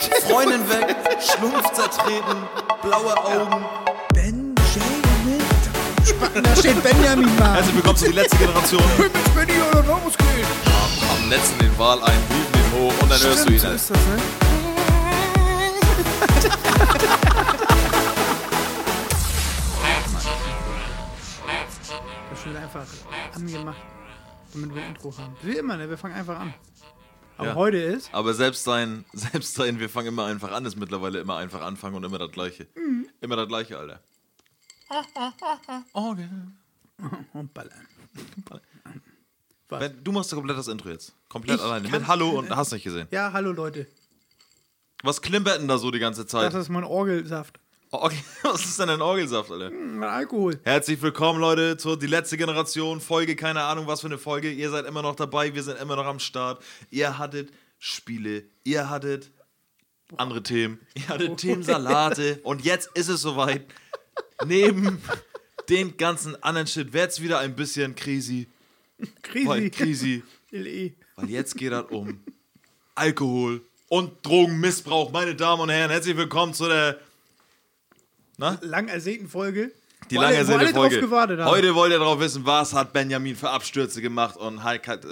[0.00, 2.46] Freundin weg, Schlumpf zertreten,
[2.82, 3.64] blaue Augen.
[4.14, 4.54] Benjamin.
[6.04, 7.54] Spacken, da steht Benjamin mal.
[7.54, 8.82] Herzlich willkommen zu die letzte Generation.
[8.98, 10.46] mit Benny oder Ramos gehen.
[11.10, 13.58] Am letzten den Wal ein, hielten ihn hoch und dann hörst du ihn.
[13.58, 14.16] so ist das, ne?
[22.30, 22.86] Das wird einfach
[23.34, 23.76] angemacht,
[24.52, 25.36] damit wir ein Intro haben.
[25.42, 25.90] Wie immer, ne?
[25.90, 26.54] Wir fangen einfach an.
[27.38, 27.54] Aber Ja.
[27.54, 28.12] heute ist.
[28.12, 31.94] Aber selbst sein, selbst sein, wir fangen immer einfach an, ist mittlerweile immer einfach anfangen
[31.96, 32.66] und immer das Gleiche.
[33.20, 34.00] Immer das Gleiche, Alter.
[35.92, 36.28] Orgel.
[37.32, 37.86] Und ballern.
[39.68, 41.14] Ben, Du machst komplett das Intro jetzt.
[41.28, 41.88] Komplett Ich alleine.
[41.88, 43.06] Mit Hallo und hast nicht gesehen.
[43.10, 43.86] Ja, hallo Leute.
[45.04, 46.52] Was klimpert denn da so die ganze Zeit?
[46.52, 47.60] Das ist mein Orgelsaft.
[47.90, 49.70] Orgel, was ist denn ein Orgelsaft, Alter?
[49.70, 50.60] Mein Alkohol.
[50.62, 53.00] Herzlich willkommen, Leute, zur die letzte Generation.
[53.00, 54.50] Folge, keine Ahnung, was für eine Folge.
[54.50, 56.62] Ihr seid immer noch dabei, wir sind immer noch am Start.
[56.90, 59.30] Ihr hattet Spiele, ihr hattet
[60.18, 63.64] andere Themen, ihr hattet Themensalate und jetzt ist es soweit.
[64.44, 65.00] Neben
[65.70, 68.48] den ganzen anderen Shit wird es wieder ein bisschen crazy.
[69.44, 69.70] Weil, Krisi.
[69.70, 70.22] crazy.
[70.50, 70.92] LE.
[71.16, 72.20] Weil jetzt geht es um
[72.94, 75.10] Alkohol und Drogenmissbrauch.
[75.10, 76.98] Meine Damen und Herren, herzlich willkommen zu der
[78.38, 79.72] Lang ersehnten Folge.
[80.10, 81.00] Die lange ersehnte Folge.
[81.44, 85.04] Heute wollt ihr darauf wissen, was hat Benjamin für Abstürze gemacht und Heik hat,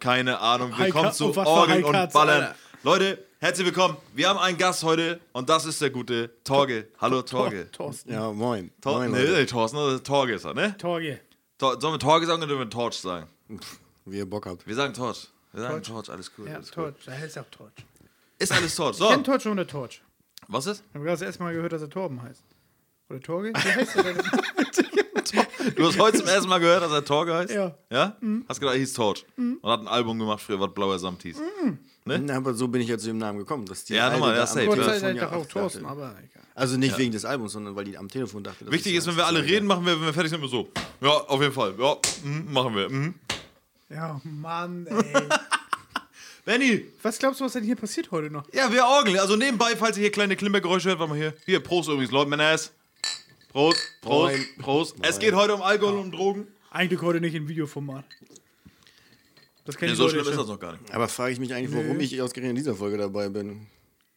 [0.00, 0.72] keine Ahnung.
[0.76, 2.54] Willkommen zu Orgeln und Ballern.
[2.82, 3.98] Leute, herzlich willkommen.
[4.14, 6.88] Wir haben einen Gast heute und das ist der gute Torge.
[6.98, 7.70] Hallo Torge.
[7.70, 8.10] Thorsten.
[8.12, 8.70] Ja, moin.
[8.80, 9.32] Tor moin nee, Leute.
[9.40, 10.74] nee, Thorsten, ist Torge ist er, ne?
[10.78, 11.20] Torge.
[11.58, 13.28] Tor sollen wir Torge sagen oder dürfen wir Torch sagen?
[14.06, 14.66] Wie ihr Bock habt.
[14.66, 15.28] Wir sagen Torch.
[15.52, 16.06] Wir sagen Torch.
[16.06, 16.48] Torch, alles cool.
[16.48, 16.84] Ja, alles cool.
[16.92, 17.04] Torch.
[17.04, 17.72] Da heißt auch Torch.
[18.38, 18.92] Ist alles Torch.
[18.92, 20.00] Ich So, kenne Torch ohne Torch.
[20.48, 20.82] was ist?
[20.88, 22.42] Ich habe gerade das erste Mal gehört, dass er Torben heißt.
[23.10, 23.52] Oder Torge?
[23.54, 24.16] Wie heißt er denn?
[25.76, 27.52] Du hast heute zum ersten Mal gehört, dass er Torge heißt?
[27.52, 27.74] Ja.
[27.90, 28.16] Ja?
[28.46, 29.24] Hast gedacht, er hieß Torch.
[29.36, 31.38] Und hat ein Album gemacht früher, was Blauer Samt hieß.
[32.04, 32.18] Ne?
[32.18, 33.64] Na, aber so bin ich ja zu dem Namen gekommen.
[33.64, 34.84] Dass die Ja, nochmal, da ja, am safe, Gott ja.
[34.84, 36.42] sei Telefon Dank ja auch Thorsten, aber egal.
[36.54, 38.66] Also nicht wegen des Albums, sondern weil die am Telefon dachte.
[38.66, 40.48] dass Wichtig ich ist, wenn wir alle reden, machen wir, wenn wir fertig sind, immer
[40.48, 40.68] so.
[41.00, 41.74] Ja, auf jeden Fall.
[41.78, 42.90] Ja, mhm, machen wir.
[42.90, 43.14] Mhm.
[43.88, 44.94] Ja, Mann, ey.
[46.44, 46.84] Benny!
[47.02, 48.44] Was glaubst du, was denn hier passiert heute noch?
[48.52, 49.18] Ja, wir orgeln.
[49.18, 51.32] Also nebenbei, falls ihr hier kleine Klimpergeräusche hört, warte mal hier.
[51.46, 52.70] Hier, Prost übrigens, Leute, Männers.
[53.54, 54.46] Prost, Prost, Moin.
[54.58, 54.96] Prost.
[55.02, 56.48] Es geht heute um Alkohol und um Drogen.
[56.70, 58.04] Eigentlich heute nicht im Videoformat.
[59.64, 60.92] Das kennen Ja, die so schlimm ist das noch gar nicht.
[60.92, 63.68] Aber frage ich mich eigentlich, warum ich ausgerechnet in dieser Folge dabei bin.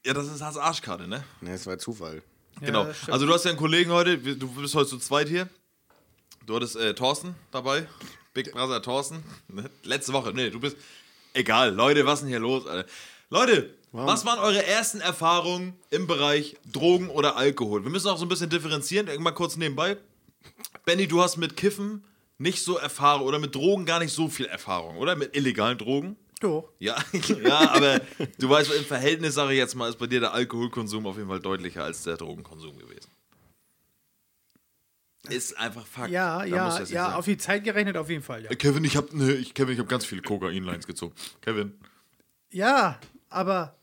[0.04, 1.24] Ja, das ist das Arschkarte, ne?
[1.42, 2.24] Ne, es war Zufall.
[2.62, 2.86] genau.
[2.86, 3.14] das stimmt.
[3.14, 5.48] Also du hast ja einen Kollegen heute, du bist heute zu zweit hier.
[6.48, 7.88] Du hattest äh, Thorsten dabei.
[8.34, 9.24] Big Brother Thorsten.
[9.50, 9.70] Ne?
[9.84, 10.34] Letzte Woche.
[10.34, 10.78] Nee, du bist.
[11.34, 12.90] Egal, Leute, was ist denn hier los, Alter?
[13.30, 13.76] Leute,
[14.06, 17.84] was waren eure ersten Erfahrungen im Bereich Drogen oder Alkohol?
[17.84, 19.98] Wir müssen auch so ein bisschen differenzieren, mal kurz nebenbei.
[20.86, 22.04] Benny, du hast mit Kiffen
[22.38, 25.16] nicht so Erfahrung oder mit Drogen gar nicht so viel Erfahrung, oder?
[25.16, 26.16] Mit illegalen Drogen?
[26.40, 26.70] Doch.
[26.80, 26.96] Ja,
[27.44, 28.02] ja, aber
[28.38, 31.30] du weißt, im Verhältnis, sage ich jetzt mal, ist bei dir der Alkoholkonsum auf jeden
[31.30, 33.10] Fall deutlicher als der Drogenkonsum gewesen.
[35.30, 36.12] Ist einfach Fakt.
[36.12, 37.14] Ja, Da ja, ja, sagen.
[37.16, 38.50] auf die Zeit gerechnet auf jeden Fall, ja.
[38.52, 41.14] Kevin, ich habe ne, ich, Kevin, ich hab ganz viele Kokain-Lines gezogen.
[41.42, 41.74] Kevin.
[42.52, 43.77] Ja, aber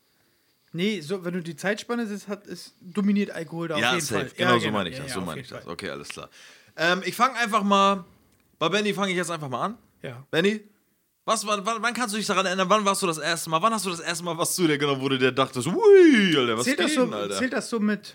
[0.75, 4.05] nee, so, wenn du die Zeitspanne siehst, hat, ist, dominiert Alkohol da auf Ja, jeden
[4.05, 4.27] safe.
[4.27, 4.33] Fall.
[4.37, 5.11] Genau ja, so meine ich ja, das.
[5.11, 5.65] ja, so auf meine ich das.
[5.65, 5.73] Fall.
[5.73, 6.29] Okay, alles klar.
[6.77, 8.05] Ähm, ich fange einfach mal.
[8.59, 9.79] Bei Benny fange ich jetzt einfach mal an.
[10.03, 10.25] Ja.
[10.31, 10.61] Benny,
[11.25, 12.69] was, wann, wann, wann kannst du dich daran erinnern?
[12.69, 13.63] Wann warst du das erste Mal?
[13.63, 16.37] Wann hast du das erste Mal was zu dir genommen, wo du dir dachtest, ui,
[16.37, 17.39] Alter, was Zählt geht das, so, denn, Alter?
[17.39, 18.15] zählt das so mit.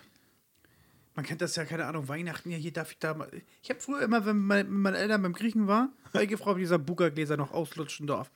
[1.16, 3.28] Man kennt das ja, keine Ahnung, Weihnachten, ja, hier darf ich da mal.
[3.62, 5.68] Ich habe früher immer, wenn mein, meine Eltern beim Griechen
[6.14, 8.30] ich gefragt, ob dieser Buka-Gläser noch auslutschen darf.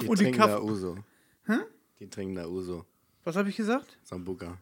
[0.00, 0.62] Die Und die trinken da Kaffee.
[0.62, 0.96] Uso.
[1.98, 2.86] Die trinken da Uso.
[3.24, 3.98] Was habe ich gesagt?
[4.02, 4.58] Sambuca.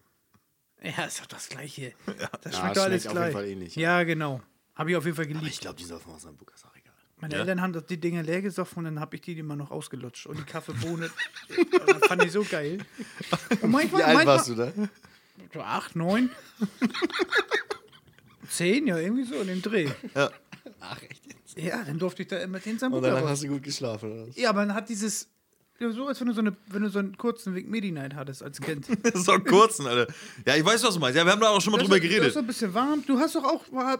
[0.83, 1.93] Ja, ist doch das Gleiche.
[2.07, 3.25] Das Ja, schmeckt doch schmeckt alles auf gleich.
[3.27, 4.41] jeden Fall ähnlich, Ja, genau.
[4.75, 5.47] Habe ich auf jeden Fall geliebt.
[5.47, 6.93] Ich glaube, die saufen aus Sambuca, ist auch egal.
[7.21, 7.41] Meine Ja?
[7.41, 10.27] Eltern haben das- die Dinger leer gesoffen und dann habe ich die immer noch ausgelutscht.
[10.27, 11.11] Und die Kaffeebohne,
[11.87, 12.79] das fand ich so geil.
[13.61, 14.73] Und manchmal, Wie alt manchmal, warst du da?
[15.53, 16.31] So acht, neun.
[18.49, 19.91] Zehn, ja, irgendwie so in dem Dreh.
[20.81, 21.59] Ach, echt jetzt?
[21.59, 23.31] Ja, dann durfte ich da immer den Und Sambuca danach raus.
[23.31, 24.29] hast du gut geschlafen, oder?
[24.29, 24.37] was?
[24.37, 25.29] Ja, man hat dieses.
[25.81, 28.42] Ja, so als wenn du so, eine, wenn du so einen kurzen Weg Medi-Night hattest
[28.42, 28.86] als Kind.
[29.15, 30.13] so einen kurzen, Alter.
[30.45, 31.16] Ja, ich weiß, was du meinst.
[31.16, 32.28] Ja, wir haben da auch schon mal Das drüber ist- Das geredet.
[32.28, 33.04] ist so ein bisschen warm.
[33.07, 33.63] Du hast doch auch.
[33.71, 33.97] War,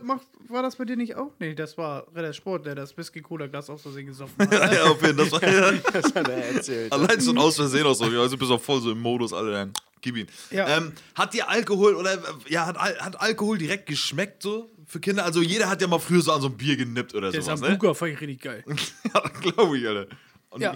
[0.49, 1.31] war das bei dir nicht auch?
[1.39, 4.53] Nee, das war Redder Sport, der das Whisky-Cola-Glas aus Versehen gesoffen hat.
[4.73, 5.31] ja, auf jeden Fall.
[5.31, 5.73] Das war, ja.
[5.93, 6.93] Das hat er erzählt.
[6.93, 8.07] Allein schon aus Versehen auch so.
[8.07, 9.53] Ja, Also bist auch voll so im Modus, Alter.
[9.53, 10.27] Dann gib ihn.
[10.51, 10.79] Ja.
[10.79, 15.25] Ähm, hat dir Alkohol oder ja, hat, Al- hat Alkohol direkt geschmeckt so für Kinder?
[15.25, 17.61] Also jeder hat ja mal früher so an so ein Bier genippt oder Der sowas,
[17.61, 17.69] ne?
[17.69, 18.65] Sambuca fand ich richtig geil.
[19.15, 20.09] ja, glaube ich, Alter.
[20.51, 20.75] Und Ja.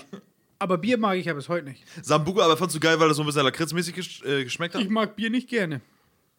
[0.63, 1.83] Aber Bier mag ich ja bis heute nicht.
[2.03, 4.83] Sambuca, aber fandst du geil, weil das so ein bisschen lakritzmäßig gesch äh, geschmeckt hat?
[4.83, 5.81] Ich mag Bier nicht gerne.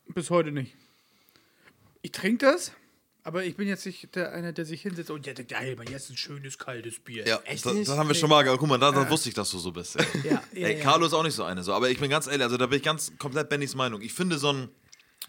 [0.08, 0.74] Bis heute nicht.
[2.04, 2.72] Ich trinke das,
[3.25, 6.10] Aber ich bin jetzt nicht der einer, der sich hinsetzt und ja, geil, man, jetzt
[6.10, 7.28] ein schönes kaltes Bier.
[7.28, 7.90] Ja, Echt das, nicht?
[7.90, 8.46] das haben wir schon mal.
[8.46, 9.98] Guck mal, da, da wusste ich, dass du so bist.
[9.98, 10.06] Ey.
[10.24, 10.84] Ja, ja, Ey, ja.
[10.84, 11.62] Carlo ist auch nicht so eine.
[11.62, 11.74] So.
[11.74, 14.02] Aber ich bin ganz ehrlich, also da bin ich ganz komplett Bennys Meinung.
[14.02, 14.70] Ich finde so ein,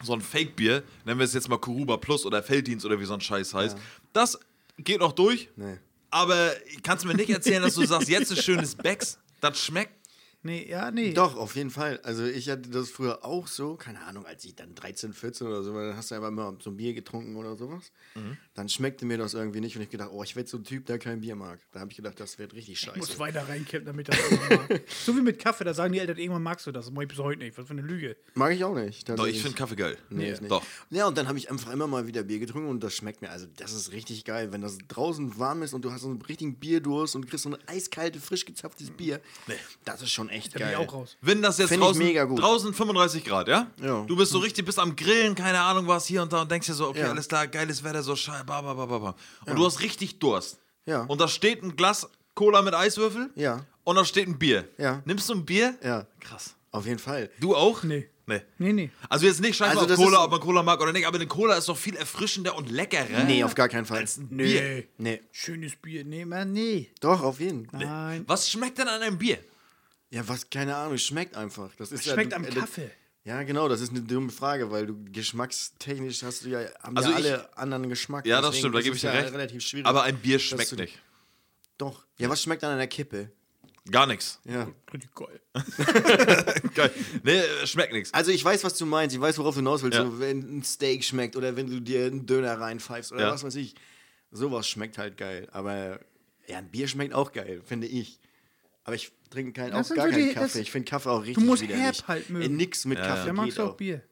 [0.05, 3.15] so ein Fake-Bier, nennen wir es jetzt mal Kuruba Plus oder Felddienst oder wie so
[3.15, 3.77] ein Scheiß heißt,
[4.13, 4.39] das
[4.79, 5.49] geht noch durch.
[5.57, 5.79] Nee.
[6.15, 6.53] Aber
[6.85, 9.95] kannst du mir nicht erzählen, dass du sagst, jetzt ist schönes Becks, das schmeckt.
[10.45, 11.15] Nee, ja, nee.
[11.15, 11.99] Doch, auf jeden Fall.
[12.03, 15.63] Also ich hatte das früher auch so, keine Ahnung, als ich dann 13, 14 oder
[15.63, 17.93] so, war, dann hast du einfach mal so ein Bier getrunken oder sowas.
[18.15, 18.37] Mhm.
[18.53, 20.85] Dann schmeckte mir das irgendwie nicht und ich gedacht, oh, ich werde so ein Typ,
[20.85, 21.61] der kein Bier mag.
[21.73, 23.19] Da habe ich gedacht, das wird richtig Ich muss scheiße.
[23.19, 24.83] weiter reinkippen, damit das mag.
[25.05, 26.85] So wie mit Kaffee, da sagen die Eltern, irgendwann magst du das.
[26.85, 27.57] Das mach ich bis heute nicht.
[27.57, 28.15] Was für eine Lüge.
[28.35, 29.09] Mag ich auch nicht.
[29.09, 29.97] Doch, ich finde Kaffee geil.
[30.11, 30.51] Nee, ist nicht.
[30.51, 30.63] Doch.
[30.91, 33.31] Ja, und dann habe ich einfach immer mal wieder Bier getrunken und das schmeckt mir.
[33.31, 34.53] Also, das ist richtig geil.
[34.53, 37.49] Wenn das draußen warm ist und du hast so einen richtigen Bierdurst und kriegst so
[37.51, 39.23] ein eiskalte, frisch gezapftes Bier.
[39.87, 40.79] Das ist schon echt Da bin geil.
[40.83, 41.17] ich auch raus.
[41.21, 42.41] Wenn das jetzt Find ich draußen, mega gut.
[42.41, 43.69] draußen 35 Grad, ja?
[43.83, 44.05] Ja.
[44.07, 46.67] Du bist so richtig, bist am Grillen, keine Ahnung was, hier und da und denkst
[46.67, 47.11] dir so, okay, Ja.
[47.11, 49.15] alles klar, geiles Wetter, so scheiße, ba, ba, ba, ba, ba.
[49.47, 50.59] Und du hast richtig Durst.
[50.87, 51.03] Ja.
[51.05, 53.31] Und da steht ein Glas Cola mit Eiswürfel.
[53.37, 53.65] Ja.
[53.85, 54.69] Und da steht ein Bier.
[54.79, 55.03] Ja.
[55.05, 55.75] Nimmst du ein Bier?
[55.83, 56.55] Ja, Krass.
[56.73, 57.31] auf jeden Fall.
[57.41, 57.83] Du auch?
[57.85, 58.09] Nee.
[58.27, 58.41] Nee.
[58.57, 58.91] Nee, nee.
[59.11, 61.27] Also jetzt nicht scheiße Also auf Cola, ob man Cola mag oder nicht, aber eine
[61.27, 63.25] Cola ist doch viel erfrischender und leckerer.
[63.25, 63.99] Nee, auf gar keinen Fall.
[63.99, 64.45] als ein Nee.
[64.45, 64.85] Bier.
[64.97, 65.21] Nee.
[65.31, 66.05] Schönes Bier.
[66.07, 66.91] Nee, man, nee.
[67.01, 67.81] Doch, auf jeden Fall.
[67.85, 68.25] Nein.
[68.27, 69.39] Was schmeckt denn an einem Bier?
[70.15, 71.71] Ja, was, keine Ahnung, schmeckt einfach.
[71.77, 72.91] Das ist Schmeckt ja, am äh, Kaffee.
[73.25, 77.11] Ja, genau, das ist eine dumme Frage, weil du geschmackstechnisch hast du ja, haben Also
[77.11, 78.25] ja ich- alle anderen Geschmack.
[78.27, 79.33] Ja, das stimmt, da gebe ich dir ja recht.
[79.33, 79.87] relativ schwierig.
[79.87, 81.01] Aber ein Bier schmeckt du- nicht.
[81.79, 82.05] Doch.
[82.19, 83.31] Ja, was schmeckt dann an der Kippe?
[83.91, 84.39] Gar nichts.
[84.45, 84.69] Ja.
[84.93, 85.41] Richtig geil.
[86.75, 86.91] Geil.
[87.23, 88.15] Nee, schmeckt nichts.
[88.15, 89.15] Also ich weiß, was du meinst.
[89.15, 89.99] Ich weiß, worauf du hinaus willst.
[89.99, 90.05] Ja.
[90.07, 93.31] So, wenn ein Steak schmeckt oder wenn du dir einen Döner reinpfeifst oder Ja.
[93.33, 93.75] was weiß ich.
[94.31, 95.49] Sowas schmeckt halt geil.
[95.53, 95.99] Aber
[96.47, 98.21] ja, ein Bier schmeckt auch geil, finde ich.
[98.85, 100.61] Aber ich trinke kein, Das auch gar so keinen die- Kaffee.
[100.61, 101.83] Ich finde Kaffee auch richtig musst widerlich.
[101.85, 102.45] herb halt mögen.
[102.45, 104.03] Äh, Nix mit Kaffee Da magst geht du auch Bier.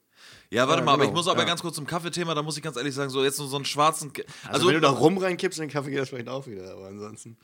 [0.51, 1.47] Ja, warte Ja, mal, aber ich genau, muss aber ja.
[1.47, 3.65] ganz kurz zum Kaffeethema, da muss ich ganz ehrlich sagen, so jetzt so so einen
[3.65, 4.13] schwarzen.
[4.13, 6.47] K- Also, Also, wenn du da rum reinkippst in den Kaffee, geht das vielleicht auch
[6.47, 6.73] wieder.
[6.73, 7.37] Aber ansonsten.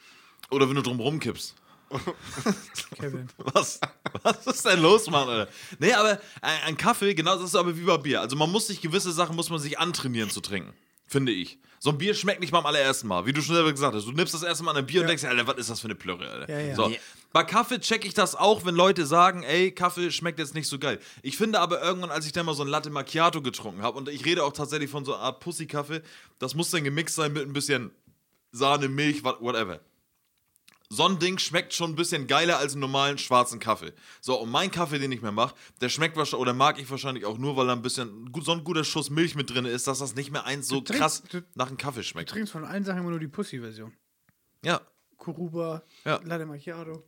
[0.50, 1.54] oder wenn du drum rumkippst.
[3.00, 3.28] Kevin.
[3.38, 3.80] Was?
[4.22, 5.50] Was ist denn los, Mann, Alter?
[5.78, 8.20] Nee, aber ein, ein Kaffee, genau das ist aber wie bei Bier.
[8.20, 10.72] Also man muss sich gewisse Sachen, muss man sich antrainieren zu trinken.
[11.06, 11.58] Finde ich.
[11.78, 13.24] So ein Bier schmeckt nicht beim allerersten Mal.
[13.24, 14.04] Wie du schon selber gesagt hast.
[14.06, 15.86] Du nimmst das erste Mal ein Bier und denkst, dir, Alter, was ist das für
[15.86, 16.52] eine Plörre, Alter?
[16.52, 16.74] Ja, ja.
[16.74, 16.92] So.
[17.32, 20.78] Bei Kaffee check ich das auch, wenn Leute sagen, ey, Kaffee schmeckt jetzt nicht so
[20.78, 20.98] geil.
[21.22, 24.08] Ich finde aber irgendwann, als ich dann mal so ein Latte Macchiato getrunken habe, und
[24.08, 26.00] ich rede auch tatsächlich von so einer Art Pussy-Kaffee,
[26.38, 27.90] das muss dann gemixt sein mit ein bisschen
[28.50, 29.80] Sahne, Milch, what- whatever.
[30.90, 33.92] So ein Ding schmeckt schon ein bisschen geiler als einen normalen schwarzen Kaffee.
[34.22, 37.26] So, und mein Kaffee, den ich mir mache, der schmeckt wahrscheinlich, oder mag ich wahrscheinlich
[37.26, 39.98] auch nur, weil da ein bisschen so ein guter Schuss Milch mit drin ist, dass
[39.98, 42.30] das nicht mehr eins so trinkst- krass du- nach einem Kaffee schmeckt.
[42.30, 43.92] Du trinkst von allen Sachen immer nur die Pussy-Version.
[44.64, 44.80] Ja.
[45.18, 46.20] Kuruba, Ja.
[46.24, 47.04] Latte Macchiato.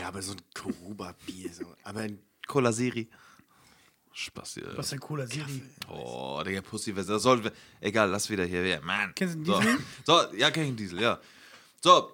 [0.00, 1.52] Ja, aber so ein Koruba-Bier.
[1.52, 1.74] So.
[1.84, 3.08] Aber ein Cola Siri.
[4.12, 4.76] Spaß hier.
[4.76, 5.62] Was ist denn Cola Siri?
[5.88, 7.52] Oh, Digga, Pussy, das soll.
[7.80, 8.66] Egal, lass wieder hier.
[8.66, 9.12] Ja, Mann.
[9.14, 9.60] Kennst du einen so.
[9.60, 9.78] Diesel?
[10.04, 11.20] so, ja, kenn ich einen Diesel, ja.
[11.82, 12.10] So,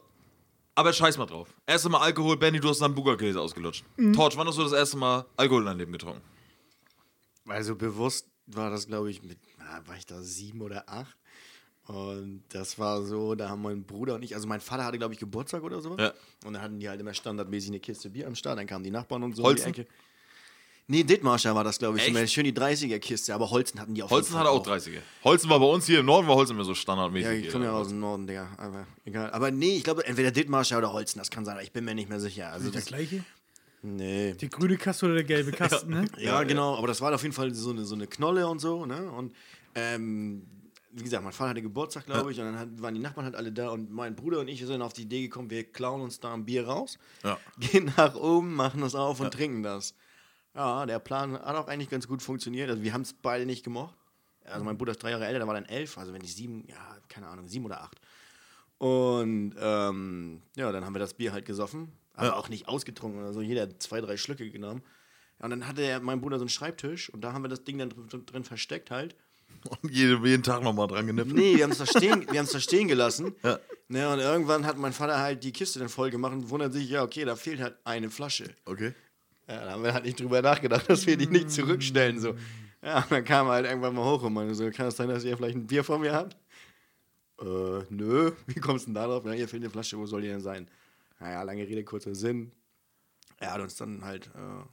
[0.75, 1.49] aber scheiß mal drauf.
[1.67, 3.85] Erste Mal Alkohol, Benny, du hast deinen Buga-Gläser ausgelutscht.
[3.96, 4.12] Mhm.
[4.12, 6.20] Torch, wann hast du das erste Mal Alkohol in deinem Leben getrunken?
[7.46, 11.17] Also bewusst war das, glaube ich, mit, na, war ich da sieben oder acht.
[11.87, 15.13] Und das war so, da haben mein Bruder und ich, also mein Vater hatte, glaube
[15.13, 15.97] ich, Geburtstag oder so.
[15.99, 16.15] Ja.
[16.45, 18.59] Und dann hatten die halt immer standardmäßig eine Kiste Bier am Start.
[18.59, 19.67] Dann kamen die Nachbarn und so Holzen?
[19.69, 19.91] um die Ecke.
[20.87, 22.15] Nee, Dithmarscher war das, glaube ich.
[22.15, 22.33] Echt?
[22.33, 24.99] Schön die 30er-Kiste, aber Holzen hatten die auf Holzen hatte auch 30er.
[25.25, 27.27] Holzen war bei uns hier im Norden, war Holzen immer so standardmäßig.
[27.27, 28.49] Ja, ich komme ja aus dem Norden, Digga.
[28.59, 29.31] Aber egal.
[29.31, 31.55] Aber nee, ich glaube, entweder Dithmarscher oder Holzen, das kann sein.
[31.55, 32.51] aber Ich bin mir nicht mehr sicher.
[32.51, 33.25] Also Ist das das, gleiche?
[33.81, 34.35] nee.
[34.35, 36.05] Die grüne Kaste oder der gelbe Kasten, ne?
[36.19, 38.85] Ja, genau, aber das war auf jeden Fall so eine, so eine Knolle und so,
[38.85, 39.11] ne?
[39.11, 39.35] Und
[39.75, 40.47] ähm,
[40.94, 43.34] wie gesagt, mein Vater hatte Geburtstag, glaube ich, und dann hat, waren die Nachbarn halt
[43.34, 46.20] alle da und mein Bruder und ich sind auf die Idee gekommen, wir klauen uns
[46.20, 47.39] da ein Bier raus, Ja.
[47.58, 49.94] gehen nach oben, machen das auf und trinken das.
[50.55, 52.70] Ja, der Plan hat auch eigentlich ganz gut funktioniert.
[52.70, 53.96] Also wir haben es beide nicht gemocht.
[54.44, 56.65] Also mein Bruder ist drei Jahre älter, der war dann elf, also wenn ich sieben,
[56.69, 56.77] ja,
[57.08, 58.01] keine Ahnung, sieben oder acht.
[58.79, 63.32] Und ähm, ja, dann haben wir das Bier halt gesoffen, aber auch nicht ausgetrunken oder
[63.32, 64.82] so, jeder zwei, drei Schlücke genommen.
[65.39, 67.79] Und dann hatte er, mein Bruder so einen Schreibtisch und da haben wir das Ding
[67.79, 69.17] dann drin versteckt halt.
[69.82, 71.32] Und jeden, jeden Tag nochmal dran genippt.
[71.32, 73.34] Nee, wir haben es da stehen, wir da stehen gelassen.
[73.43, 73.58] Ja.
[73.89, 76.89] Ne, und irgendwann hat mein Vater halt die Kiste dann voll gemacht und wundert sich,
[76.89, 78.44] ja, okay, da fehlt halt eine Flasche.
[78.65, 78.94] Okay.
[79.49, 82.19] Ja, da haben wir halt nicht drüber nachgedacht, dass wir die nicht zurückstellen.
[82.19, 82.34] So.
[82.82, 85.08] Ja, und dann kam er halt irgendwann mal hoch und meinte so, kann es sein,
[85.08, 86.37] dass ihr vielleicht ein Bier von mir habt?
[87.41, 89.25] Äh, nö, wie kommst du denn da drauf?
[89.25, 90.69] Ja, hier fehlt eine Flasche, wo soll die denn sein?
[91.20, 92.53] Naja, lange Rede, kurzer Sinn.
[93.39, 94.65] Er hat uns dann halt äh,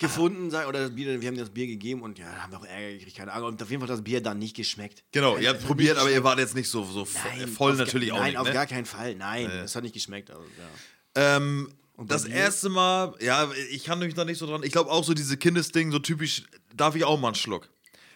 [0.00, 2.58] gefunden, sag, oder das Bier, wir haben das Bier gegeben und ja, da haben wir
[2.58, 3.50] auch Ärger gekriegt, keine Ahnung.
[3.50, 5.04] Und auf jeden Fall hat das Bier dann nicht geschmeckt.
[5.12, 8.10] Genau, ihr habt probiert, aber ihr wart jetzt nicht so, so Nein, voll auf natürlich
[8.10, 8.38] auch Nein, nicht.
[8.38, 8.52] auf ne?
[8.52, 9.14] gar keinen Fall.
[9.14, 10.30] Nein, es hat nicht geschmeckt.
[10.30, 11.36] Also, ja.
[11.36, 12.32] Ähm, das dir?
[12.32, 14.62] erste Mal, ja, ich kann mich da nicht so dran.
[14.62, 17.68] Ich glaube auch so diese Kindesding, so typisch, darf ich auch mal einen Schluck.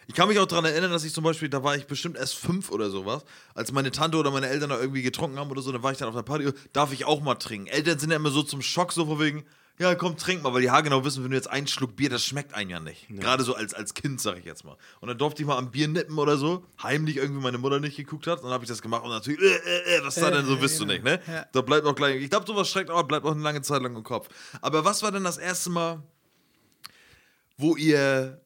[0.07, 2.35] Ich kann mich auch daran erinnern, dass ich zum Beispiel, da war ich bestimmt erst
[2.35, 3.23] fünf oder sowas,
[3.55, 5.97] als meine Tante oder meine Eltern da irgendwie getrunken haben oder so, dann war ich
[5.97, 7.67] dann auf der Party, darf ich auch mal trinken.
[7.67, 9.45] Eltern sind ja immer so zum Schock, so von wegen,
[9.77, 12.23] ja, komm, trink mal, weil die haargenau wissen, wenn du jetzt einen Schluck Bier, das
[12.23, 13.09] schmeckt einem ja nicht.
[13.09, 14.77] Gerade so als, als Kind, sag ich jetzt mal.
[15.01, 17.97] Und dann durfte ich mal am Bier nippen oder so, heimlich irgendwie meine Mutter nicht
[17.97, 20.31] geguckt hat, dann habe ich das gemacht und natürlich, äh, äh, äh, was da Äh,
[20.31, 20.93] denn so, ja, wisst du genau.
[20.93, 21.19] nicht, ne?
[21.27, 21.45] Ja.
[21.51, 23.95] Da bleibt auch gleich, ich glaube, sowas schreckt aber bleibt auch eine lange Zeit lang
[23.95, 24.29] im Kopf.
[24.61, 26.01] Aber was war denn das erste Mal,
[27.57, 28.41] wo ihr,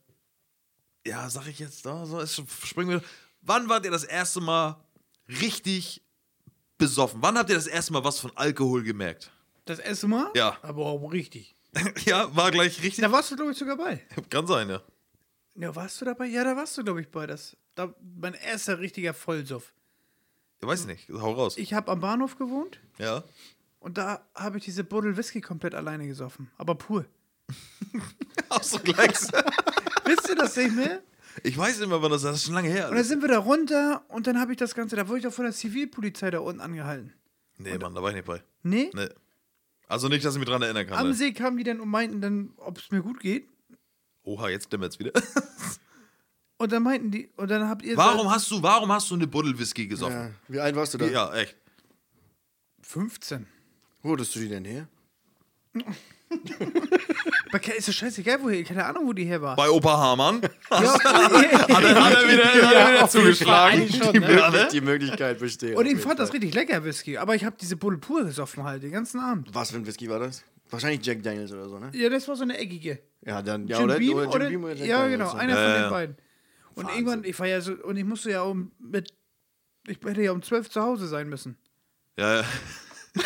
[1.05, 3.01] ja, sag ich jetzt, da, so, ist, springen wir,
[3.41, 4.83] wann wart ihr das erste Mal
[5.27, 6.01] richtig
[6.79, 7.21] besoffen?
[7.21, 9.31] Wann habt ihr das erste Mal was von Alkohol gemerkt?
[9.69, 10.31] Das erste Mal?
[10.35, 10.57] Ja.
[10.63, 11.55] Aber auch richtig.
[12.05, 13.03] ja, war gleich richtig.
[13.03, 14.01] Da warst du, glaube ich, sogar bei.
[14.31, 14.81] Kann sein, ja.
[15.53, 16.25] Ja, warst du dabei?
[16.25, 17.27] Ja, da warst du, glaube ich, bei.
[17.27, 19.75] Das, da, mein erster richtiger Vollsuff.
[20.59, 21.55] Ich weiß nicht, hau raus.
[21.57, 23.23] Ich habe am Bahnhof gewohnt ja.
[23.79, 26.49] und da habe ich diese Buddel Whisky komplett alleine gesoffen.
[26.57, 27.05] Aber pur.
[28.49, 29.11] Auch so gleich.
[30.05, 31.03] Wisst ihr das nicht mehr?
[31.43, 32.89] ich weiß nicht mehr, wann das, das ist schon lange her.
[32.89, 35.25] Und dann sind wir da runter und dann habe ich das Ganze, da wurde ich
[35.25, 37.13] doch von der Zivilpolizei da unten angehalten.
[37.59, 38.41] Nee, Mann, da war ich nicht bei.
[38.63, 38.89] Nee?
[38.95, 39.09] Nee.
[39.89, 40.97] Also nicht, dass ich mich dran erinnern kann.
[40.99, 41.13] Am Ne?
[41.13, 43.49] See kamen die dann und meinten dann, ob es mir gut geht.
[44.23, 45.11] Oha, jetzt dämmert's wieder.
[46.61, 47.95] Und dann meinten die, und dann habt ihr.
[47.95, 49.87] warum hast du, warum hast du eine Buddel Whisky Ja.
[49.87, 50.35] gesoffen?
[50.49, 51.07] Wie alt warst du da?
[51.07, 51.55] Ja, echt.
[52.81, 53.47] 15.
[54.01, 54.89] Wo hattest du die denn her?
[57.51, 59.55] Aber ist doch scheißegal, woher, keine Ahnung, wo die her war.
[59.55, 60.41] Bei Opa Hamann.
[60.69, 63.89] Ja, Hat er, hat er wieder, hat er wieder zugeschlagen.
[63.91, 64.27] schon, Die, ne?
[64.27, 65.75] Möglichkeit, die Möglichkeit besteht.
[65.75, 67.17] Und ich fand das richtig lecker, Whisky.
[67.17, 69.49] Aber ich habe diese Buddel pur gesoffen halt, den ganzen Abend.
[69.53, 70.43] Was für ein Whisky war das?
[70.69, 71.89] Wahrscheinlich Jack Daniels oder so, ne?
[71.93, 72.99] Ja, das war so eine eckige.
[73.25, 73.67] Ja, dann.
[73.67, 75.37] Ja, Jim oder, Beam oder Jim oder, Beam oder Jack Ja, Daniels, genau, so.
[75.37, 75.81] einer Ja, von ja.
[75.81, 76.15] den beiden.
[76.75, 76.95] Und Wahnsinn.
[76.99, 79.11] irgendwann, ich war ja so, und ich musste ja um mit,
[79.87, 81.57] ich hätte ja um 12 zu Hause sein müssen.
[82.17, 82.43] Ja, ja.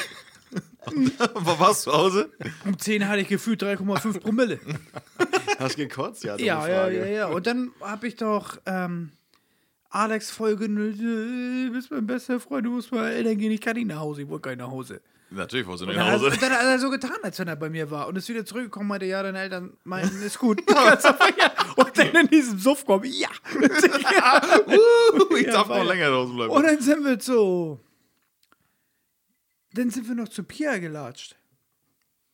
[1.34, 2.32] Warst du zu Hause?
[2.66, 4.60] Um 10 hatte ich gefühlt 3,5 Promille.
[5.60, 6.24] Hast gekotzt?
[6.24, 7.28] Ja, ja, ja, ja, ja.
[7.28, 9.12] Und dann habe ich doch ähm,
[9.90, 13.88] Alex Folge, du bist mein bester Freund, du musst mal Eltern gehen, ich kann nicht
[13.88, 15.02] nach Hause, ich wollte gar nicht nach Hause.
[15.36, 16.26] Natürlich du nicht dann, nach Hause.
[16.28, 18.08] und dann hat er so getan, als wenn er bei mir war.
[18.08, 20.62] Und ist wieder zurückgekommen, meinte, ja, deine Eltern meinten, ist gut.
[20.68, 20.74] Du.
[21.76, 23.30] Und dann in diesem Suff kommen, ja.
[23.56, 26.52] Uh, ich Ja, darf noch länger draußen bleiben.
[26.52, 27.80] Und dann sind wir so.
[29.74, 31.36] Dann sind wir noch zu Pia gelatscht.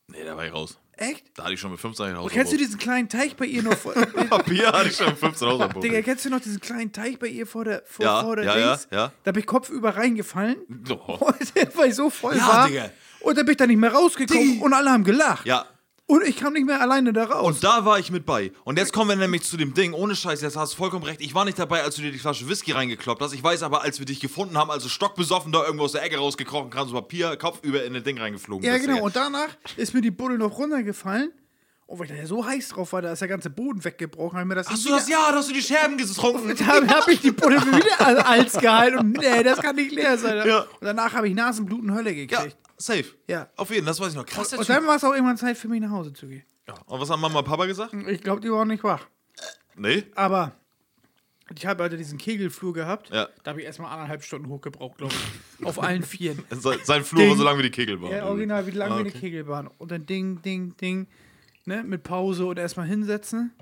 [0.08, 0.78] Nee, da war ich raus.
[0.96, 1.24] Echt?
[1.34, 3.62] Da hatte ich schon mit 15 Jahren Und kennst du diesen kleinen Teich bei ihr
[3.62, 3.94] noch vor.
[4.28, 5.70] Papier hatte ich schon mit 15 raus.
[5.82, 8.44] Digga, kennst du noch diesen kleinen Teich bei ihr vor der, vor, Ja, vor der
[8.44, 8.88] ja, ja, Dings?
[8.90, 9.12] ja.
[9.24, 10.56] Da bin ich kopfüber reingefallen.
[10.90, 11.18] Oh.
[11.74, 12.68] Weil ich so voll Ja, war.
[12.68, 12.90] Digga.
[13.20, 14.60] Und dann bin ich da nicht mehr rausgekommen Diggi.
[14.62, 15.46] und alle haben gelacht.
[15.46, 15.64] Ja,
[16.10, 17.46] Und ich kam nicht mehr alleine da raus.
[17.46, 18.50] und da war ich mit bei.
[18.64, 21.20] Und jetzt kommen wir nämlich zu dem Ding, ohne Scheiß, jetzt hast du vollkommen recht.
[21.20, 23.32] Ich war nicht dabei, als du dir die Flasche Whisky reingekloppt hast.
[23.32, 26.16] Ich weiß aber, als wir dich gefunden haben, also stockbesoffen da irgendwo aus der Ecke
[26.18, 28.66] rausgekrochen, kam so Papier, Kopf über in das Ding reingeflogen.
[28.66, 28.94] ja, genau.
[28.94, 29.04] Digga.
[29.06, 31.30] Und danach ist mir die Buddel noch runtergefallen.
[31.86, 34.38] Und weil ich da ja so heiß drauf war, da ist der ganze Boden weggebrochen.
[34.38, 35.08] Hab mir das Hast du das?
[35.08, 36.54] Ja, da hast du die Scherben getrunken.
[36.58, 40.46] Da habe ich die Buddel wieder als gehalten und nee, das kann nicht leer sein.
[40.46, 40.60] Ja.
[40.60, 42.56] Und danach habe ich Nasenbluten Hölle Ja, gekriegt.
[42.80, 43.04] Safe.
[43.28, 43.48] Ja.
[43.56, 44.26] Auf jeden, das weiß ich noch.
[44.26, 46.44] Krass, Und dann war es auch irgendwann Zeit für mich nach Hause zu gehen.
[46.66, 46.74] Ja.
[46.86, 47.92] Und was haben Mama und Papa gesagt?
[48.08, 49.06] Ich glaube, die waren nicht wach.
[49.76, 50.04] Nee.
[50.14, 50.52] Aber
[51.54, 53.10] ich habe also diesen Kegelflur gehabt.
[53.10, 53.28] Ja.
[53.42, 55.14] Da habe ich erstmal anderthalb Stunden hochgebraucht, glaube
[55.60, 55.64] ich.
[55.66, 56.44] Auf allen Vieren.
[56.50, 57.30] Se- Sein Flur Ding.
[57.30, 58.10] war so lang wie die Kegelbahn.
[58.12, 59.18] Ja, original, wie lang Ah, wie eine okay.
[59.20, 59.68] Kegelbahn.
[59.78, 61.06] Und dann Ding, Ding, Ding.
[61.66, 63.52] Ne, mit Pause und erstmal hinsetzen.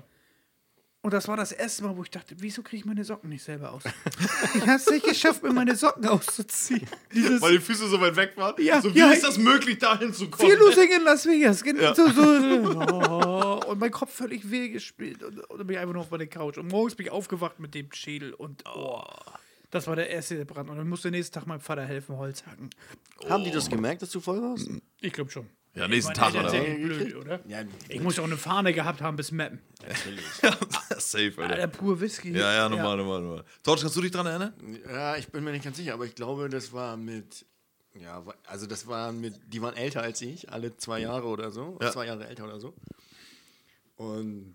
[1.01, 3.41] Und das war das erste Mal, wo ich dachte, wieso kriege ich meine Socken nicht
[3.41, 3.83] selber aus?
[4.55, 6.85] ich habe es nicht geschafft, mir meine Socken auszuziehen.
[7.13, 8.61] Dieses Weil die Füße so weit weg waren.
[8.61, 9.09] Ja, so wie ja.
[9.11, 10.49] ist das möglich, dahin zu kommen?
[10.49, 11.63] Viel Losing in Las Vegas.
[11.65, 11.95] Ja.
[11.95, 15.23] So, so, oh, und mein Kopf völlig weh gespielt.
[15.23, 16.57] Und, und dann bin ich einfach nur auf meine Couch.
[16.57, 18.33] Und morgens bin ich aufgewacht mit dem Schädel.
[18.33, 19.01] Und oh,
[19.71, 20.69] das war der erste Brand.
[20.69, 22.71] Und dann musste nächsten Tag meinem Vater helfen, Holz hacken.
[23.29, 24.69] Haben die das gemerkt, dass du voll warst?
[24.99, 25.47] Ich glaube schon.
[25.75, 27.39] Ja, nächsten Meine Tag oder nicht blöd, oder?
[27.47, 29.59] Ja, Ich muss auch eine Fahne gehabt haben bis Mappen.
[30.97, 31.53] Safe, Alter.
[31.55, 32.31] Alter, pur Whisky.
[32.31, 33.45] Ja, ja, normal, normal, normal.
[33.63, 34.53] Torch, kannst du dich dran erinnern?
[34.87, 37.45] Ja, ich bin mir nicht ganz sicher, aber ich glaube, das war mit.
[37.93, 39.35] Ja, also das war mit.
[39.53, 41.77] Die waren älter als ich, alle zwei Jahre oder so.
[41.81, 41.91] Ja.
[41.91, 42.73] Zwei Jahre älter oder so.
[43.95, 44.53] Und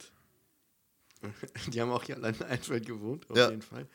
[1.68, 3.50] die haben auch hier allein in Einfeld gewohnt, auf Ja.
[3.50, 3.86] jeden Fall.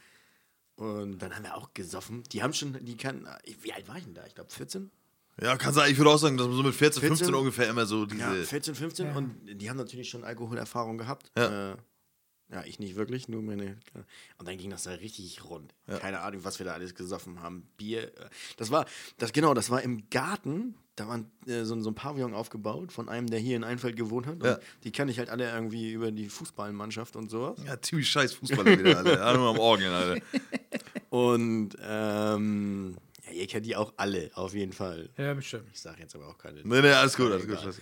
[0.75, 2.23] Und dann haben wir auch gesoffen.
[2.31, 3.27] Die haben schon, die kann.
[3.61, 4.25] Wie alt war ich denn da?
[4.25, 4.89] Ich glaube 14?
[5.41, 5.91] Ja, kann sein.
[5.91, 7.33] Ich würde auch sagen, dass man so mit 14, 15 14?
[7.35, 8.21] ungefähr immer so diese.
[8.21, 11.31] Ja, 14, 15 und die haben natürlich schon Alkoholerfahrung gehabt.
[11.37, 11.71] Ja.
[11.73, 11.77] Äh,
[12.51, 13.77] ja, ich nicht wirklich, nur meine.
[14.39, 15.75] Und dann ging das da richtig rund.
[15.99, 17.69] Keine Ahnung, was wir da alles gesoffen haben.
[17.77, 18.05] Bier.
[18.17, 18.85] äh, Das war,
[19.19, 20.73] das genau, das war im Garten.
[20.95, 24.25] Da war äh, so, so ein Pavillon aufgebaut von einem, der hier in Einfeld gewohnt
[24.25, 24.37] hat.
[24.41, 24.59] Und Ja.
[24.83, 27.59] Die kenne ich halt alle irgendwie über die Fußballmannschaft und sowas.
[27.67, 28.97] Ja, ziemlich scheiß Fußballer wieder.
[29.23, 30.21] Alle nur am Orgeln, Alter.
[31.11, 32.95] Und ähm,
[33.29, 35.09] ja, ihr kennt die auch alle, auf jeden Fall.
[35.17, 35.67] Ja, bestimmt.
[35.73, 36.61] Ich sage jetzt aber auch keine.
[36.63, 37.57] Nee, nee, alles gut, alles gut.
[37.59, 37.73] Egal.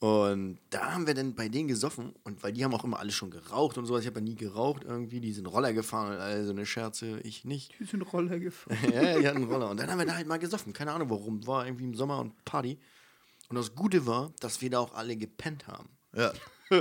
[0.00, 3.10] Und da haben wir dann bei denen gesoffen und weil die haben auch immer alle
[3.10, 4.02] schon geraucht und sowas.
[4.02, 5.18] Ich habe ja nie geraucht irgendwie.
[5.20, 7.18] Die sind Roller gefahren und all so eine Scherze.
[7.24, 7.74] Ich nicht.
[7.80, 8.78] Die sind Roller gefahren.
[8.94, 9.70] ja, die hatten einen Roller.
[9.70, 10.72] Und dann haben wir da halt mal gesoffen.
[10.72, 11.44] Keine Ahnung warum.
[11.48, 12.78] War irgendwie im Sommer und Party.
[13.48, 15.88] Und das Gute war, dass wir da auch alle gepennt haben.
[16.14, 16.32] Ja.
[16.70, 16.76] Du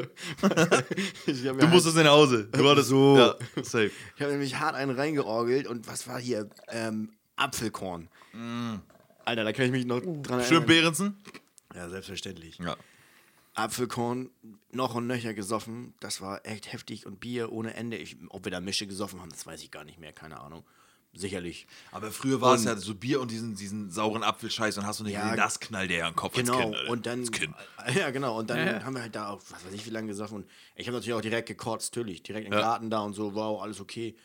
[1.34, 2.50] halt- musstest nach Hause.
[2.51, 3.18] Du wartest So.
[3.18, 3.89] Ja, safe.
[4.16, 6.50] Ich habe nämlich hart einen reingeorgelt und was war hier?
[6.68, 8.10] Ähm, Apfelkorn.
[9.25, 10.65] Alter, da kann ich mich noch dran Schön erinnern.
[10.65, 11.17] Behrensen?
[11.74, 12.58] Ja, selbstverständlich.
[12.60, 12.75] Ja.
[13.56, 14.29] Apfelkorn
[14.72, 15.94] noch und nöcher gesoffen.
[16.00, 17.98] Das war echt heftig und Bier ohne Ende.
[17.98, 20.13] Ich, ob wir da Mische gesoffen haben, das weiß ich gar nicht mehr.
[20.13, 20.63] Keine Ahnung.
[21.13, 21.65] Sicherlich.
[21.91, 25.00] Aber früher war es Und- ja so Bier und diesen, diesen sauren Apfelscheiß und hast
[25.00, 26.89] du nicht Ja, gesehen, das knallt dir ja im Kopf Genau, als Kind.
[26.89, 27.20] Und dann.
[27.22, 27.56] Als Kind.
[27.96, 28.38] Ja, genau.
[28.38, 28.84] Und dann Ja, ja.
[28.84, 30.36] haben wir halt da auch, was weiß ich, wie lange gesoffen.
[30.44, 32.22] Und ich habe natürlich auch direkt gekotzt, natürlich.
[32.22, 32.60] Direkt im Ja.
[32.60, 34.15] Garten da und so, wow, alles okay.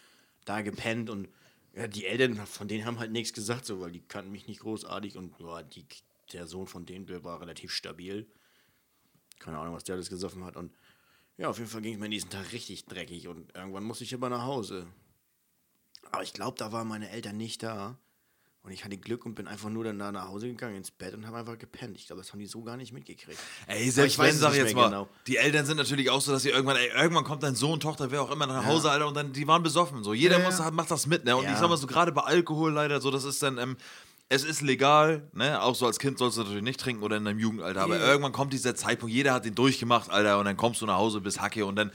[0.44, 1.28] Da gepennt und
[1.74, 4.60] ja, die Eltern von denen haben halt nichts gesagt, so, weil die kannten mich nicht
[4.60, 5.86] großartig und ja, die,
[6.32, 8.26] der Sohn von denen, war relativ stabil.
[9.38, 10.56] Keine Ahnung, was der alles gesoffen hat.
[10.56, 10.72] Und
[11.38, 14.14] ja, auf jeden Fall ging es mir diesen Tag richtig dreckig und irgendwann musste ich
[14.14, 14.86] aber nach Hause.
[16.10, 17.98] Aber ich glaube, da waren meine Eltern nicht da.
[18.64, 21.14] Und ich hatte Glück und bin einfach nur dann da nach Hause gegangen ins Bett
[21.14, 21.96] und habe einfach gepennt.
[21.96, 23.36] Ich glaube, das haben die so gar nicht mitgekriegt.
[23.66, 25.08] Ey, selbst ich wenn, sag ich jetzt mal, genau.
[25.26, 28.12] die Eltern sind natürlich auch so, dass sie irgendwann, ey, irgendwann kommt dein Sohn, Tochter,
[28.12, 30.04] wer auch immer nach Hause, Alter, und dann, die waren besoffen.
[30.04, 30.70] So, jeder Ja, muss, ja.
[30.70, 31.36] macht das mit, ne?
[31.36, 31.52] Und Ja.
[31.52, 33.76] ich sag mal so, gerade bei Alkohol leider, so, das ist dann, ähm,
[34.28, 35.60] es ist legal, ne?
[35.60, 38.06] Auch so als Kind sollst du natürlich nicht trinken oder in deinem Jugendalter, aber Ja.
[38.06, 41.20] irgendwann kommt dieser Zeitpunkt, jeder hat den durchgemacht, Alter, und dann kommst du nach Hause,
[41.20, 41.90] bist Hacke und dann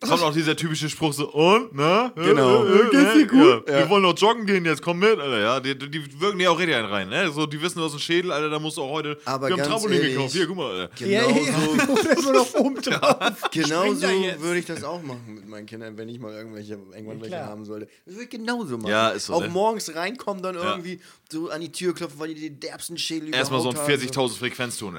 [0.00, 2.12] kommt auch dieser typische Spruch so, und, ne?
[2.16, 2.64] Genau.
[2.64, 3.68] Äh, äh, Geht's dir gut?
[3.68, 3.78] Ja.
[3.78, 5.60] Wir wollen noch joggen gehen, jetzt komm mit, Alter, ja.
[5.60, 7.30] Die, die wirken dir auch richtig einen rein, ne?
[7.30, 9.62] So, die wissen aus dem Schädel, Alter, da musst du auch heute, Aber wir haben
[9.62, 11.06] Trampolin ehrlich, gekauft, hier, guck mal, Alter.
[11.06, 11.26] Ja, ja,
[12.22, 12.60] Genau ja.
[12.60, 13.50] Oben drauf.
[13.52, 14.06] Genau so
[14.40, 17.64] würde ich das auch machen mit meinen Kindern, wenn ich mal irgendwelche, irgendwann welche haben
[17.64, 17.88] sollte.
[18.04, 18.90] Das würde ich genauso machen.
[18.90, 19.48] Ja, ist so, Auch ne?
[19.48, 20.72] morgens reinkommen, dann Ja.
[20.72, 21.00] irgendwie
[21.32, 24.00] so an die Tür klopfen, weil die den derbsten Schädel Erstmal so ein überhaupt haben.
[24.00, 24.96] 40.000 Frequenzton.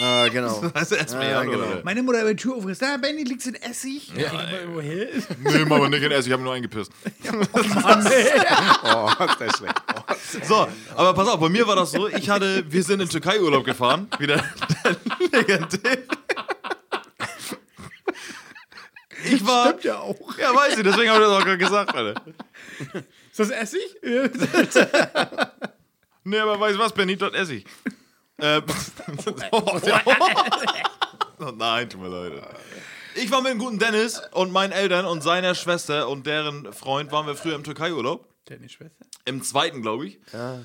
[0.00, 0.62] Ah, genau.
[0.74, 1.80] Also erstmal Ja, ja, genau.
[1.84, 2.86] Meine Mutter hat die Tür aufgerissen.
[2.86, 4.10] Da, Benny, liegt's in Essig?
[4.16, 4.30] Ja,
[4.72, 5.08] woher?
[5.38, 6.90] Nee, Mama, nicht in Essen, ich habe nur eingepisst.
[7.82, 8.26] Mann, ey.
[8.84, 9.74] Oh, ist das schlecht.
[9.94, 10.14] Oh.
[10.42, 13.64] So, aber pass auf, bei mir war das so, ich hatte, wir sind in Türkei-Urlaub
[13.64, 14.42] gefahren, wieder
[14.84, 14.96] der
[15.32, 15.98] legendär.
[19.24, 20.38] Ich war, Stimmt ja auch.
[20.38, 22.22] ja, weiß ich, deswegen habe ich das auch gerade gesagt, Alter.
[23.36, 23.96] Ist das Essig?
[26.28, 27.64] Nee, aber weißt du was, Benny, dort esse ich.
[28.40, 28.64] Ähm,
[29.52, 29.78] oh,
[31.56, 32.32] nein, tut mir leid.
[33.14, 37.12] Ich war mit dem guten Dennis und meinen Eltern und seiner Schwester und deren Freund
[37.12, 38.28] waren wir früher im Türkei-Urlaub.
[38.46, 39.06] Deine Schwester?
[39.24, 40.18] Im zweiten, glaube ich.
[40.32, 40.62] Ja.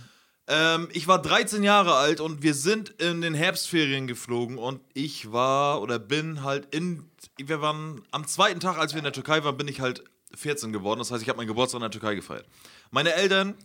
[0.47, 5.31] Ähm, ich war 13 Jahre alt und wir sind in den Herbstferien geflogen und ich
[5.31, 7.07] war oder bin halt in.
[7.38, 10.03] Wir waren am zweiten Tag, als wir in der Türkei waren, bin ich halt
[10.36, 11.00] 14 geworden.
[11.00, 12.46] Das heißt, ich habe meinen Geburtstag in der Türkei gefeiert.
[12.89, 13.56] Meine Eltern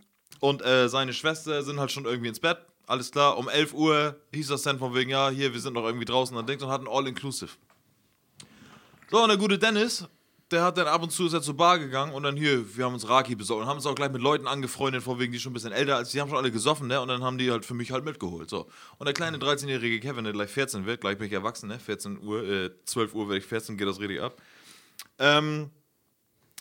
[0.41, 2.59] und äh, seine Schwester sind halt schon irgendwie ins Bett.
[2.87, 3.37] Alles klar.
[3.39, 6.37] Um 11 Uhr hieß das dann von wegen, ja, hier, wir sind noch irgendwie draußen
[6.37, 7.51] und Dings und hatten All-Inclusive.
[9.11, 10.05] So, und der gute Dennis,
[10.51, 12.85] der hat dann ab und zu ist er zur Bar gegangen und dann hier, wir
[12.85, 15.41] haben uns Raki besorgt und haben uns auch gleich mit Leuten angefreundet, von wegen, die
[15.41, 17.01] schon ein bisschen älter als die haben schon alle gesoffen, ne?
[17.01, 18.49] Und dann haben die halt für mich halt mitgeholt.
[18.49, 18.69] So.
[18.99, 21.79] Und der kleine 13-jährige Kevin, der gleich 14 wird, gleich bin ich erwachsen, ne?
[21.81, 24.41] 14 Uhr, äh, 12 Uhr werde ich 14, geht das richtig ab.
[25.19, 25.71] Ähm,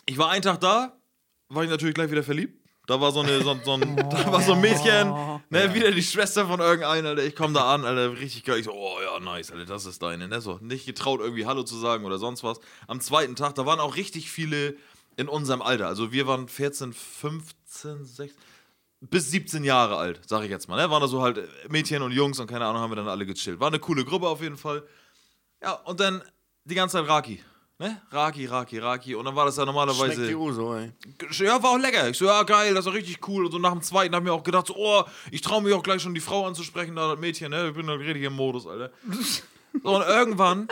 [0.06, 0.96] ich war einen Tag da,
[1.48, 2.62] war ich natürlich gleich wieder verliebt.
[2.86, 5.08] Da war so, eine, so, so ein, da war so ein Mädchen,
[5.50, 7.24] ne, wieder die Schwester von irgendeiner, Alter.
[7.24, 8.60] Ich komme da an, Alter, richtig geil.
[8.60, 10.40] Ich so, oh ja, nice, Alter, das ist deine, ne?
[10.40, 12.60] So, nicht getraut, irgendwie Hallo zu sagen oder sonst was.
[12.86, 14.76] Am zweiten Tag, da waren auch richtig viele
[15.16, 15.88] in unserem Alter.
[15.88, 18.36] Also wir waren 14, 15, 16,
[19.00, 20.76] bis 17 Jahre alt, sag ich jetzt mal.
[20.76, 20.88] Ne?
[20.90, 23.58] Waren da so halt Mädchen und Jungs und keine Ahnung, haben wir dann alle gechillt.
[23.58, 24.84] War eine coole Gruppe auf jeden Fall.
[25.62, 26.22] Ja, und dann
[26.64, 27.42] die ganze Zeit Raki.
[27.78, 28.00] Ne?
[28.10, 29.14] Raki, Raki, Raki.
[29.14, 30.14] Und dann war das ja normalerweise.
[30.14, 30.92] Schmeckt dir so, ey.
[31.44, 32.08] Ja, war auch lecker.
[32.08, 33.44] Ich so, ja, geil, das ist richtig cool.
[33.44, 35.74] Und so nach dem zweiten habe ich mir auch gedacht, so, oh, ich traue mich
[35.74, 37.68] auch gleich schon die Frau anzusprechen, da das Mädchen, ne?
[37.68, 38.90] Ich bin da richtig im Modus, Alter.
[39.82, 40.68] So, und irgendwann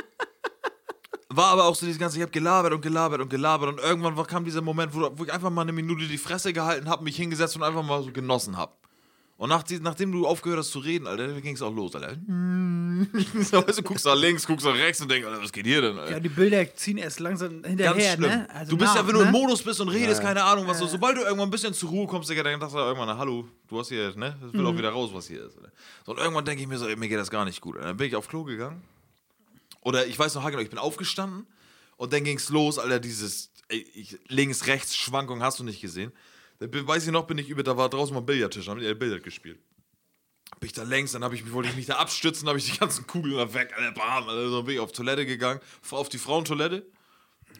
[1.28, 4.16] war aber auch so dieses ganze, ich habe gelabert und gelabert und gelabert und irgendwann
[4.16, 7.04] war, kam dieser Moment, wo, wo ich einfach mal eine Minute die Fresse gehalten habe,
[7.04, 8.72] mich hingesetzt und einfach mal so genossen habe.
[9.36, 12.16] Und nach, die- nachdem du aufgehört hast zu reden, Alter, ging es auch los, Alter.
[13.42, 15.80] so, weißt du, guckst nach links, guckst nach rechts und denkst, Alter, was geht hier
[15.82, 16.12] denn, Alter?
[16.12, 18.30] Ja, die Bilder ziehen erst langsam hinterher, Ganz schlimm.
[18.30, 18.48] ne?
[18.50, 19.32] Also du bist ja, nach, wenn du im ne?
[19.32, 20.86] Modus bist und redest, keine Ahnung, was so.
[20.86, 23.48] Sobald du irgendwann ein bisschen zur Ruhe kommst, Digga, dann sagst du irgendwann, na, hallo,
[23.68, 24.36] du hast hier, ne?
[24.40, 24.66] Das will Mhm.
[24.66, 25.56] auch wieder raus, was hier ist.
[25.56, 25.72] Alter.
[26.06, 27.76] So, und irgendwann denke ich mir so, ey, mir geht das gar nicht gut.
[27.76, 28.82] Und dann bin ich auf Klo gegangen.
[29.80, 31.46] Oder ich weiß noch, genau, ich bin aufgestanden
[31.96, 35.80] und dann ging es los, Alter, dieses ey, ich, links, rechts Schwankung hast du nicht
[35.80, 36.12] gesehen.
[36.58, 38.80] Da bin, weiß ich noch, bin ich über, da war draußen mal ein Billardtisch, haben
[38.80, 39.58] die Billard gespielt.
[40.60, 42.78] Bin ich da längs, dann habe ich, wollte ich mich da abstützen, habe ich die
[42.78, 46.18] ganzen Kugeln da weg, Alter, bam, Alter, so bin ich auf Toilette gegangen, auf die
[46.18, 46.86] Frauentoilette,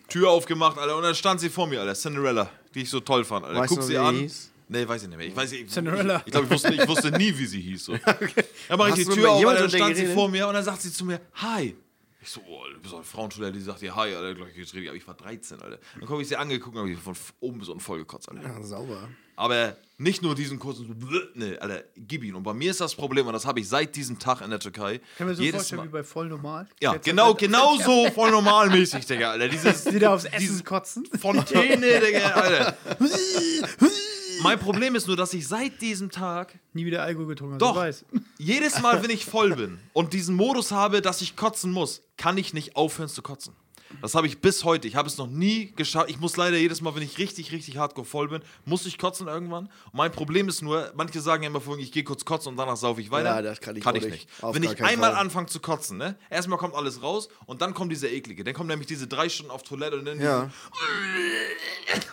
[0.09, 3.25] Tür aufgemacht, Alter, und dann stand sie vor mir, Alter, Cinderella, die ich so toll
[3.25, 3.61] fand, Alter.
[3.61, 4.15] Weißt Guck du, sie an.
[4.15, 4.51] hieß?
[4.69, 5.27] Nee, weiß ich nicht mehr.
[5.27, 6.17] Ich weiß ich, Cinderella.
[6.21, 7.85] Ich, ich glaube, ich wusste, ich wusste nie, wie sie hieß.
[7.85, 7.93] So.
[8.69, 10.83] Dann mache ich die Tür auf, Alter, dann stand sie vor mir und dann sagt
[10.83, 11.77] sie zu mir, hi.
[12.23, 14.97] Ich so, oh, du bist eine Frauentoilette, die sagt dir hi, Alter, gleich geredet, aber
[14.97, 15.79] ich war 13, Alter.
[16.01, 18.43] Dann habe ich sie angeguckt und habe ich von oben bis unten voll gekotzt, Alter.
[18.43, 19.09] Ja, sauber.
[19.37, 22.35] Aber nicht nur diesen kurzen, so, ne, Alter, gib ihn.
[22.35, 24.59] Und bei mir ist das Problem, und das habe ich seit diesem Tag in der
[24.59, 25.01] Türkei.
[25.17, 26.67] Kann mir so jedes vorstellen Mal- wie bei voll normal.
[26.81, 29.49] Ja, Jetzt genau, genau so voll normalmäßig, Digga, Alter.
[29.49, 31.07] Dieses, Wieder aufs Essen dieses kotzen.
[31.21, 32.77] Fontäne, Digga, Alter.
[34.43, 37.75] mein Problem ist nur, dass ich seit diesem Tag Nie wieder Alkohol getrunken, Doch.
[37.75, 38.05] du weißt.
[38.39, 42.37] jedes Mal, wenn ich voll bin und diesen Modus habe, dass ich kotzen muss, kann
[42.37, 43.55] ich nicht aufhören zu kotzen.
[44.03, 44.89] Das habe ich bis heute.
[44.89, 46.11] Ich habe es noch nie geschafft.
[46.11, 49.29] Ich muss leider jedes Mal, wenn ich richtig, richtig hardcore voll bin, muss ich kotzen
[49.29, 49.67] irgendwann.
[49.67, 52.57] Und mein Problem ist nur, manche sagen ja immer vorhin, ich gehe kurz kotzen und
[52.57, 53.37] danach saufe ich weiter.
[53.37, 54.29] Ja, das kann ich kann ich nicht.
[54.43, 55.21] Auf Wenn ich einmal Fall.
[55.21, 56.17] anfange zu kotzen, ne?
[56.29, 58.43] Erstmal kommt alles raus und dann kommt dieser eklige.
[58.43, 60.51] Dann kommt nämlich diese drei Stunden auf Toilette und dann Ja.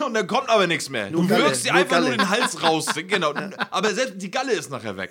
[0.04, 1.10] und dann kommt aber nichts mehr.
[1.10, 2.18] Nur du Galle, wirkst dir nur einfach nur Galle.
[2.18, 2.86] den Hals raus.
[2.94, 3.32] Genau.
[3.70, 5.10] Aber selbst die Galle ist nachher weg.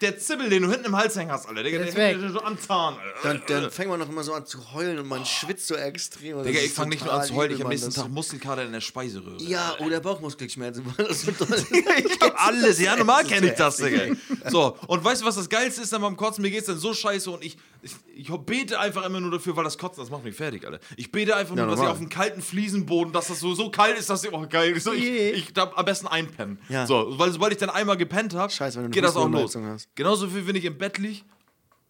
[0.00, 1.62] Der Zibbel, den du hinten im Hals hängen hast, Alter.
[1.62, 2.14] Der ist weg.
[2.16, 3.12] hängt dir so am Zahn, Alter.
[3.22, 5.74] Dann, dann fängt man noch immer so an zu heulen und man schwitzt so
[6.06, 6.36] extrem.
[6.38, 8.64] das Digga, ich fange nicht nur an zu heulen, ich habe Mann, nächsten Tag Muskelkater
[8.64, 9.42] in der Speiseröhre.
[9.42, 12.80] Ja, oder Bauchmuskelschmerzen, ich hab alles.
[12.80, 14.14] Ja, normal kenne ich das, Digga.
[14.50, 16.42] So, und weißt du, was das Geilste ist dann beim Kotzen?
[16.42, 19.64] Mir geht's dann so scheiße und ich, ich, ich bete einfach immer nur dafür, weil
[19.64, 20.80] das Kotzen, das macht mich fertig, Alter.
[20.96, 21.92] Ich bete einfach nur, Ja, dass ich normal.
[21.92, 24.92] auf dem kalten Fliesenboden, dass das so, so kalt ist, dass ich, oh geil, so,
[24.92, 26.58] ich, ich darf am besten einpennen.
[26.68, 26.86] Ja.
[26.86, 28.52] So, weil sobald ich dann einmal gepennt habe,
[28.90, 29.56] geht das auch los.
[29.56, 29.88] Hast.
[29.94, 31.24] Genauso wie wenn ich im Bett lieg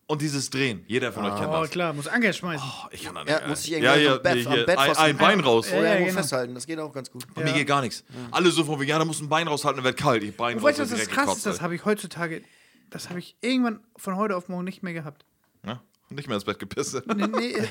[0.08, 0.84] und dieses Drehen.
[0.86, 1.70] Jeder von euch kennt Oh, das.
[1.70, 2.64] klar, muss Anker schmeißen.
[2.66, 3.48] Oh, ich kann da Ja, nicht.
[3.48, 5.40] muss ich ja, irgendwie ja, am Bett- nee, am hier, Bett ein, fast- ein Bein
[5.40, 5.70] raus.
[5.70, 6.20] Ja, Oder irgendwo genau.
[6.20, 7.24] festhalten, das geht auch ganz gut.
[7.34, 8.04] Bei mir geht gar nichts.
[8.30, 10.22] Alle so von wegen, ja, da musst du ein Bein raushalten, dann wird kalt.
[10.22, 11.46] Ich Bein Und raus, weißt du, was das krass ist?
[11.46, 12.42] Das habe ich heutzutage,
[12.90, 15.24] das habe ich irgendwann von heute auf morgen nicht mehr gehabt.
[15.66, 15.82] Ja?
[16.10, 17.02] Nicht mehr ins Bett gepisst.
[17.14, 17.56] Nee, nee.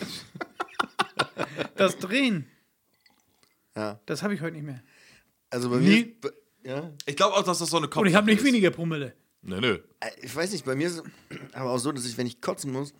[1.76, 2.48] Das Drehen,
[3.76, 4.00] Ja.
[4.06, 4.82] das habe ich heute nicht mehr.
[5.50, 6.16] Also bei Nie?
[6.64, 6.72] mir.
[6.72, 6.92] Ja.
[7.06, 8.46] Ich glaube auch, dass das so eine Kopf Und ich habe nicht ist.
[8.46, 9.14] weniger Promille.
[9.46, 9.80] Nö, nö.
[10.02, 11.04] Äh, Ich weiß nicht, bei mir ist es
[11.54, 12.94] aber auch so, dass ich, wenn ich kotzen muss,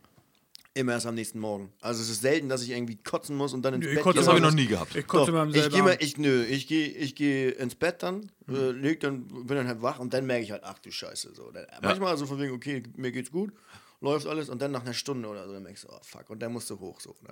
[0.74, 1.72] immer erst am nächsten Morgen.
[1.82, 4.04] Also es ist selten, dass ich irgendwie kotzen muss und dann ins Nö, ich Bett
[4.04, 4.30] kotze Das gehe.
[4.36, 4.96] habe ich noch nie gehabt.
[4.96, 6.04] Ich kotze immer am ich selben gehe mal, Abend.
[6.04, 9.82] ich, nö, ich gehe ich geh ins Bett dann, äh, leg dann, bin dann halt
[9.82, 11.34] wach und dann merke ich halt, ach du Scheiße.
[11.34, 11.50] So.
[11.52, 13.54] Dann, Manchmal so von wegen, okay, mir geht's gut,
[14.02, 16.40] läuft alles und dann nach einer Stunde oder so, dann merkst du, oh fuck, und
[16.42, 17.00] dann musst du hoch.
[17.00, 17.30] So, ne?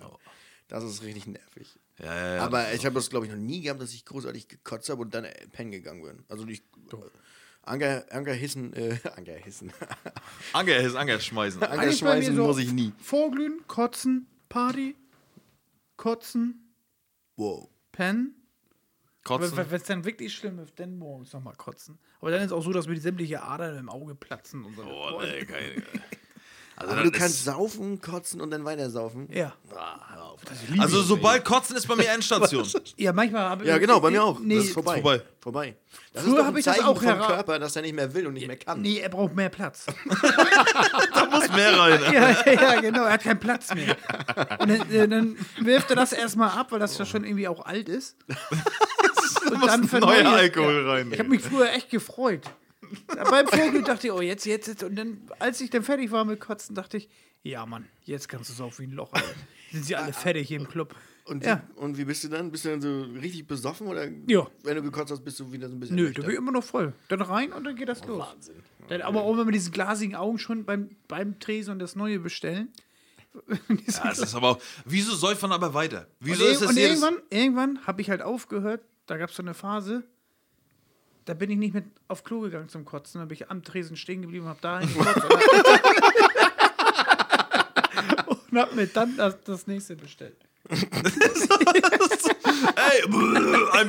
[0.70, 1.78] Das ist richtig nervig.
[2.00, 2.42] Ja, ja, ja.
[2.46, 5.14] Aber ich habe das, glaube ich, noch nie gehabt, dass ich großartig gekotzt habe und
[5.14, 6.24] dann äh, pennen gegangen bin.
[6.30, 6.64] Also ich.
[7.64, 9.72] Anker, Anker hissen, äh, Anker hissen.
[10.54, 11.64] Anker ist Anker schmeißen.
[11.64, 12.92] Eigentlich mir schmeißen so muss ich nie.
[13.00, 14.96] Vorglühen, kotzen, Party,
[15.98, 16.74] kotzen,
[17.36, 17.70] Wow.
[17.92, 18.36] pennen.
[19.24, 19.56] Kotzen.
[19.56, 21.98] Wenn es dann wirklich schlimm ist, dann morgens nochmal kotzen.
[22.20, 24.84] Aber dann ist auch so, dass mir die sämtliche Adern im Auge platzen und so.
[24.84, 25.82] Oh, nee, geil.
[26.76, 29.28] Also, Aber du kannst saufen, kotzen und dann weiter saufen.
[29.32, 29.54] Ja.
[30.80, 32.68] also sobald Kotzen ist bei mir Endstation.
[32.98, 34.40] Ja, manchmal habe Ja, genau, bei mir auch.
[34.40, 34.96] Nee, das ist vorbei.
[34.96, 35.22] vorbei.
[35.40, 35.76] vorbei.
[36.14, 37.96] Das Früher ist doch hab ein ich das Zeichen auch vom Körper, dass er nicht
[37.96, 38.82] mehr will und nicht mehr kann.
[38.82, 39.86] nee, er braucht mehr Platz.
[41.14, 42.00] da muss mehr rein.
[42.12, 43.96] ja, ja, genau, er hat keinen Platz mehr.
[44.60, 47.66] Und dann, äh, dann wirft er das erstmal ab, weil das ja schon irgendwie auch
[47.66, 48.16] alt ist.
[49.52, 51.12] Und dann neuer Alkohol rein.
[51.12, 52.42] Ich habe mich früher echt gefreut.
[53.30, 54.84] Beim Vorglühen dachte ich, oh, jetzt, jetzt, jetzt.
[54.84, 57.10] Und dann, als ich dann fertig war mit Kotzen, dachte ich,
[57.44, 59.12] ja, Mann, jetzt kannst du es auf wie ein Loch.
[59.14, 59.28] Alter.
[59.72, 60.96] Sind sie alle fertig hier im Club.
[61.26, 61.64] Und, Ja.
[61.76, 62.52] wie, und wie bist du dann?
[62.52, 64.48] Bist du dann so richtig besoffen oder Ja.
[64.64, 66.52] wenn du gekotzt hast, bist du wieder so ein bisschen Nö, da bin ich immer
[66.52, 66.94] noch voll.
[67.08, 68.20] Dann rein und dann geht das los.
[68.28, 68.56] Wahnsinn.
[68.90, 72.20] Dann aber auch wenn wir diese glasigen Augen schon beim, beim Tresen und das Neue
[72.20, 72.70] bestellen.
[73.88, 76.08] Ja, das ist aber auch, wieso säuft man aber weiter?
[76.20, 79.42] Wieso und ist das und irgendwann, irgendwann habe ich halt aufgehört, da gab es so
[79.42, 80.04] eine Phase,
[81.26, 83.96] da bin ich nicht mit auf Klo gegangen zum Kotzen, da bin ich am Tresen
[83.96, 85.24] stehen geblieben und habe da gekotzt.
[88.52, 90.36] und habe mir dann das, das nächste bestellt.
[90.70, 90.78] Ey,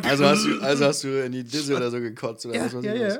[0.08, 2.74] Also hast, du, also hast du in die Disse oder so gekotzt oder Ja, was
[2.74, 3.18] weiß ja, ich ja.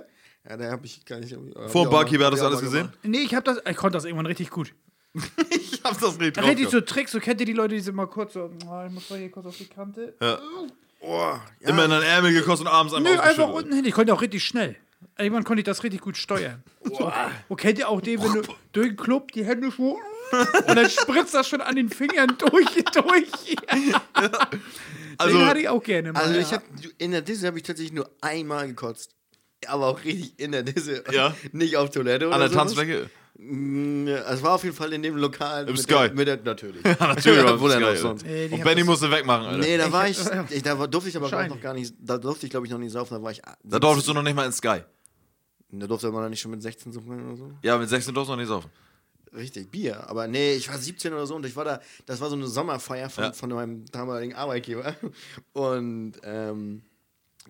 [0.48, 1.33] Ja, da habe ich gar nicht.
[1.35, 2.81] hab ich Vor Barkeeper hat das ich alles gesehen?
[2.83, 2.98] gemacht.
[3.03, 4.74] Nee, ich, hab das, ich konnte das irgendwann richtig gut.
[5.50, 6.46] Ich hab das nicht drauf.
[6.46, 6.81] Richtig so.
[6.81, 9.18] Tricks, so kennt ihr die Leute, die sind mal kurz so, oh, ich muss mal
[9.18, 10.14] hier kurz auf die Kante.
[11.07, 11.40] Oh, ja.
[11.61, 13.85] Immer in den Ärmel gekostet und abends einmal Nö, einfach unten hin.
[13.85, 14.77] Ich konnte auch richtig schnell.
[15.19, 16.62] Irgendwann konnte ich das richtig gut steuern.
[16.83, 17.12] So.
[17.49, 19.99] Und kennt ihr auch den, wenn du durch den Club die Hände so
[20.67, 23.57] und dann spritzt das schon an den Fingern durch, durch.
[25.19, 26.23] Also, den hatte ich auch gerne mal.
[26.23, 26.40] Also ja.
[26.40, 26.64] ich habe
[26.99, 29.14] in der Disse habe ich tatsächlich nur einmal gekotzt.
[29.67, 31.05] Aber auch richtig in der Disse.
[31.12, 31.35] Ja.
[31.53, 32.75] Nicht auf Toilette oder an der sowas.
[32.75, 33.11] Tanzfläche.
[33.37, 35.64] Mm, ja, Es war auf jeden Fall in dem Lokal.
[35.66, 35.92] Im mit Sky.
[35.92, 36.83] Der, mit der, natürlich.
[37.01, 38.25] Natürlich, Wo denn geil, auch sonst?
[38.25, 39.59] Die Und Benny musste wegmachen, Alter.
[39.59, 40.18] Nee, da war ich,
[40.51, 42.66] ich da war- durfte ich aber glaub ich, noch gar nicht, da durfte ich glaube
[42.66, 44.81] ich noch nicht saufen, da war ich, Da durftest du noch nicht mal ins Sky.
[45.73, 47.51] da durfte man da nicht schon mit 16 saufen oder so.
[47.62, 48.70] Ja, mit 16 durfst du noch nicht saufen.
[49.35, 50.09] Richtig, Bier.
[50.09, 52.47] Aber nee, ich war 17 oder so und ich war da, das war so eine
[52.47, 53.33] Sommerfeier von, Ja.
[53.33, 54.94] von meinem damaligen Arbeitgeber.
[55.53, 56.83] Und ähm,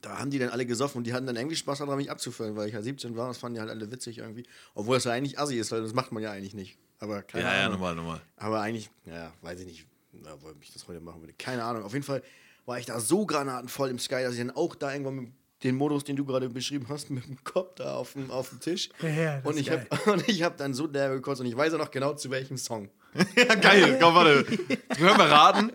[0.05, 2.57] da haben die dann alle gesoffen und die hatten dann irgendwie Spaß daran, mich abzuführen,
[2.57, 3.29] weil ich ja 17 war.
[3.29, 4.45] Das fanden die halt alle witzig irgendwie.
[4.75, 6.77] Obwohl das ja eigentlich assi ist, weil das macht man ja eigentlich nicht.
[7.01, 7.79] Aber keine Ja, ja, Ahnung.
[7.79, 8.21] normal, normal.
[8.37, 11.33] Aber eigentlich, ja, weiß ich nicht, na, wo ich das heute machen würde.
[11.38, 11.83] Keine Ahnung.
[11.85, 12.23] Auf jeden Fall
[12.67, 15.77] war ich da so granatenvoll im Sky, dass ich dann auch da irgendwann mit den
[15.77, 18.90] Modus, den du gerade beschrieben hast, mit dem Kopf da auf dem, auf dem Tisch.
[19.03, 21.47] Ja, ja, das und, ist ich hab, und ich habe dann so derbe gekotzt und
[21.47, 22.90] ich weiß auch noch genau zu welchem Song.
[23.37, 23.98] Ja, geil.
[24.00, 24.44] Komm, warte.
[24.44, 25.70] Können wir raten?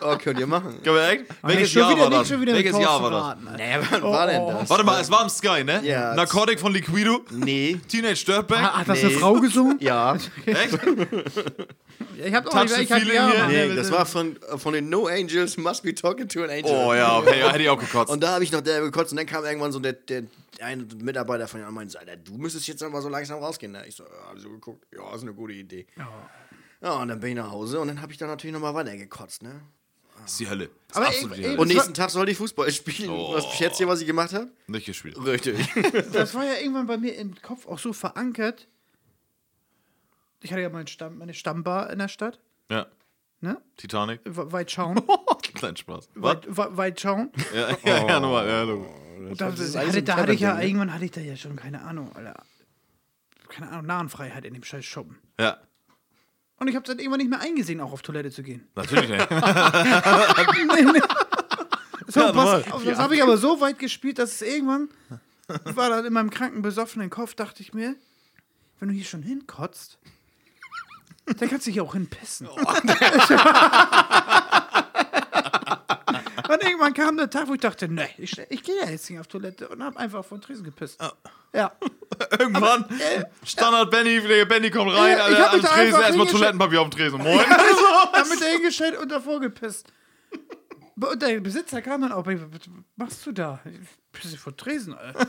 [0.00, 0.82] Oh, könnt ihr machen.
[0.82, 1.20] Können wir echt?
[1.22, 2.28] Nicht Welches schon Jahr wieder, war nicht das?
[2.28, 3.10] schon wieder mit Welches Jahr war
[3.44, 3.58] das?
[3.58, 4.70] Naja, wann war denn das?
[4.70, 5.80] Warte mal, es war im Sky, ne?
[5.84, 6.14] Ja.
[6.14, 7.20] Narcotic von Liquido.
[7.30, 7.78] Nee.
[7.88, 8.58] Teenage Dirtbag.
[8.62, 9.08] Ah, Hat das Nee.
[9.10, 9.76] eine Frau gesungen?
[9.80, 10.14] Ja.
[10.46, 10.78] Echt?
[12.24, 15.06] Ich hab Touch the ich hab- ja, Nee, ja, das war von, von den No
[15.06, 16.64] Angels Must Be Talking to an Angel.
[16.70, 18.10] Oh ja, okay, ja, hätte ich auch gekotzt.
[18.10, 20.22] Und da habe ich noch derbe gekotzt und dann kam irgendwann so der, der
[20.60, 23.72] ein Mitarbeiter von ihm und meinte, so, Alter, du müsstest jetzt aber so langsam rausgehen.
[23.72, 23.84] Ne?
[23.88, 25.86] Ich so, ja, hab so geguckt, ja, ist eine gute Idee.
[26.84, 28.94] Ja, und dann bin ich nach Hause und dann habe ich dann natürlich nochmal weiter
[28.96, 29.62] gekotzt, ne?
[30.20, 30.70] Das ist die Hölle.
[30.88, 31.58] Das Aber ist absolut ey, die Hölle.
[31.60, 33.10] Und nächsten Tag sollte ich Fußball spielen.
[33.10, 33.32] Oh.
[33.34, 34.50] Was schätzt ihr, was ich gemacht habe?
[34.66, 35.16] Nicht gespielt.
[35.24, 35.66] Richtig.
[36.12, 38.68] Das war ja irgendwann bei mir im Kopf auch so verankert.
[40.42, 42.38] Ich hatte ja mein Stamm, meine Stammbar in der Stadt.
[42.70, 42.86] Ja.
[43.40, 43.60] Ne?
[43.78, 44.20] Titanic.
[44.24, 45.00] We- Weitschauen.
[45.54, 46.10] Kleinen Spaß.
[46.16, 47.32] Weit, we- Weitschauen.
[47.54, 48.46] Ja, ja, ja, nochmal.
[48.46, 48.62] Ja.
[48.64, 50.66] Und da, das da, hatte, da hatte ich ja, ne?
[50.66, 52.42] irgendwann hatte ich da ja schon, keine Ahnung, Alter.
[53.48, 55.18] Keine Ahnung, Nahenfreiheit in dem scheiß Schuppen.
[55.40, 55.58] Ja,
[56.64, 58.66] Und ich habe dann irgendwann nicht mehr eingesehen, auch auf Toilette zu gehen.
[58.74, 59.30] natürlich nicht.
[59.30, 61.02] nee, nee.
[62.06, 64.88] So, Ja, pass, auf, das habe ich aber so weit gespielt, dass es irgendwann
[65.46, 67.96] war dann in meinem kranken, besoffenen Kopf, dachte ich mir,
[68.80, 69.98] wenn du hier schon hinkotzt,
[71.26, 72.48] dann kannst du hier auch hinpissen.
[72.48, 72.56] Oh.
[76.54, 79.20] und irgendwann kam der Tag, wo ich dachte, nee, ich, ich gehe ja jetzt nicht
[79.20, 81.00] auf Toilette und habe einfach von Tresen gepisst.
[81.52, 81.72] Ja.
[82.38, 82.84] Irgendwann,
[83.44, 86.26] Standard Benny, der Benny kommt rein, Ja, ich mich am da Tresen, erstmal.
[86.26, 87.18] Toilettenpapier auf dem Tresen.
[87.18, 87.40] Moin.
[88.12, 89.86] Hab mit der hingestellt und davor gepisst.
[90.96, 92.40] Und der Besitzer kam dann auch, was
[92.96, 93.60] machst du da?
[93.64, 95.26] Ich pisse vor Tresen, Alter.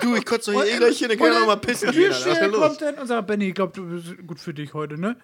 [0.00, 2.80] Du, ich kotze doch hier eh gleich hin, dann kann ich mal pissen Türsteher kommt
[2.80, 5.16] dann und sagt, Benny, ich glaube, du bist gut für dich heute, ne?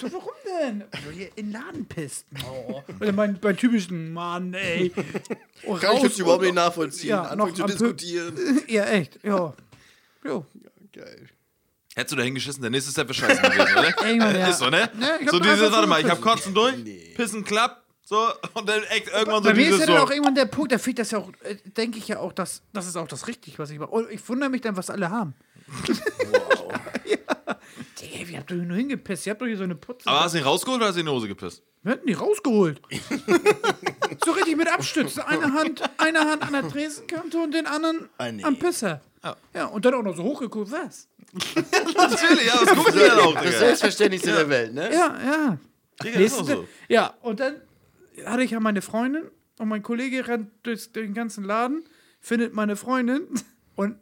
[0.00, 0.84] So, warum denn?
[1.04, 2.26] Weil ihr in den Laden pisst.
[2.44, 2.82] Oh.
[2.98, 4.92] Und mein, mein typischen Mann, ey.
[5.64, 8.34] Oh, Kann ich jetzt überhaupt nicht nachvollziehen, Ja, anfangen noch zu diskutieren.
[8.68, 9.54] Ja, echt, ja.
[10.24, 10.46] Jo.
[10.92, 11.28] Geil.
[11.94, 14.02] Hättest du da hingeschissen, der nächste Step wäre scheiße gewesen, oder?
[14.06, 14.48] Irgendwann, ja.
[14.48, 14.90] Ist so, ne?
[15.00, 16.20] Ja, so dieses, warte mal, ich hab.
[16.20, 16.74] Kotzen durch,
[17.14, 20.02] Pissen klappt, so, und dann echt irgendwann so Bei mir ist ja dann so.
[20.02, 22.62] auch irgendwann der Punkt, da fehlt das ja auch, äh, denke ich ja auch, dass
[22.72, 23.90] das ist auch das richtig, was ich mache.
[23.90, 25.34] Und ich wundere mich dann, was alle haben.
[25.66, 26.71] Wow.
[27.52, 27.58] Ja.
[28.00, 29.26] Digga, wie habt ihr nur hingepisst?
[29.26, 30.08] Ihr habt doch hier so eine Putze.
[30.08, 31.62] Aber hast du ihn rausgeholt oder hast du ihn in die Hose gepisst?
[31.82, 32.80] Wir hätten die rausgeholt.
[34.24, 35.22] so richtig mit Abstützen.
[35.22, 38.44] Eine Hand, eine Hand an der Tresenkante und den anderen Ah, nee.
[38.44, 39.00] am Pisser.
[39.54, 39.66] Ja.
[39.66, 41.08] und dann auch noch so hochgeguckt, was?
[41.54, 43.58] Natürlich, ja, das die dann auch, Das.
[43.58, 44.92] Selbstverständlichste der Welt, ne?
[44.92, 45.58] Ja, ja.
[46.02, 46.68] Digga, ist auch so.
[46.88, 47.54] Ja, und dann
[48.26, 49.24] hatte ich ja meine Freundin
[49.58, 51.84] und mein Kollege rennt durch den ganzen Laden,
[52.20, 53.26] findet meine Freundin
[53.76, 53.96] und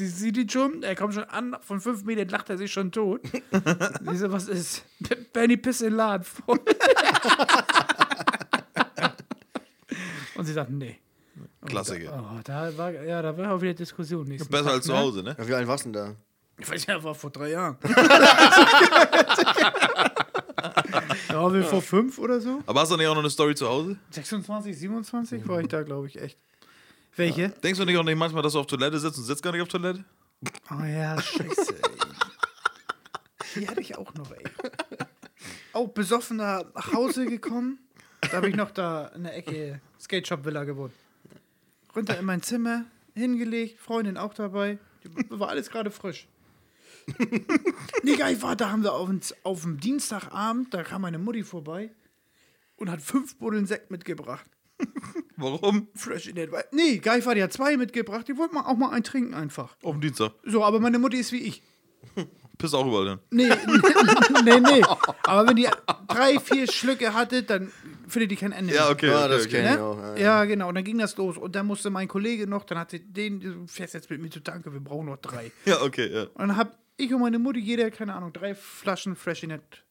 [0.00, 2.90] sie sieht ihn schon, er kommt schon an, von fünf Metern lacht er sich schon
[2.90, 3.20] tot.
[4.10, 4.84] sie so, was ist?
[5.32, 6.58] Benny piss in den Laden voll.
[10.36, 10.98] und sie sagt, nee.
[11.66, 12.30] Klassiker.
[12.32, 14.26] Oh, da war, ja, da war auch wieder Diskussion.
[14.26, 14.98] Besser Tag, als zu ne?
[14.98, 15.36] Hause, ne?
[15.38, 16.14] Ja, Wie alt warst du denn da?
[16.58, 17.76] Ich weiß ja, war vor drei Jahren.
[21.28, 22.62] ja, wir vor fünf oder so.
[22.66, 23.98] Aber hast du nicht auch noch eine Story zu Hause?
[24.10, 26.38] 26, 27 war ich da, glaube ich, echt.
[27.20, 27.50] Welche?
[27.50, 29.60] Denkst du nicht auch nicht manchmal, dass du auf Toilette sitzt und sitzt gar nicht
[29.60, 30.02] auf Toilette?
[30.70, 31.90] Oh ja, scheiße, ey.
[33.56, 34.44] Die hatte ich auch noch, ey.
[35.74, 37.78] Auch besoffener nach Hause gekommen.
[38.22, 40.94] Da habe ich noch da in der Ecke Skate Shop Villa gewohnt.
[41.94, 44.78] Runter in mein Zimmer, hingelegt, Freundin auch dabei.
[45.28, 46.26] War alles gerade frisch.
[48.16, 49.10] geil war, da haben wir auf,
[49.42, 51.90] auf dem Dienstagabend, da kam meine Mutti vorbei
[52.76, 54.46] und hat fünf Buddeln Sekt mitgebracht.
[55.36, 55.88] Warum?
[55.94, 58.28] Fresh in der Nee, geil war, die hat zwei mitgebracht.
[58.28, 59.76] Die wollten mal auch mal einen trinken einfach.
[59.82, 60.32] Auf dem Dienstag.
[60.44, 61.62] So, aber meine Mutti ist wie ich.
[62.58, 63.20] Piss auch überall dann.
[63.30, 63.48] Nee,
[64.44, 64.82] nee, nee.
[65.22, 65.66] Aber wenn die
[66.08, 67.72] drei, vier Schlücke hatte, dann
[68.06, 68.74] findet die kein Ende.
[68.74, 68.90] Ja, mehr.
[68.92, 69.06] okay.
[69.08, 69.50] Ja, okay, das okay.
[69.50, 69.82] kenn ich Ne?
[69.82, 69.98] auch.
[69.98, 70.68] Ja, Ja, genau.
[70.68, 71.38] Und dann ging das los.
[71.38, 74.40] Und dann musste mein Kollege noch, dann hatte den, du fährst jetzt mit mir zu
[74.40, 75.52] Danke, wir brauchen noch drei.
[75.64, 76.24] Ja, okay, ja.
[76.34, 79.84] Und dann hab ich und meine Mutti jeder, keine Ahnung, drei Flaschen Freshinet.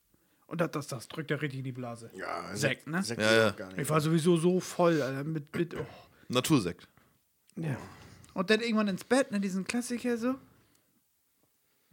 [0.49, 2.09] Und das, das, das drückt ja richtig in die Blase.
[2.15, 3.03] Ja, Sekt, ne?
[3.03, 3.79] Sekt Ja, ja, gar nicht.
[3.79, 5.85] Ich war sowieso so voll, Alter, mit, mit oh.
[6.27, 6.88] Natursekt.
[7.55, 7.77] Ja.
[8.33, 10.35] Und dann irgendwann ins Bett, ne, diesen Klassiker so.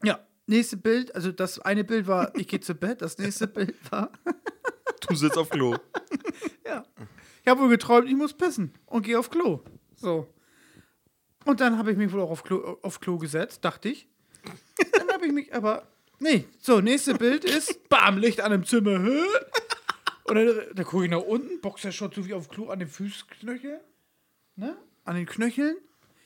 [0.02, 3.74] Ja, nächste Bild, also das eine Bild war, ich gehe zu Bett, das nächste Bild
[3.90, 4.10] war,
[5.08, 5.76] Du sitzt auf Klo.
[6.64, 6.84] ja.
[7.42, 9.60] Ich habe wohl geträumt, ich muss pissen und gehe auf Klo.
[9.94, 10.32] So.
[11.44, 14.08] Und dann habe ich mich wohl auch auf Klo, auf Klo gesetzt, dachte ich.
[14.92, 15.86] Dann habe ich mich aber.
[16.18, 19.02] Nee, so, nächste Bild ist, bam, Licht an dem Zimmer.
[19.02, 19.22] hä?
[20.24, 23.80] Und dann, da gucke ich nach unten, Boxershot so wie auf Klo an den Fußknöchel.
[24.56, 24.76] Ne?
[25.06, 25.76] an den Knöcheln.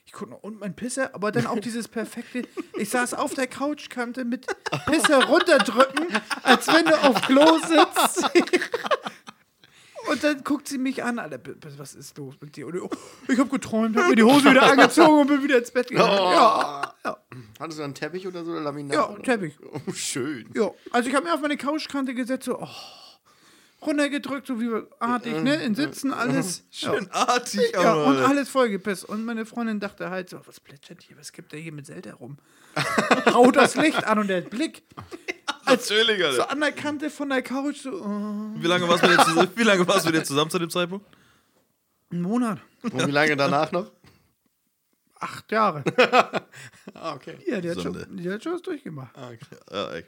[0.06, 2.42] Ich gucke noch, und mein Pisser, aber dann auch dieses perfekte.
[2.76, 4.46] Ich saß auf der Couchkante mit
[4.86, 6.06] Pisser runterdrücken,
[6.42, 8.28] als wenn du auf Klo sitzt.
[10.10, 11.38] Und dann guckt sie mich an, Alter,
[11.78, 12.66] was ist los mit dir?
[12.66, 12.90] Und ich, oh,
[13.28, 16.10] ich habe geträumt, habe mir die Hose wieder angezogen und bin wieder ins Bett gegangen.
[16.10, 17.16] Ja, ja,
[17.58, 18.50] Hattest du einen Teppich oder so?
[18.52, 18.94] Oder Laminat?
[18.94, 19.22] ja, oder?
[19.22, 19.54] Teppich.
[19.62, 20.48] Oh, schön.
[20.54, 22.68] Ja, also ich habe mir auf meine Couchkante gesetzt, so, oh,
[23.86, 26.64] runtergedrückt, so wie artig, ne, in Sitzen, alles.
[26.72, 26.92] Ja.
[26.94, 28.06] Schön artig, Ja, aber.
[28.06, 29.04] und alles vollgepisst.
[29.04, 32.14] Und meine Freundin dachte halt so, was plätschert hier, was gibt der hier mit Zelda
[32.14, 32.38] rum?
[33.32, 34.82] Haut das Licht an und der Blick
[35.70, 36.36] Natürlich, Alter.
[36.36, 39.24] so an der Kante von der Couch, so, oh, Wie lange warst du mit dir
[39.24, 41.06] zusammen, wie lange warst du mit dir zusammen zu dem Zeitpunkt?
[42.12, 43.90] ein Monat, Und wie lange danach noch?
[45.20, 45.84] acht Jahre.
[46.94, 47.38] Ah, okay.
[47.46, 48.00] Ja, der hat, Sonde.
[48.04, 49.16] schon, der hat schon was durchgemacht.
[49.16, 49.56] Ah, okay.
[49.70, 50.04] Ja, ey.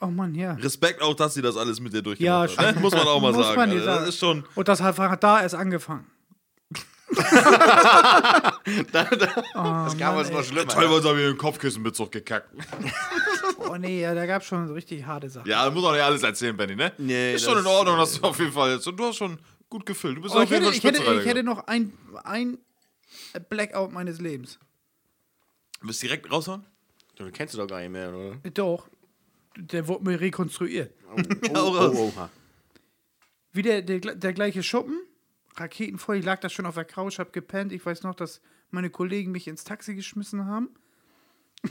[0.00, 0.52] Oh Mann, ja.
[0.54, 2.64] Respekt auch, dass sie das alles mit dir Ja, durchgemacht hat.
[2.66, 2.74] schon.
[2.74, 2.80] Ne?
[2.80, 3.56] Muss man auch mal Muss sagen.
[3.56, 3.84] man Alter.
[3.84, 4.08] Das sagen.
[4.08, 4.44] ist schon.
[4.54, 6.06] Und das hat hat da erst angefangen.
[8.92, 10.66] Das kam uns noch schlimmer.
[10.68, 12.48] Teilweise habe ich den Kopfkissenbezug gekackt.
[13.68, 15.48] Oh nee, ja, da gab es schon so richtig harte Sachen.
[15.48, 16.92] Ja, muss auch nicht alles erzählen, Benny, ne?
[16.98, 18.86] Nee, ist schon in Ordnung, dass du auf jeden Fall jetzt.
[18.86, 20.16] Und du hast schon gut gefüllt.
[20.18, 21.92] Du bist auf Oh, ich jeden hätte, Fall ich, hätte, ich hätte noch ein,
[22.24, 22.58] ein
[23.48, 24.58] Blackout meines Lebens.
[25.82, 26.64] Willst du direkt raushauen?
[27.16, 28.36] Du kennst du doch gar nicht mehr, oder?
[28.50, 28.88] Doch.
[29.56, 30.92] Der wurde mir rekonstruiert.
[31.14, 31.20] Oh,
[31.54, 32.28] oh, oh, oh.
[33.52, 35.00] Wieder der, der gleiche Schuppen,
[35.56, 36.16] raketenvoll.
[36.16, 37.72] Ich lag da schon auf der Couch, hab gepennt.
[37.72, 40.68] Ich weiß noch, dass meine Kollegen mich ins Taxi geschmissen haben.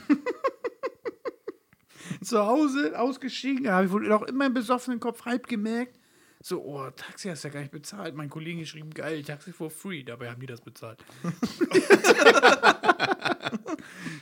[2.22, 5.98] Zu Hause ausgestiegen, da habe ich wohl noch in meinem besoffenen Kopf halb gemerkt.
[6.42, 8.16] So, oh, Taxi hast du ja gar nicht bezahlt.
[8.16, 10.04] Mein Kollege geschrieben, geil, Taxi for free.
[10.04, 11.04] Dabei haben die das bezahlt.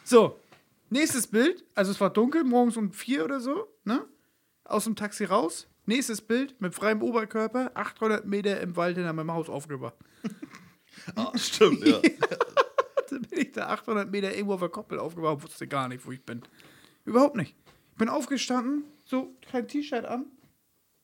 [0.06, 0.39] so,
[0.89, 1.65] nächstes Bild.
[1.76, 4.06] Also es war dunkel, morgens um vier oder so, ne?
[4.63, 5.67] Aus dem Taxi raus.
[5.86, 9.96] Nächstes Bild mit freiem Oberkörper, 800 Meter im Wald hinter meinem Haus aufgewacht.
[11.15, 12.00] Ah, stimmt, ja.
[13.10, 16.12] Dann bin ich da 800 Meter irgendwo auf der Koppel aufgewacht, wusste gar nicht, wo
[16.12, 16.43] ich bin.
[17.04, 17.56] Überhaupt nicht.
[17.93, 20.25] Ich bin aufgestanden, so kein T-Shirt an,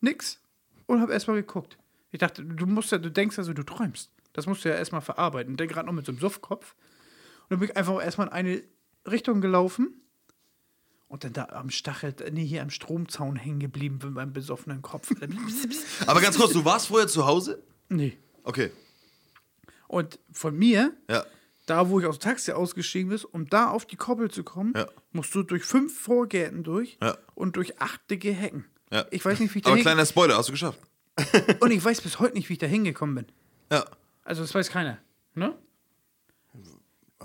[0.02, 0.42] nix
[0.88, 1.78] und habe erstmal geguckt.
[2.10, 4.10] Ich dachte, du musst ja, du denkst ja so, du träumst.
[4.34, 5.56] Das musst du ja erstmal verarbeiten.
[5.56, 6.74] Denk gerade noch mit so einem Suffkopf.
[7.44, 8.64] Und dann bin ich einfach erstmal in eine
[9.08, 10.02] Richtung gelaufen
[11.10, 15.12] und dann da am Stachel, nee, hier am Stromzaun hängen geblieben mit meinem besoffenen Kopf.
[16.08, 17.62] Aber ganz kurz, du warst vorher zu Hause?
[17.90, 18.18] nee.
[18.44, 18.72] Okay.
[19.88, 21.24] Und von mir Ja.
[21.70, 24.74] Da wo ich aus dem Taxi ausgestiegen bin, um da auf die Koppel zu kommen,
[24.76, 24.88] Ja.
[25.12, 27.18] musst du durch fünf Vorgärten durch Ja.
[27.36, 28.66] und durch acht dicke Hecken.
[28.92, 29.06] ja.
[29.12, 30.80] Ich weiß nicht, wie ich da Aber kleiner Spoiler, hast du geschafft.
[31.60, 33.26] Und ich weiß bis heute nicht, wie ich da hingekommen bin.
[33.72, 33.84] Ja.
[34.24, 35.00] Also das weiß keiner.
[35.36, 35.54] Ne?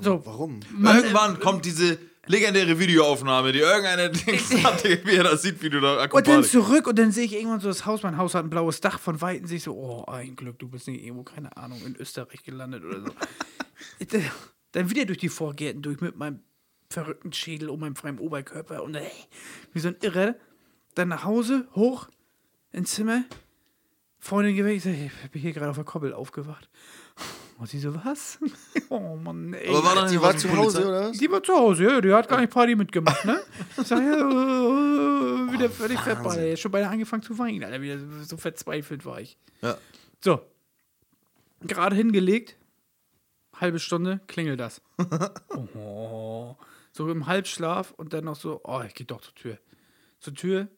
[0.00, 0.60] So, Warum?
[0.82, 5.80] Irgendwann kommt diese legendäre Videoaufnahme, die irgendeiner Dings hatte, wie er das sieht, wie du
[5.80, 8.02] da und dann zurück und dann sehe ich irgendwann so das Haus.
[8.02, 9.46] Mein Haus hat ein blaues Dach von Weitem.
[9.46, 12.84] Sehe ich so, oh, ein Glück, du bist nicht irgendwo, keine Ahnung, in Österreich gelandet
[12.84, 13.10] oder so.
[13.98, 14.22] Ich, äh,
[14.72, 16.40] dann wieder durch die Vorgärten durch mit meinem
[16.90, 19.10] verrückten Schädel und meinem freien Oberkörper und ey,
[19.72, 20.34] wie so ein Irrer.
[20.94, 22.08] Dann nach Hause, hoch,
[22.72, 23.24] ins Zimmer.
[24.18, 26.70] Freundin geweckt, ich bin hier gerade auf der Koppel aufgewacht.
[27.56, 28.38] Und sie so, was?
[28.88, 29.68] oh Mann, ey.
[29.68, 30.64] Aber war dann Die war zu Polizei?
[30.64, 31.18] Hause, oder was?
[31.18, 33.40] Die war zu Hause, ja, die hat gar nicht Party mitgemacht, ne?
[33.78, 36.38] Ich sag, ja, äh, wieder völlig verballt.
[36.38, 37.80] Er hat schon beinahe angefangen zu weinen, Alter.
[37.80, 39.38] Wieder so verzweifelt war ich.
[39.62, 39.78] Ja.
[40.22, 40.40] So.
[41.60, 42.56] Gerade hingelegt.
[43.54, 44.82] Halbe Stunde klingelt das.
[45.76, 46.56] oh,
[46.90, 49.58] so im Halbschlaf und dann noch so, oh, ich geh doch zur Tür.
[50.18, 50.68] Zur Tür.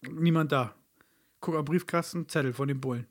[0.00, 0.74] Niemand da.
[1.40, 3.06] Guck am Briefkasten, Zettel von den Bullen.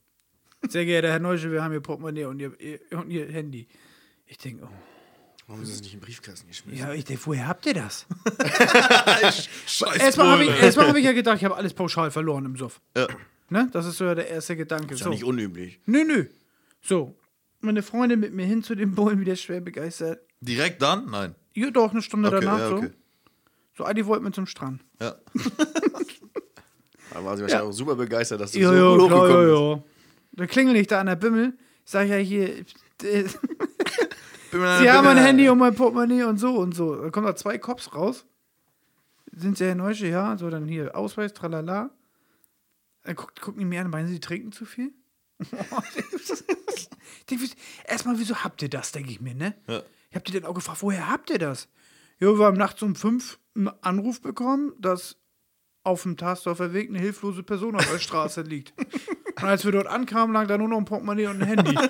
[0.70, 3.68] Sehr geehrter Herr Neusche, wir haben Ihr Portemonnaie und Ihr, ihr, und ihr Handy.
[4.28, 4.70] Ich denke, oh.
[5.48, 6.80] Warum ist es nicht im Briefkasten geschmissen?
[6.80, 8.06] Ja, ich denke, woher habt ihr das?
[9.68, 12.56] Scheiß Erstmal habe ich, erstmal hab ich ja gedacht, ich habe alles pauschal verloren im
[12.56, 12.80] Suff.
[12.96, 13.08] Ja.
[13.50, 13.68] Ne?
[13.74, 14.94] Das ist so ja der erste Gedanke.
[14.94, 15.10] Ist ja So.
[15.10, 15.82] nicht unüblich.
[15.86, 16.26] Nö, nö.
[16.82, 17.14] So.
[17.60, 20.22] Meine Freundin mit mir hin zu den Bullen, wieder schwer begeistert.
[20.40, 21.10] Direkt dann?
[21.12, 21.36] Nein.
[21.54, 22.76] Ja, doch, eine Stunde Okay, danach ja, so.
[22.78, 22.90] okay.
[23.78, 24.82] So, Adi wollte mit zum Strand.
[25.02, 25.16] Ja.
[27.14, 29.86] Da war sie wahrscheinlich auch super begeistert, dass du so ja, hochgekommen ja, bist.
[29.86, 29.93] ja.
[30.34, 31.58] Da klingel ich da an der Bimmel.
[31.86, 32.66] Ich sag ja hier,
[33.04, 33.26] äh,
[34.52, 36.96] Sie haben mein Handy und mein Portemonnaie und so und so.
[36.96, 38.26] Da kommen da zwei Cops raus.
[39.32, 40.08] Sind sie Herr Neusche?
[40.08, 40.38] Ja.
[40.38, 41.90] So, dann hier Ausweis, tralala.
[43.04, 44.94] Dann guckt, gucken die mir an, meinen sie, die trinken zu viel?
[47.88, 49.56] erstmal, wieso habt ihr das, denke ich mir, ne?
[49.68, 49.82] Ja.
[50.12, 51.68] Ich hab die dann auch gefragt, woher habt ihr das?
[52.20, 55.18] Ja, wir haben nachts um fünf einen Anruf bekommen, dass
[55.84, 58.74] auf dem Tarsdorfer Weg eine hilflose Person auf der Straße liegt.
[59.36, 61.76] Und als wir dort ankamen, lag da nur noch ein Portemonnaie und ein Handy.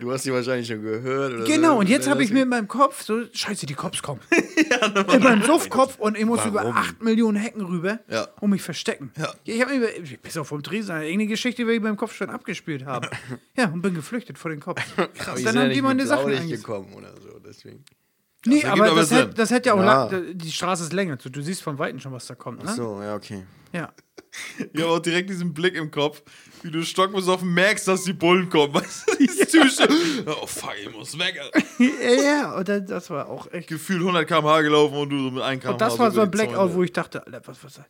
[0.00, 1.34] Du hast sie wahrscheinlich schon gehört.
[1.34, 1.78] Oder Genau, so.
[1.80, 4.20] und jetzt habe ich mir in meinem Kopf so, scheiße, die Cops kommen.
[5.12, 8.26] in meinem Suffkopf und ich muss über 8 Millionen Hecken rüber Ja.
[8.40, 9.12] und mich verstecken.
[9.16, 9.32] Ja.
[9.44, 12.30] ich habe mir, über- bis auf vom Tresen, irgendeine Geschichte, die ich beim Kopf schon
[12.30, 13.08] abgespielt habe.
[13.56, 14.82] ja, und bin geflüchtet vor den Cops.
[15.14, 17.84] Krass, dann ja haben die meine Sachen gekommen oder so, deswegen.
[18.44, 20.04] Nee, ergibt aber das, hätte, das hätte ja auch Ja.
[20.06, 21.16] lang, die Straße ist länger.
[21.16, 22.64] Du, siehst von Weitem schon, was da kommt.
[22.64, 22.72] Ne?
[22.72, 23.44] So, ja, okay.
[23.72, 23.92] Ja.
[24.72, 26.22] Ich habe auch direkt diesen Blick im Kopf,
[26.62, 28.74] wie du stockbesoffen merkst, dass die Bullen kommen.
[28.74, 29.88] Weißt du, dieses typische,
[30.26, 31.40] oh fuck, ich muss weg.
[31.78, 33.68] Ja, ja, und dann, das war auch echt.
[33.68, 35.72] Gefühlt 100 km/h gelaufen und du so mit 1 km/h.
[35.72, 36.74] Und das war so ein Blackout, ne?
[36.74, 37.80] Wo ich dachte, Alter, was, was.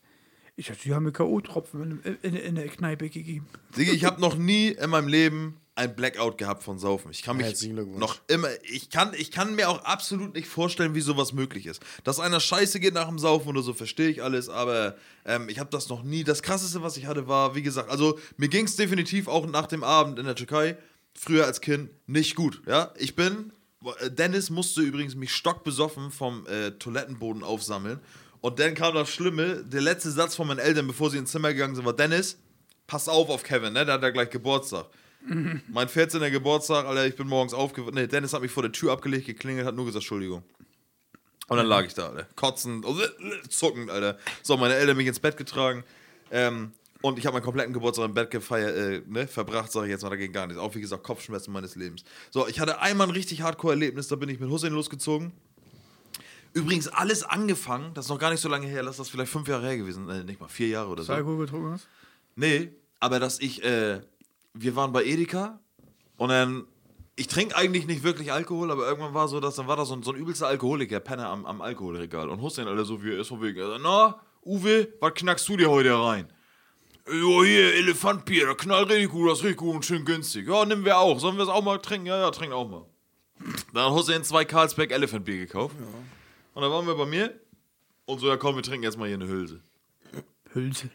[0.59, 3.47] Ich dachte, die haben mir K.O.-Tropfen in, in, in der Kneipe gegeben.
[3.77, 7.11] Digga, ich habe noch nie in meinem Leben ein Blackout gehabt von Saufen.
[7.11, 11.03] Ich kann mich noch immer, ich kann, ich kann mir auch absolut nicht vorstellen, wie
[11.03, 11.83] sowas möglich ist.
[12.03, 14.97] Dass einer scheiße geht nach dem Saufen oder so, verstehe ich alles, aber
[15.27, 16.25] ähm, ich habe das noch nie.
[16.25, 19.67] Das krasseste, was ich hatte, war, wie gesagt, also mir ging es definitiv auch nach
[19.67, 20.79] dem Abend in der Türkei,
[21.13, 22.63] früher als Kind, nicht gut.
[22.67, 23.53] Ja, ich bin,
[24.01, 28.01] äh, Dennis musste übrigens mich stockbesoffen vom äh, Toilettenboden aufsammeln.
[28.47, 31.53] Und dann kam das Schlimme, der letzte Satz von meinen Eltern, bevor sie ins Zimmer
[31.53, 32.39] gegangen sind, war: Dennis,
[32.87, 33.85] pass auf auf Kevin, ne?
[33.85, 34.87] Der hat ja gleich Geburtstag.
[35.69, 36.21] Mein 14.
[36.31, 37.95] Geburtstag, Alter, ich bin morgens aufgewacht.
[37.95, 40.45] Ne, Dennis hat mich vor der Tür abgelegt, geklingelt, hat nur gesagt, Entschuldigung.
[41.49, 42.29] Und dann lag ich da, Alter.
[42.37, 42.87] Kotzend,
[43.49, 44.17] zuckend, Alter.
[44.45, 45.83] So, meine Eltern mich ins Bett getragen.
[46.31, 46.71] Ähm,
[47.03, 50.05] und ich habe meinen kompletten Geburtstag im Bett gefeiert, äh, ne, verbracht, sage ich jetzt
[50.05, 50.63] mal, da ging gar nichts.
[50.63, 52.05] Auch wie gesagt, Kopfschmerzen meines Lebens.
[52.31, 55.33] So, ich hatte einmal ein richtig Hardcore-Erlebnis, da bin ich mit Hussein losgezogen.
[56.57, 59.47] Übrigens alles angefangen, das ist noch gar nicht so lange her, lass das vielleicht fünf
[59.47, 61.13] Jahre her gewesen, äh, nicht mal vier Jahre oder so.
[61.13, 61.87] Alkohol getrunken hast?
[62.35, 64.01] Nee, aber dass ich, äh,
[64.55, 65.61] wir waren bei Edeka
[66.17, 66.65] und dann,
[67.15, 69.93] ich trinke eigentlich nicht wirklich Alkohol, aber irgendwann war so, dass dann war da so
[69.93, 73.21] ein, so ein übelster Alkoholiker, Penner am, am Alkoholregal und Hussein, Alter, so wie er
[73.21, 76.27] ist, von wegen, also, na, Uwe, was knackst du dir heute rein?
[77.07, 80.49] Ja, hier, Elefantbier, das knallt richtig gut, das ist richtig gut und schön günstig.
[80.49, 81.21] Ja, nehmen wir auch.
[81.21, 82.07] Sollen wir es auch mal trinken?
[82.07, 82.87] Ja, ja, trinken auch mal.
[83.75, 85.77] Dann hat Hussein zwei Carlsberg Elephant-Bier gekauft.
[86.57, 87.39] Und dann waren wir bei mir
[88.07, 89.61] und so, ja komm, wir trinken jetzt mal hier eine Hülse.
[90.55, 90.89] Hülse.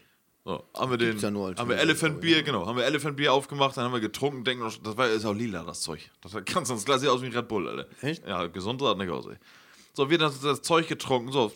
[0.43, 3.77] So, haben wir den, ja haben wir Elephant Bier, genau, haben wir Elephant Bier aufgemacht,
[3.77, 6.09] dann haben wir getrunken, denken, das war ist auch lila, das Zeug.
[6.21, 7.87] Das ganz, ganz klar sieht aus wie ein Red Bull, Alter.
[8.01, 8.27] Echt?
[8.27, 9.35] Ja, gesund sah nicht aus, ey.
[9.93, 11.53] So, wir dann das Zeug getrunken, so,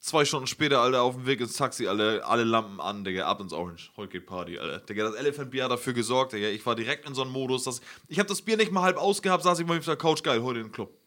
[0.00, 3.42] zwei Stunden später, Alter, auf dem Weg ins Taxi, Alter, alle Lampen an, Digga, ab
[3.42, 3.90] ins Orange.
[3.98, 4.78] Heute geht Party, Alter.
[4.78, 6.48] Digga, das Elephant Bier hat dafür gesorgt, Digga.
[6.48, 8.96] Ich war direkt in so einem Modus, dass, ich habe das Bier nicht mal halb
[8.96, 11.01] ausgehabt, saß ich mal auf der Couch, geil, heute in den Club.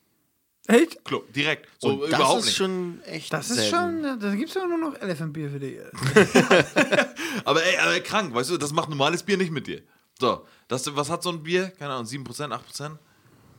[0.68, 1.04] Echt?
[1.06, 1.68] Club, direkt.
[1.80, 2.56] So, Und das überhaupt ist nicht.
[2.58, 3.76] schon echt Das ist selten.
[4.04, 5.78] schon, da gibt es ja nur noch Elephant-Bier für dich.
[7.46, 9.82] Aber ey, aber krank, weißt du, das macht normales Bier nicht mit dir.
[10.20, 11.70] So, das, was hat so ein Bier?
[11.78, 12.98] Keine Ahnung, 7%, 8%?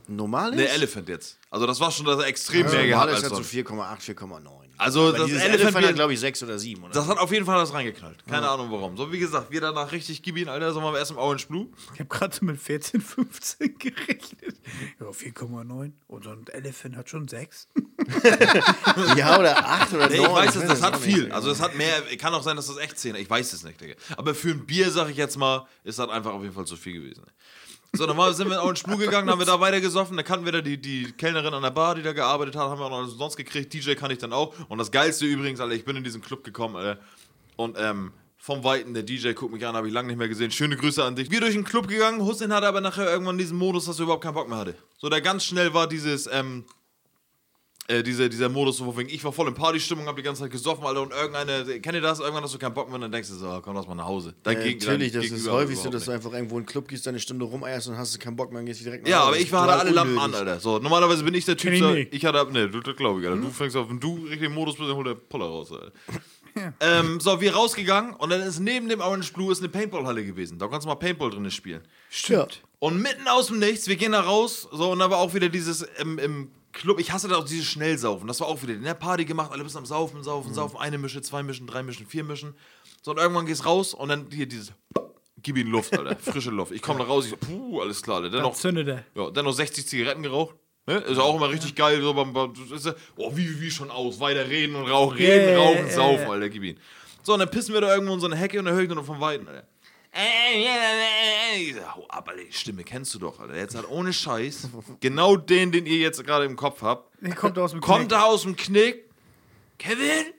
[0.07, 0.57] Normal ist?
[0.57, 1.37] Ne, Elephant jetzt.
[1.49, 3.69] Also das war schon das extrem Also mehr normal gehabt ist als halt so sonst.
[3.69, 4.67] 4,8, 4,9.
[4.79, 6.83] Also Aber das Elephant Elephant hat, glaube ich, 6 oder 7.
[6.83, 6.93] Oder?
[6.93, 8.23] Das hat auf jeden Fall das reingeknallt.
[8.27, 8.95] Keine Ahnung warum.
[8.95, 10.71] So wie gesagt, wir danach richtig gib Alter.
[10.71, 11.67] So waren wir erst im Orange Blue.
[11.93, 14.55] Ich habe gerade so mit 14, 15 gerechnet.
[14.99, 15.91] Ja, 4,9.
[16.07, 17.69] Und so ein Elephant hat schon 6.
[19.17, 20.11] ja, oder 8 oder 9.
[20.11, 21.31] Nee, ich weiß es, das auch hat viel.
[21.31, 23.81] Also es hat mehr, kann auch sein, dass das echt 10 Ich weiß es nicht,
[23.81, 23.95] Digga.
[24.15, 26.75] Aber für ein Bier, sag ich jetzt mal, ist das einfach auf jeden Fall zu
[26.77, 27.23] viel gewesen.
[27.93, 30.17] So, dann sind wir in Orange Blue gegangen, haben wir da weiter gesoffen.
[30.17, 32.79] Da kannten wir da die, die Kellnerin an der Bar, die da gearbeitet hat, haben
[32.79, 33.73] wir auch noch umsonst gekriegt.
[33.73, 34.53] DJ kann ich dann auch.
[34.69, 36.99] Und das Geilste übrigens, Alter, ich bin in diesen Club gekommen, Alter.
[37.55, 40.51] Und ähm, vom Weiten, der DJ guckt mich an, habe ich lange nicht mehr gesehen.
[40.51, 41.31] Schöne Grüße an dich.
[41.31, 42.21] Wir durch den Club gegangen.
[42.21, 44.75] Hussein hatte aber nachher irgendwann diesen Modus, dass er überhaupt keinen Bock mehr hatte.
[44.97, 46.65] So, der ganz schnell war dieses, ähm,
[47.89, 50.51] äh, dieser, dieser Modus, so wegen, ich war voll in Partystimmung, hab die ganze Zeit
[50.51, 52.19] gesoffen, Alter, und irgendeine, kennt ihr das?
[52.19, 53.95] Irgendwann hast du keinen Bock mehr, und dann denkst du so, oh, komm, lass mal
[53.95, 54.33] nach Hause.
[54.43, 56.65] Dein Ja, Gegen- natürlich, dein das ist häufig so, dass du einfach irgendwo in einen
[56.65, 59.09] Club gehst, eine Stunde rumeierst und hast du keinen Bock mehr und gehst direkt nach
[59.09, 59.27] Ja, Hause.
[59.27, 60.33] aber Das ich war, hatte alle Lampen an.
[60.35, 60.59] Alter.
[60.59, 63.27] So, normalerweise bin ich der Typ, ich so, ich hatte, ne, du, das glaube ich,
[63.27, 63.39] Alter.
[63.41, 65.91] Du fängst auf, wenn du richtig im Modus bist, dann hol der Puller raus, Alter.
[66.79, 70.57] Ähm, so, wir rausgegangen und dann ist neben dem Orange Blue ist eine Paintball-Halle gewesen.
[70.57, 71.81] Da kannst du mal Paintball drin spielen.
[72.09, 72.63] Stimmt.
[72.79, 75.49] Und mitten aus dem Nichts, wir gehen da raus, so, und da war auch wieder
[75.49, 78.27] dieses im, im Club, ich hasse da auch dieses Schnellsaufen.
[78.27, 80.97] Das war auch wieder in der Party gemacht, alle bist am Saufen, Saufen, Saufen, eine
[80.97, 82.55] Mische, zwei Mischen, drei Mischen, vier Mischen.
[83.01, 84.71] So, und irgendwann gehst raus und dann hier dieses,
[85.41, 86.71] gib ihm Luft, Alter, frische Luft.
[86.71, 88.29] Ich komme da raus, ich so, puh, alles klar, Alter.
[88.29, 88.55] Dennoch,
[89.15, 90.55] ja, dann noch 60 Zigaretten geraucht.
[90.85, 90.97] Ne?
[90.99, 92.01] Ist auch immer richtig geil.
[92.01, 94.19] So ja- oh, wie, wie schon aus.
[94.21, 96.31] Weiter reden und rauchen, reden, Yeah, rauchen, yeah, saufen, yeah.
[96.31, 96.79] Alter, gib ihn.
[97.23, 98.87] So, und dann pissen wir da irgendwo in so eine Hecke und dann höre ich
[98.87, 99.67] nur noch von Weitem, Alter.
[100.19, 103.55] Ich sag, hau ab, Alter, die Stimme kennst du doch, Alter.
[103.55, 104.67] Jetzt hat ohne Scheiß,
[104.99, 108.09] genau den, den ihr jetzt gerade im Kopf habt, Der kommt aus dem kommt Knick.
[108.09, 109.09] da aus dem Knick.
[109.77, 110.33] Kevin?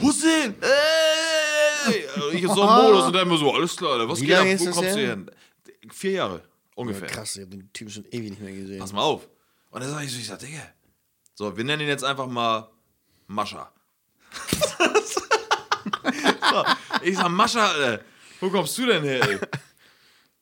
[0.00, 0.54] Hussein?
[0.62, 2.08] Ey!
[2.14, 4.36] Also Ich so einem Modus und dann immer so, alles klar, Alter, was Wie geht
[4.36, 4.46] ab?
[4.46, 5.30] Wo kommst du hin?
[5.90, 6.42] Vier Jahre,
[6.74, 7.08] ungefähr.
[7.08, 8.78] Krass, ich hab den Typen schon ewig nicht mehr gesehen.
[8.78, 9.28] Pass mal auf.
[9.70, 10.62] Und dann sag ich so, ich sag, Digga.
[11.34, 12.70] So, wir nennen ihn jetzt einfach mal
[13.26, 13.70] Mascha.
[16.50, 16.64] so,
[17.02, 18.02] ich sag, Mascha, Alter,
[18.40, 19.38] wo kommst du denn her, ey?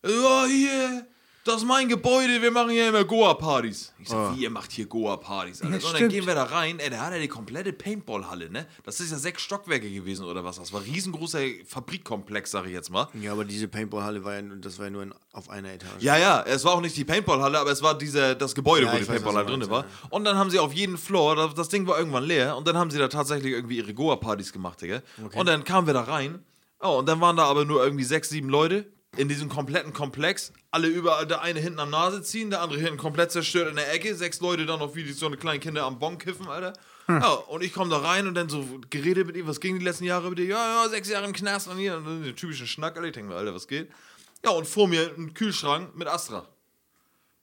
[0.09, 1.07] Ja, hier.
[1.45, 3.93] das ist mein Gebäude, wir machen hier immer Goa-Partys.
[3.99, 5.63] Ich sag, wie, ihr macht hier Goa-Partys?
[5.63, 5.75] Alter?
[5.75, 8.51] Ja, so, und dann gehen wir da rein, ey, da hat er die komplette Paintball-Halle,
[8.51, 8.67] ne?
[8.85, 10.57] Das ist ja sechs Stockwerke gewesen oder was.
[10.57, 13.09] Das war ein riesengroßer Fabrikkomplex, sag ich jetzt mal.
[13.21, 16.01] Ja, aber diese Paintball-Halle war ja, nur- das war ja nur in, auf einer Etage.
[16.03, 18.93] Ja, ja, es war auch nicht die Paintball-Halle, aber es war diese, das Gebäude, Ja,
[18.93, 19.87] wo die Paintball-Halle drin war.
[20.11, 22.77] Und dann haben sie auf jeden Floor, das, das Ding war irgendwann leer, und dann
[22.77, 25.03] haben sie da tatsächlich irgendwie ihre Goa-Partys gemacht, Digga.
[25.35, 26.45] Und dann kamen wir da rein,
[26.81, 30.53] oh, und dann waren da aber nur irgendwie sechs, sieben Leute in diesem kompletten Komplex,
[30.71, 33.93] alle überall, der eine hinten am Nase ziehen, der andere hinten komplett zerstört in der
[33.93, 36.75] Ecke, sechs Leute dann noch wie die, so eine kleine Kinder am Bon kiffen, Alter.
[37.09, 39.85] Ja, und ich komme da rein und dann so geredet mit ihm, was ging die
[39.85, 40.47] letzten Jahre mit dir?
[40.47, 43.07] Ja, ja, sechs Jahre im Knast und hier, und den typischen Schnack, Alter.
[43.07, 43.91] Ich denke mir, Alter, was geht?
[44.45, 46.47] Ja, und vor mir ein Kühlschrank mit Astra.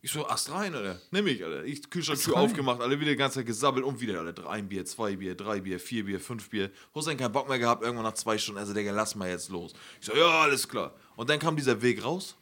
[0.05, 0.99] Ich so, Astra rein, Alter.
[1.11, 1.63] Nimm ich, Alter.
[1.63, 4.49] Ich Kühlschranktür aufgemacht, alle wieder die ganze Zeit gesabbelt und wieder, Alter.
[4.49, 6.71] Ein Bier, zwei Bier, drei Bier, vier Bier, fünf Bier.
[6.93, 8.59] Hussein keinen Bock mehr gehabt, irgendwann nach zwei Stunden.
[8.59, 9.71] Also, Digga, lass mal jetzt los.
[10.01, 10.93] Ich so, ja, alles klar.
[11.15, 12.35] Und dann kam dieser Weg raus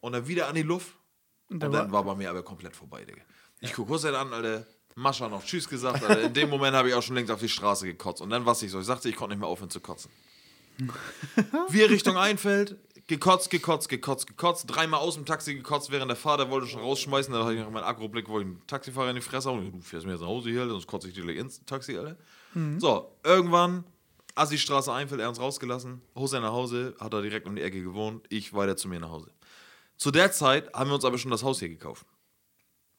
[0.00, 0.94] und dann wieder an die Luft.
[1.48, 3.22] Und da dann war- war bei mir aber komplett vorbei, Digga.
[3.60, 4.64] Ich guck Hussein an, Alter.
[4.94, 6.22] Mascha noch Tschüss gesagt, Alter.
[6.22, 8.20] In dem Moment habe ich auch schon längst auf die Straße gekotzt.
[8.22, 10.12] Und dann, was ich so, ich sagte, ich konnte nicht mehr aufhören zu kotzen.
[11.70, 12.76] Wir Richtung Einfeld,
[13.08, 17.32] gekotzt, gekotzt, gekotzt, gekotzt, dreimal aus dem Taxi gekotzt, während der Vater wollte schon rausschmeißen,
[17.32, 19.72] da hatte ich noch meinen Akroblick, wo ich einen Taxifahrer in die Fresse hauen.
[19.72, 22.16] Du fährst mir jetzt nach Hause hier, sonst kotze ich dir gleich ins Taxi, Alter.
[22.78, 23.84] So, irgendwann,
[24.34, 28.26] Assi-Straße Einfeld, er uns rausgelassen, Hussein nach Hause, hat er direkt um die Ecke gewohnt,
[28.28, 29.30] ich weiter zu mir nach Hause.
[29.96, 32.06] Zu der Zeit haben wir uns aber schon das Haus hier gekauft.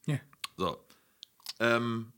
[0.06, 0.18] Ja.
[0.56, 0.76] So.
[1.60, 2.12] Ähm,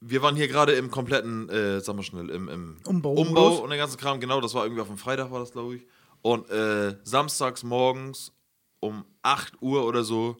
[0.00, 3.70] wir waren hier gerade im kompletten, äh, sag mal schnell, im, im Umbau- Umbau und
[3.70, 4.20] den ganzen Kram.
[4.20, 5.86] Genau, das war irgendwie auf dem Freitag, war das, glaube ich.
[6.24, 8.32] Und äh, samstags morgens
[8.80, 10.38] um 8 Uhr oder so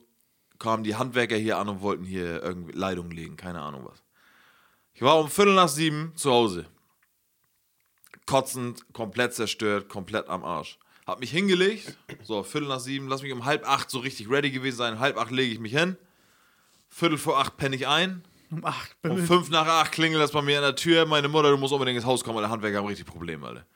[0.58, 4.02] kamen die Handwerker hier an und wollten hier irgendwie Leitungen legen, keine Ahnung was.
[4.94, 6.64] Ich war um Viertel nach sieben zu Hause.
[8.24, 10.78] Kotzend, komplett zerstört, komplett am Arsch.
[11.06, 14.50] Hab mich hingelegt, so Viertel nach sieben, lass mich um halb acht so richtig ready
[14.50, 15.00] gewesen sein.
[15.00, 15.98] Halb acht lege ich mich hin.
[16.88, 18.24] Viertel vor acht penne ich ein.
[18.50, 18.96] Um acht.
[19.02, 21.04] Um fünf nach acht klingelt das bei mir an der Tür.
[21.04, 23.66] Meine Mutter, du musst unbedingt ins Haus kommen, weil der Handwerker haben richtig Probleme, Alter.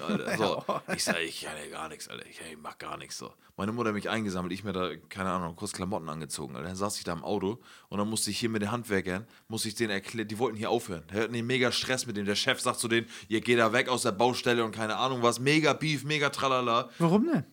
[0.00, 0.64] Alter so.
[0.94, 2.24] Ich sag, ich kann ja gar nichts, Alter.
[2.26, 3.32] Ich, ich mach gar nichts so.
[3.56, 6.68] Meine Mutter hat mich eingesammelt, ich mir da, keine Ahnung, kurz Klamotten angezogen, Alter.
[6.68, 9.68] Dann saß ich da im Auto und dann musste ich hier mit den Handwerkern, musste
[9.68, 11.02] ich denen erklären, die wollten hier aufhören.
[11.10, 12.24] Die hatten den mega Stress mit dem.
[12.24, 15.22] Der Chef sagt zu denen, ihr geht da weg aus der Baustelle und keine Ahnung
[15.22, 15.40] was.
[15.40, 16.88] Mega Beef, mega Tralala.
[16.98, 17.44] Warum denn?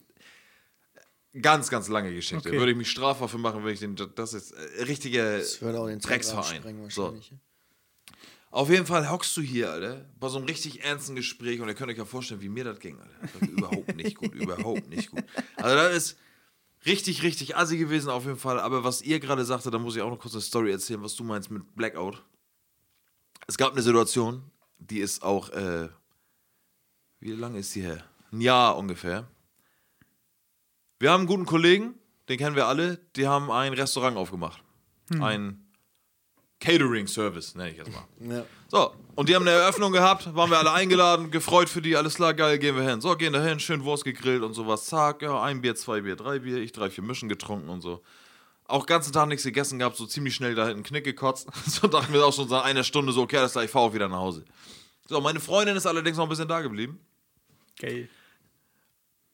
[1.42, 2.50] Ganz, ganz lange Geschichte.
[2.50, 2.58] Okay.
[2.58, 5.80] Würde ich mich strafbar für machen, wenn ich den, das ist äh, richtige Das würde
[5.80, 6.90] auch den Drecksverein.
[6.90, 7.04] So.
[7.04, 7.34] wahrscheinlich.
[8.52, 11.76] Auf jeden Fall hockst du hier, Alter, bei so einem richtig ernsten Gespräch und ihr
[11.76, 13.40] könnt euch ja vorstellen, wie mir das ging, Alter.
[13.40, 15.24] Das überhaupt nicht gut, überhaupt nicht gut.
[15.58, 16.18] Also das ist
[16.86, 18.60] richtig, richtig assi gewesen auf jeden Fall.
[18.60, 21.16] Aber was ihr gerade sagte, da muss ich auch noch kurz eine Story erzählen, was
[21.16, 22.24] du meinst mit Blackout.
[23.46, 24.44] Es gab eine Situation,
[24.80, 25.90] die ist auch, äh,
[27.20, 28.04] wie lange ist die her?
[28.32, 29.28] Ein Jahr ungefähr.
[30.98, 31.94] Wir haben einen guten Kollegen,
[32.30, 34.64] den kennen wir alle, die haben ein Restaurant aufgemacht.
[35.22, 35.69] Ein
[36.60, 38.06] Catering-Service, nenne ich jetzt mal.
[38.20, 38.46] Ja.
[38.68, 42.16] So, und die haben eine Eröffnung gehabt, waren wir alle eingeladen, gefreut für die, alles
[42.16, 43.02] klar, geil, gehen wir hin.
[43.02, 46.16] So, gehen da hin, schön Wurst gegrillt und sowas, zack, ja, ein Bier, zwei Bier,
[46.16, 48.04] drei Bier, ich drei, vier Mischen getrunken und so.
[48.66, 51.48] Auch ganzen Tag nichts gegessen gehabt, so ziemlich schnell da hinten Knick gekotzt.
[51.66, 53.94] So dachten wir auch schon nach einer Stunde so, okay, alles klar, ich fahre auch
[53.94, 54.46] wieder nach Hause.
[55.08, 57.00] So, meine Freundin ist allerdings noch ein bisschen da geblieben.
[57.80, 58.10] Geil.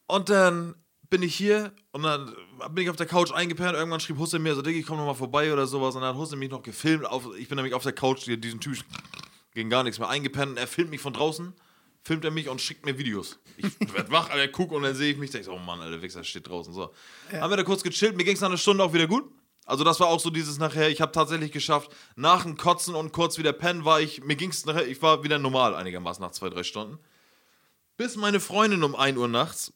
[0.08, 0.76] Und dann
[1.10, 2.34] bin ich hier und dann
[2.70, 3.74] bin ich auf der Couch eingepennt.
[3.74, 5.96] Irgendwann schrieb Hussein mir so, Digga, ich komm noch mal vorbei oder sowas.
[5.96, 7.06] Und dann hat Hussein mich noch gefilmt.
[7.06, 8.78] Auf, ich bin nämlich auf der Couch, diesen Typ
[9.54, 10.52] ging gar nichts mehr eingepennt.
[10.52, 11.54] Und er filmt mich von draußen,
[12.04, 13.40] filmt er mich und schickt mir Videos.
[13.58, 16.02] Ich werd wach, Alter, guck und dann sehe ich mich, denke so, oh Mann, Alter,
[16.02, 16.74] Wichser steht draußen.
[16.74, 16.94] So.
[17.32, 19.32] Haben wir da kurz gechillt, mir ging es nach einer Stunde auch wieder gut.
[19.66, 23.14] Also das war auch so dieses nachher, ich habe tatsächlich geschafft, nach dem Kotzen und
[23.14, 26.32] kurz wieder pennen war ich, mir ging es nachher, ich war wieder normal einigermaßen nach
[26.32, 27.00] zwei, drei Stunden.
[27.98, 29.74] Bis meine Freundin um 1 Uhr nachts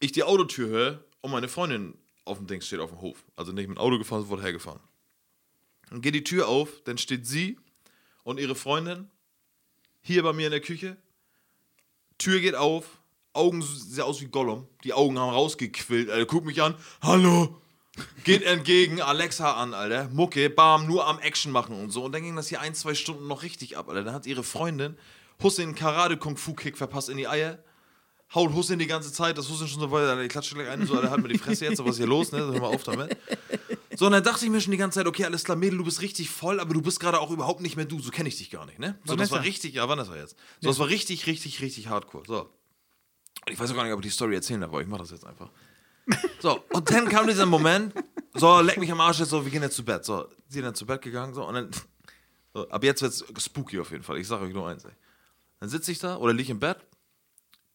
[0.00, 1.94] ich die Autotür höre und meine Freundin
[2.24, 3.24] auf dem Ding steht auf dem Hof.
[3.36, 4.80] Also nicht mit dem Auto gefahren, wurde hergefahren.
[5.90, 7.58] Dann geht die Tür auf, dann steht sie
[8.24, 9.10] und ihre Freundin
[10.00, 10.96] hier bei mir in der Küche.
[12.18, 13.00] Tür geht auf,
[13.32, 14.66] Augen sehen aus wie Gollum.
[14.82, 16.26] Die Augen haben rausgequillt, Alter.
[16.26, 16.74] Guck mich an.
[17.02, 17.60] Hallo!
[18.24, 20.08] Geht entgegen, Alexa an, Alter.
[20.08, 22.04] Mucke, bam, nur am Action machen und so.
[22.04, 24.04] Und dann ging das hier ein, zwei Stunden noch richtig ab, Alter.
[24.04, 24.96] Dann hat ihre Freundin
[25.42, 27.58] Hussein Karate-Kung-Fu-Kick verpasst in die Eier
[28.34, 30.94] haut Hussein die ganze Zeit, das Hussein schon so weit, ich klatsche gleich einen, so,
[30.94, 33.16] Alter, halt mir die Fresse jetzt, was ist hier los, ne, hör mal auf damit.
[33.96, 35.84] So, und dann dachte ich mir schon die ganze Zeit, okay, alles klar, Mädel, du
[35.84, 38.36] bist richtig voll, aber du bist gerade auch überhaupt nicht mehr du, so kenne ich
[38.36, 38.98] dich gar nicht, ne?
[39.04, 40.36] So, das war richtig, ja, Vanessa jetzt.
[40.60, 42.40] So, das war richtig, richtig, richtig hardcore, so.
[42.40, 44.98] Und ich weiß auch gar nicht, ob ich die Story erzählen darf, aber ich mach
[44.98, 45.50] das jetzt einfach.
[46.40, 47.94] So, und dann kam dieser Moment,
[48.34, 50.74] so, leck mich am Arsch jetzt, so, wir gehen jetzt zu Bett, so, sie dann
[50.74, 51.70] zu Bett gegangen, so, und dann,
[52.52, 54.92] so, ab jetzt wird's spooky auf jeden Fall, ich sag euch nur eins, ey.
[55.58, 56.78] Dann sitze ich da oder lieg im Bett,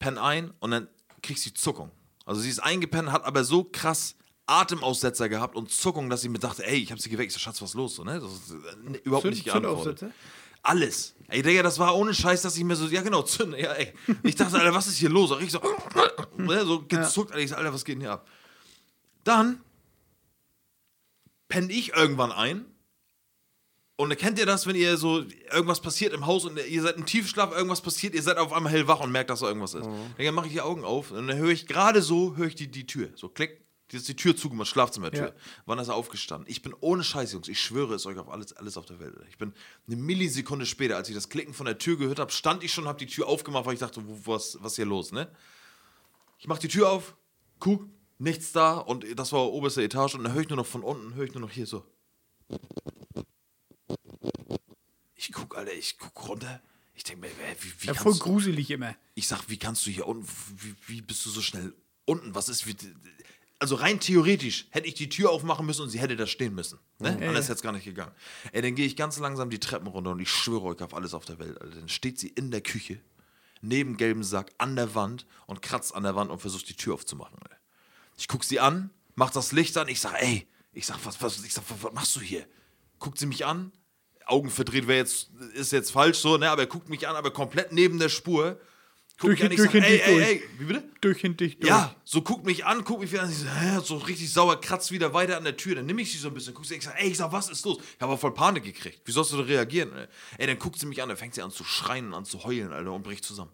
[0.02, 0.88] penn ein und dann
[1.24, 1.92] kriegst du die Zuckung.
[2.26, 4.16] Also sie ist eingepennt, hat aber so krass
[4.48, 7.28] Atemaussetzer gehabt und Zuckung, dass sie mir dachte, ey, ich hab sie geweckt.
[7.32, 7.96] Ich so, Schatz, was ist los?
[7.96, 8.20] So, ne?
[8.20, 10.12] Das ist, äh, überhaupt Zünd- nicht geantwortet.
[10.64, 11.16] Alles.
[11.28, 13.94] Ey, Digga, das war ohne Scheiß, dass ich mir so, ja genau, zünden, ja, ey.
[14.24, 15.32] Ich dachte, Alter, was ist hier los?
[15.42, 15.62] Ich so,
[16.38, 18.28] ne, so gezuckt, Alter, ich so, Alter, was geht denn hier ab?
[19.24, 19.62] Dann
[21.48, 22.66] penne ich irgendwann ein.
[24.02, 27.06] Und kennt ihr das, wenn ihr so, irgendwas passiert im Haus und ihr seid im
[27.06, 29.88] Tiefschlaf, irgendwas passiert, ihr seid auf einmal hellwach und merkt, dass da irgendwas ist.
[30.18, 32.68] Dann mache ich die Augen auf und dann höre ich gerade so, höre ich die,
[32.68, 33.10] die Tür.
[33.14, 35.28] So, klick, die ist die Tür zugemacht, Schlafzimmertür.
[35.28, 35.34] Ja.
[35.68, 36.50] Wann ist er aufgestanden?
[36.50, 37.48] Ich bin ohne Scheiß, Jungs.
[37.48, 39.14] Ich schwöre es euch auf alles, alles auf der Welt.
[39.30, 39.54] Ich bin
[39.86, 42.88] eine Millisekunde später, als ich das Klicken von der Tür gehört habe, stand ich schon,
[42.88, 45.30] habe die Tür aufgemacht, weil ich dachte, was, was ist hier los, ne?
[46.40, 47.16] Ich mach die Tür auf,
[47.60, 47.86] guck,
[48.18, 51.14] nichts da und das war oberste Etage und dann höre ich nur noch von unten,
[51.14, 51.86] höre ich nur noch hier so.
[55.22, 56.62] Ich guck, Alter, ich guck runter.
[56.96, 58.96] Ich denke mir, wie, wie Ja, voll kannst gruselig immer.
[59.14, 61.74] ich sag, wie kannst du hier unten, wie, wie bist du so schnell
[62.06, 62.34] unten?
[62.34, 62.76] Was ist, wie,
[63.60, 66.80] also rein theoretisch hätte ich die Tür aufmachen müssen und sie hätte da stehen müssen.
[66.98, 67.10] Ne?
[67.10, 68.12] Anders hätte es gar nicht gegangen.
[68.52, 71.14] Ey, dann gehe ich ganz langsam die Treppen runter und ich schwöre euch auf alles
[71.14, 71.62] auf der Welt.
[71.62, 71.76] Alter.
[71.76, 73.00] Dann steht sie in der Küche,
[73.62, 76.96] neben gelbem Sack, an der Wand und kratzt an der Wand und versucht die Tür
[76.96, 77.38] aufzumachen.
[77.44, 77.58] Alter.
[78.18, 81.44] Ich guck sie an, mach das Licht an, ich sag, ey, ich sag, was, was,
[81.44, 82.48] ich sag, was, was machst du hier?
[82.98, 83.72] Guckt sie mich an,
[84.32, 87.32] Augen verdreht, wäre jetzt, ist jetzt falsch so, ne, aber er guckt mich an, aber
[87.32, 88.60] komplett neben der Spur.
[89.20, 90.26] Guckt Durch- mich an, ich durch sag, ey, ey, durch.
[90.28, 90.84] ey, wie bitte?
[91.02, 91.58] Durch und durch.
[91.62, 94.60] Ja, so guckt mich an, guckt mich wieder an, ich so, hä, so richtig sauer,
[94.60, 95.76] kratzt wieder weiter an der Tür.
[95.76, 97.48] Dann nehme ich sie so ein bisschen, guck sie, ich sag, ey, ich sag, was
[97.50, 97.78] ist los?
[97.96, 99.02] Ich habe voll Panik gekriegt.
[99.06, 99.92] Wie sollst du da reagieren?
[99.96, 100.08] Ey?
[100.40, 102.74] ey, dann guckt sie mich an, dann fängt sie an zu schreien an zu heulen,
[102.74, 103.52] Alter, und bricht zusammen.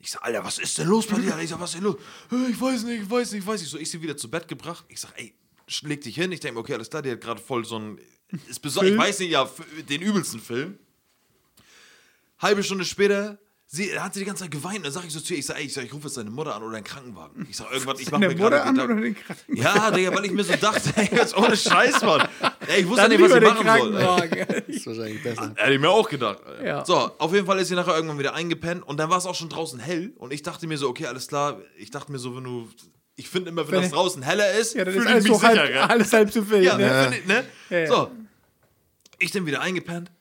[0.00, 1.32] Ich sag, Alter, was ist denn los bei dir?
[1.32, 1.42] Alter?
[1.42, 1.96] Ich sag, was ist denn los?
[2.32, 3.70] "Äh, Ich weiß nicht, ich weiß nicht, ich weiß nicht.
[3.70, 4.84] So, ich sie wieder zu Bett gebracht.
[4.88, 5.34] Ich sag, ey,
[5.82, 6.32] leg dich hin.
[6.32, 7.98] Ich denke, okay, alles klar, die hat gerade voll so ein,
[8.48, 9.48] ist besonders, ich weiß nicht, ja,
[9.88, 10.78] den übelsten Film.
[12.40, 14.84] Halbe Stunde später, sie da hat sie die ganze Zeit geweint.
[14.84, 16.30] Dann sag ich so zu ihr, ich sag, ey, ich, sag, ich rufe jetzt deine
[16.30, 17.46] Mutter an oder einen Krankenwagen.
[17.50, 18.92] Ich sag, irgendwann, ich mach Deine mir gerade Mutter an Gedanken.
[18.92, 19.56] oder den Kranken?
[19.56, 22.28] Ja, Digga, weil ich mir so dachte, ey, jetzt ohne Scheiß, Mann.
[22.68, 23.96] Ey, ich wusste Dann nicht, was ich machen soll.
[23.96, 24.46] ey.
[24.46, 25.52] Das ist wahrscheinlich besser.
[25.56, 26.38] Hätte ich mir auch gedacht.
[26.64, 26.84] Ja.
[26.84, 29.34] So, auf jeden Fall ist sie nachher irgendwann wieder eingepennt und dann war es auch
[29.34, 31.60] schon draußen hell und ich dachte mir so, okay, alles klar.
[31.76, 32.68] Ich dachte mir so, wenn du,
[33.18, 35.66] ich finde immer, wenn, Wenn- das draußen heller ist, Ja, fühle ich mich so halb,
[35.66, 35.90] sicherer.
[35.90, 36.64] alles halb so wild.
[36.64, 37.10] Ja, ne?
[37.10, 37.18] ne?
[37.18, 37.44] Ich, ne?
[37.68, 37.86] Ja, ja.
[37.88, 38.12] So,
[39.18, 40.12] ich dann wieder eingepennt,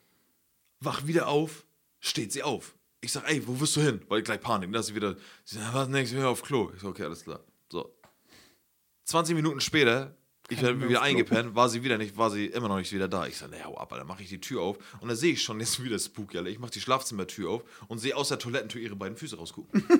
[0.80, 1.64] wach wieder auf,
[2.00, 2.74] steht sie auf.
[3.00, 4.02] Ich sag, ey, wo wirst du hin?
[4.10, 6.72] Weil gleich Panik, da ist sie wieder, sie sagt, was, nix, ich will auf Klo.
[6.76, 7.40] Ich sag, okay, alles klar.
[7.72, 7.94] So.
[9.06, 10.16] 20 Minuten später,
[10.50, 13.28] ich werde wieder eingepennt, war sie wieder nicht, war sie immer noch nicht wieder da.
[13.28, 15.44] Ich sag, ne, hau ab, Alter, mach ich die Tür auf und da sehe ich
[15.44, 16.50] schon jetzt wieder spooky, Alter.
[16.50, 19.84] Ich mach die Schlafzimmertür auf und sehe aus der Toilettentür ihre beiden Füße rausgucken.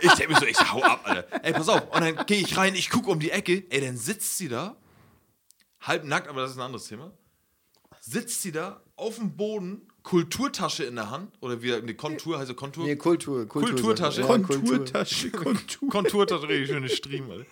[0.00, 1.44] ich denke mir so, ich sag, hau ab, Alter.
[1.44, 1.82] Ey, pass auf.
[1.94, 4.76] Und dann gehe ich rein, ich gucke um die Ecke, ey, dann sitzt sie da,
[5.80, 7.12] halb nackt, aber das ist ein anderes Thema.
[8.00, 12.54] Sitzt sie da auf dem Boden, Kulturtasche in der Hand, oder wie eine Kontur, heißt
[12.56, 12.84] Kontur?
[12.84, 13.48] Nee, Kultur.
[13.48, 14.20] Kultur Kulturtasche.
[14.20, 15.88] Ja, Konturtasche, Kontur.
[15.88, 17.46] Konturtasche, richtig schöne Striemen, Alter.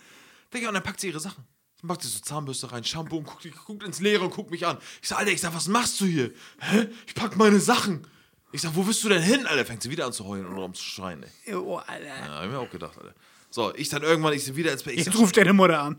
[0.52, 1.44] Digga, und dann packt sie ihre Sachen.
[1.80, 4.66] Dann packt sie so Zahnbürste rein, Shampoo und guckt, guckt ins Leere und guckt mich
[4.66, 4.78] an.
[5.00, 6.32] Ich sag, Alter, ich sag, was machst du hier?
[6.60, 6.88] Hä?
[7.06, 8.06] Ich pack meine Sachen.
[8.52, 9.64] Ich sag, wo bist du denn hin, Alter?
[9.64, 11.54] Fängt sie wieder an zu heulen und rumzuschreien, ey.
[11.54, 12.04] Oh, Alter.
[12.06, 13.14] Ja, hab ich mir auch gedacht, Alter.
[13.50, 14.94] So, ich dann irgendwann, ich sie wieder ins Bett.
[14.98, 15.98] Ich Jetzt ruft deine Mutter an.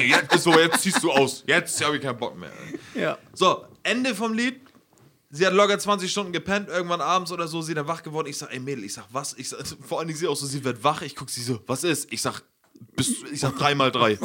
[0.00, 1.44] jetzt, so, jetzt ziehst du aus.
[1.46, 2.50] Jetzt habe ich keinen Bock mehr.
[2.50, 3.00] Alter.
[3.00, 3.18] ja.
[3.32, 4.60] So, Ende vom Lied.
[5.30, 8.28] Sie hat locker 20 Stunden gepennt, irgendwann abends oder so, sie dann wach geworden.
[8.28, 9.34] Ich sag, ey Mädel, ich sag, was?
[9.34, 11.02] Ich sag, vor allen Dingen sie auch so, sie wird wach.
[11.02, 12.12] Ich guck sie so, was ist?
[12.12, 12.42] Ich sag,
[12.96, 14.18] bist, du- ich sag drei mal drei.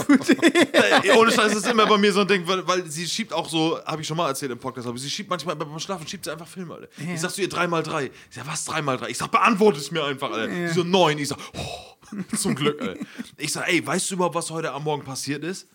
[1.18, 3.80] Ohne Scheiß, ist immer bei mir so ein Ding, weil, weil sie schiebt auch so,
[3.86, 6.32] habe ich schon mal erzählt im Podcast, aber sie schiebt manchmal beim Schlafen, schiebt sie
[6.32, 6.88] einfach Filme, Alter.
[7.14, 8.06] Ich sag zu ihr drei mal drei.
[8.06, 9.10] Ich sag, was drei mal drei?
[9.10, 10.68] Ich sag, beantworte es mir einfach, Alter.
[10.70, 11.18] Sie so, neun.
[11.18, 13.00] Ich sag, oh, zum Glück, Alter.
[13.38, 15.68] Ich sag, ey, weißt du überhaupt, was heute am Morgen passiert ist?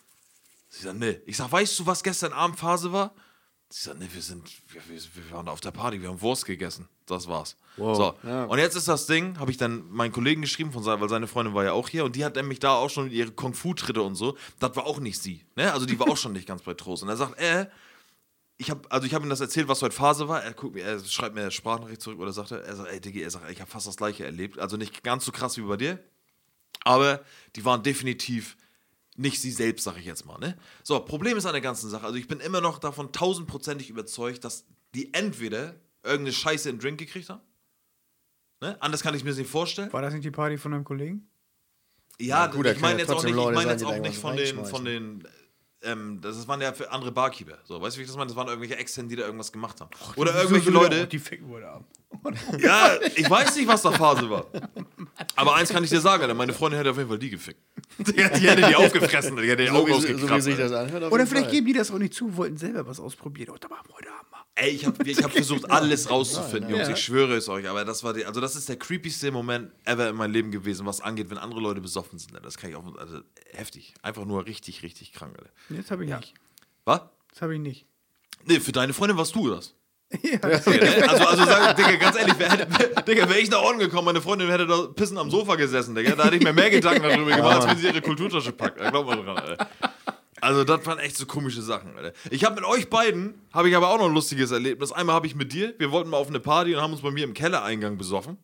[0.68, 1.20] Sie sagt, nee.
[1.26, 3.14] Ich sag, weißt du, was gestern Abend Phase war?
[3.70, 6.88] Sie sagt, nee, wir sind, wir, wir, waren auf der Party, wir haben Wurst gegessen.
[7.06, 7.56] Das war's.
[7.76, 8.14] So.
[8.22, 8.44] Ja.
[8.44, 11.54] Und jetzt ist das Ding, habe ich dann meinen Kollegen geschrieben, von weil seine Freundin
[11.54, 14.36] war ja auch hier und die hat nämlich da auch schon ihre Kung-Fu-Tritte und so.
[14.60, 15.44] Das war auch nicht sie.
[15.56, 15.72] Ne?
[15.72, 17.02] Also die war auch schon nicht ganz bei Trost.
[17.02, 17.66] Und er sagt, äh,
[18.56, 20.42] ich habe also ich habe ihm das erzählt, was heute Phase war.
[20.42, 23.00] Er guckt mir, er schreibt mir eine Sprachnachricht zurück oder sagt er, er sagt, ey
[23.00, 24.58] Diggi, er sagt, ich habe fast das gleiche erlebt.
[24.58, 25.98] Also nicht ganz so krass wie bei dir,
[26.84, 27.24] aber
[27.56, 28.56] die waren definitiv
[29.16, 30.38] nicht sie selbst, sag ich jetzt mal.
[30.38, 30.56] Ne?
[30.82, 32.04] So, Problem ist an der ganzen Sache.
[32.04, 36.98] Also ich bin immer noch davon tausendprozentig überzeugt, dass die entweder irgendeine Scheiße im Drink
[36.98, 37.42] gekriegt haben.
[38.60, 38.80] Ne?
[38.80, 39.92] Anders kann ich mir das nicht vorstellen.
[39.92, 41.28] War das nicht die Party von deinem Kollegen?
[42.18, 44.64] Ja, Ja, gut, ich meine jetzt auch nicht, ich sein, jetzt auch nicht von den,
[44.64, 45.28] von den,
[45.82, 47.58] ähm, das waren ja für andere Barkeeper.
[47.64, 48.28] So, weißt du, wie ich das meine?
[48.28, 49.90] Das waren irgendwelche Externen, die da irgendwas gemacht haben.
[50.16, 51.06] Oder irgendwelche Leute.
[51.06, 51.84] Die ficken wurde ab.
[52.58, 54.46] Ja, ich weiß nicht, was da Phase war.
[55.36, 57.60] Aber eins kann ich dir sagen, Alter, meine Freundin hätte auf jeden Fall die gefickt.
[57.98, 60.72] Die, die hätte die aufgefressen, die hätte die So Augen wie, so wie sich das
[60.72, 61.12] anhört.
[61.12, 61.54] Oder vielleicht Fall.
[61.54, 63.50] geben die das auch nicht zu, wollten selber was ausprobieren.
[63.54, 64.44] Oh, da machen wir heute Abend mal.
[64.56, 66.88] Ey, ich habe ich hab versucht, alles rauszufinden, Jungs.
[66.88, 66.94] Ja.
[66.94, 67.68] Ich schwöre es euch.
[67.68, 70.86] Aber das war die, also das ist der creepyste Moment ever in meinem Leben gewesen,
[70.86, 72.38] was angeht, wenn andere Leute besoffen sind.
[72.42, 73.20] Das kann ich auch, also
[73.52, 73.94] heftig.
[74.02, 75.50] Einfach nur richtig, richtig krank, Alter.
[75.70, 76.34] Jetzt habe ich nicht.
[76.84, 77.00] Was?
[77.30, 77.86] Das habe ich nicht.
[78.44, 79.74] Nee, für deine Freundin warst du das.
[80.22, 80.38] Ja.
[80.42, 80.70] Also,
[81.26, 84.48] also sag, Digga, ganz ehrlich, wer hätte, Digga, wäre ich nach Orden gekommen, meine Freundin
[84.50, 86.14] hätte da pissen am Sofa gesessen, Digga.
[86.14, 88.80] Da hätte ich mir mehr Gedanken darüber gemacht, als wenn sie ihre Kulturtasche packt.
[88.80, 89.68] Da glaubt man dran, Alter.
[90.40, 92.12] Also, das waren echt so komische Sachen, Alter.
[92.30, 94.92] Ich habe mit euch beiden, habe ich aber auch noch ein lustiges Erlebnis.
[94.92, 97.10] Einmal habe ich mit dir, wir wollten mal auf eine Party und haben uns bei
[97.10, 98.36] mir im Kellereingang besoffen.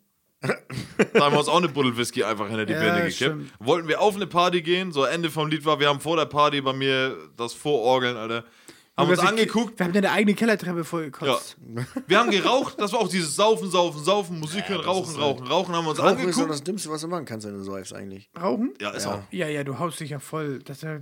[1.12, 3.16] Da haben wir uns auch eine Buddel Whisky einfach hinter die Ja, Birne gekippt.
[3.16, 3.52] stimmt.
[3.58, 6.24] Wollten wir auf eine Party gehen, so Ende vom Lied war, wir haben vor der
[6.24, 8.44] Party bei mir das Vororgeln, Alter.
[9.00, 11.56] Haben uns Wir- angeguckt, Wir haben deine eigene Kellertreppe vollgekotzt.
[11.74, 11.84] ja.
[12.06, 15.74] Wir haben geraucht, das war auch dieses Saufen, Saufen, Saufen, Musik hören, rauchen, rauchen, rauchen,
[15.74, 16.50] haben wir uns Rauchen ist doch angeguckt.
[16.50, 18.30] das Dümmste, was du machen kannst, wenn du säufst eigentlich.
[18.40, 18.74] Rauchen?
[18.80, 19.14] Ja, ist Ja.
[19.14, 19.22] auch.
[19.30, 20.60] Ja, ja, du haust dich ja voll.
[20.60, 20.98] Das ist ja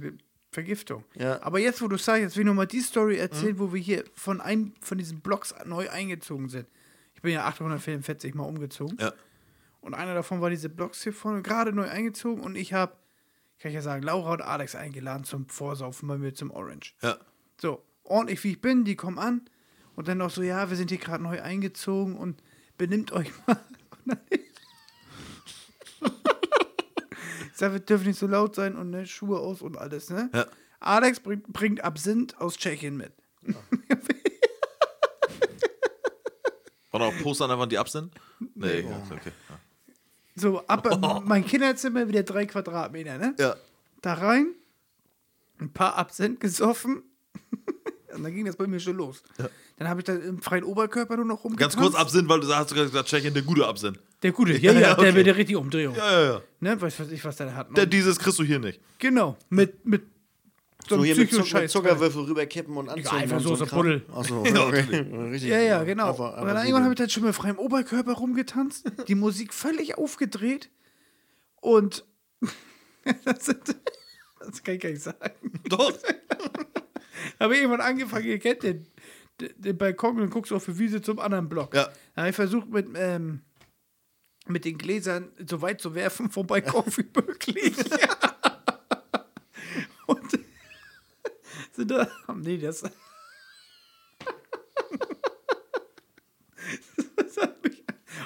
[0.51, 1.05] Vergiftung.
[1.15, 1.43] Ja.
[1.43, 3.59] Aber jetzt, wo du sagst, jetzt will ich nochmal die Story erzählen, Mhm.
[3.59, 6.67] wo wir hier von einem von diesen Blocks neu eingezogen sind.
[7.15, 8.97] Ich bin ja 844 Mal umgezogen.
[9.01, 9.13] Ja.
[9.81, 12.43] Und einer davon war diese Blocks hier vorne, gerade neu eingezogen.
[12.43, 12.93] Und ich habe,
[13.59, 16.95] kann ich ja sagen, Laura und Alex eingeladen zum Vorsaufen bei mir zum Orange.
[17.03, 17.19] Ja.
[17.61, 19.43] So, ordentlich wie ich bin, die kommen an.
[19.95, 22.43] Und dann noch so, ja, wir sind hier gerade neu eingezogen und
[22.77, 23.59] benimmt euch mal.
[27.59, 30.31] Ich sag, wir dürfen nicht so laut sein und ne, Schuhe aus und alles, ne?
[30.33, 30.47] Ja.
[30.79, 33.13] Alex bringt, bringt Absinth aus Tschechien mit.
[36.93, 38.15] Waren auch Poster an der Wand, die ab sind?
[38.55, 39.33] Nee, ja, ist okay.
[39.49, 39.59] Ja.
[40.37, 40.87] So, ab
[41.25, 43.35] mein Kinderzimmer wieder drei Quadratmeter, ne?
[43.39, 43.57] Ja.
[44.03, 44.55] Da rein,
[45.59, 47.03] ein paar Absinth gesoffen.
[48.19, 49.23] Und dann ging das bei mir schon los.
[49.79, 51.77] Dann habe ich da im freien Oberkörper nur noch rumgetanzt.
[51.77, 53.97] Ganz kurz Absinn, weil du hast gerade gesagt, Tschechien, der gute Absinn.
[54.23, 55.15] Der gute, ja, ja, Ja, der okay.
[55.15, 55.95] wird ja richtig Umdrehung.
[55.97, 56.43] Ja, ja, ja.
[56.61, 57.75] Ne, weiß was ich, was der hat.
[57.77, 58.81] Der, dieses kriegst du hier nicht.
[58.99, 60.03] genau, mit, mit
[60.83, 61.67] so, So einem hier mit, Zucker.
[61.69, 63.19] Zuckerwürfel rüberkippen und anzünden.
[63.19, 63.79] einfach und so ein so Kram.
[63.79, 64.03] Buddel.
[64.15, 64.81] Achso, Ja, okay.
[65.31, 65.51] Richtig.
[65.51, 66.11] Ja, ja, genau.
[66.11, 69.53] Einfach- und einfach dann irgendwann habe ich dann schon mit freiem Oberkörper rumgetanzt, die Musik
[69.55, 70.71] völlig aufgedreht
[71.61, 72.05] und
[73.25, 73.77] das, sind,
[74.41, 75.61] das kann ich gar nicht sagen.
[75.69, 75.93] Doch.
[77.41, 78.87] Habe ich irgendwann angefangen, ihr kennt den,
[79.39, 81.75] den, Balkon und guckst auf die Wiese zum anderen Block.
[81.75, 81.85] Ja.
[82.15, 83.43] Dann habe ich versucht, mit, ähm,
[84.47, 87.77] mit den Gläsern so weit zu werfen vom Balkon wie möglich.
[90.07, 90.31] und
[91.73, 92.09] sind da.
[92.35, 92.85] Nee, das.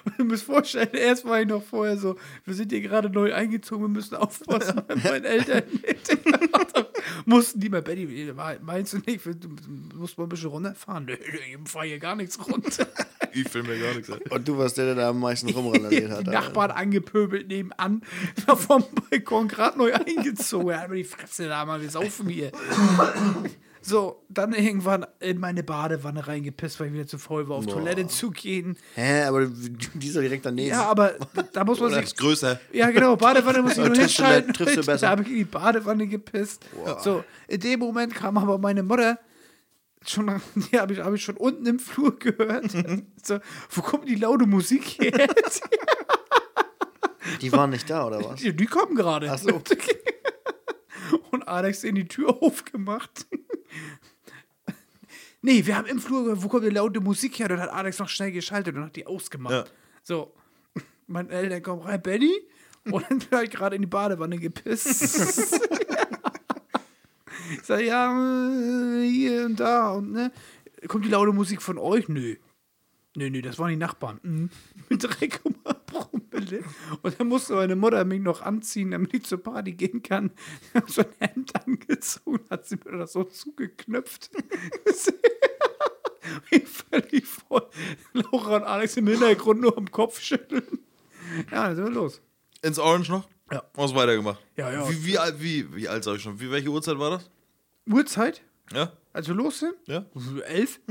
[0.05, 3.33] und ihr müsst vorstellen, erst war ich noch vorher so, wir sind hier gerade neu
[3.33, 5.63] eingezogen, wir müssen aufpassen bei meinen Eltern.
[7.25, 8.33] Mussten die mal, Betty,
[8.63, 9.49] meinst du nicht, du
[9.97, 11.05] musst mal ein bisschen runterfahren?
[11.05, 12.87] Nö, ich fahre hier gar nichts runter.
[13.33, 14.11] Ich film mir gar nichts.
[14.11, 14.21] ein.
[14.31, 16.23] Und du warst der, der da am meisten rumrandaliert hat.
[16.23, 16.41] Die Alter.
[16.41, 18.03] Nachbarn angepöbelt nebenan,
[18.47, 20.71] war vom Balkon gerade neu eingezogen.
[20.71, 22.53] Er hat mir die Fresse da mal, wir saufen hier.
[23.85, 28.07] So, dann irgendwann in meine Badewanne reingepisst, weil ich wieder zu faul war, auf Toilette
[28.07, 28.77] zu gehen.
[28.95, 30.69] Hä, aber die ist doch direkt daneben.
[30.71, 31.15] Ja, aber
[31.53, 32.07] da muss man Das sich.
[32.07, 32.61] ist größer.
[32.73, 34.53] Ja, genau, Badewanne muss ich nur hinschalten.
[34.55, 35.07] triffst du besser.
[35.07, 36.65] Da habe ich in die Badewanne gepisst.
[37.03, 39.19] So, in dem Moment kam aber meine Mutter.
[40.07, 42.71] Schon, die habe ich, hab ich schon unten im Flur gehört.
[43.23, 43.39] So,
[43.71, 45.27] wo kommt die laute Musik her?
[47.41, 48.41] Die waren nicht da, oder was?
[48.41, 49.31] Die, die kommen gerade.
[49.31, 49.61] Ach so.
[51.31, 53.27] Und Alex in die Tür aufgemacht.
[55.41, 57.49] nee, wir haben im Flur wo kommt die laute Musik her?
[57.49, 59.53] Dann hat Alex noch schnell geschaltet und hat die ausgemacht.
[59.53, 59.65] Ja.
[60.03, 60.35] So,
[61.07, 62.33] mein Eltern kommen rein, Benny.
[62.91, 65.01] Und dann ich gerade in die Badewanne gepisst.
[67.53, 70.33] ich sag, ja, äh, hier und da und ne.
[70.89, 72.09] Kommt die laute Musik von euch?
[72.09, 72.37] Nö.
[73.15, 74.19] Nö, nö, das waren die Nachbarn.
[74.23, 74.51] Mhm.
[74.89, 76.65] Mit 3,0 Promille.
[77.03, 80.31] Und dann musste meine Mutter mich noch anziehen, damit ich zur Party gehen kann.
[80.69, 84.31] Ich habe so ein Hemd angezogen, hat sie mir das so zugeknöpft.
[86.51, 87.69] ich völlig voll.
[88.15, 90.79] Laura und Alex im Hintergrund nur am Kopf schütteln.
[91.51, 92.21] Ja, dann sind wir los.
[92.63, 93.29] Ins Orange noch?
[93.51, 93.63] Ja.
[93.75, 94.41] Was weitergemacht?
[94.57, 94.89] Ja, ja.
[94.89, 96.41] Wie, wie, alt- wie, wie alt sag ich schon?
[96.41, 97.31] Wie, welche Uhrzeit war das?
[97.87, 98.43] Uhrzeit?
[98.73, 98.93] Ja?
[99.13, 99.75] Als wir los sind?
[99.87, 100.07] Ja?
[100.47, 100.81] Elf?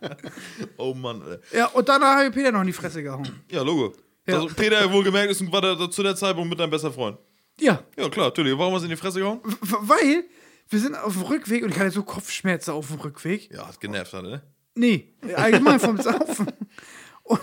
[0.76, 1.58] Oh Mann, ey.
[1.58, 3.28] Ja, und danach habe ich Peter noch in die Fresse gehauen.
[3.50, 3.94] Ja, Logo.
[4.26, 4.34] Ja.
[4.42, 7.18] Also, Peter, wohlgemerkt, ist, war der, zu der Zeitpunkt mit deinem bester Freund.
[7.60, 8.56] Ja, Ja, klar, natürlich.
[8.56, 9.40] Warum hast du in die Fresse gehauen?
[9.60, 10.24] weil
[10.68, 13.50] wir sind auf dem Rückweg und ich hatte so Kopfschmerzen auf dem Rückweg.
[13.52, 14.42] Ja, hat genervt, hat, ne?
[14.74, 16.46] Nee, allgemein vom Saufen.
[17.24, 17.40] Und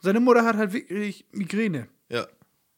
[0.00, 1.88] seine Mutter hat halt wirklich Migräne.
[2.08, 2.26] Ja.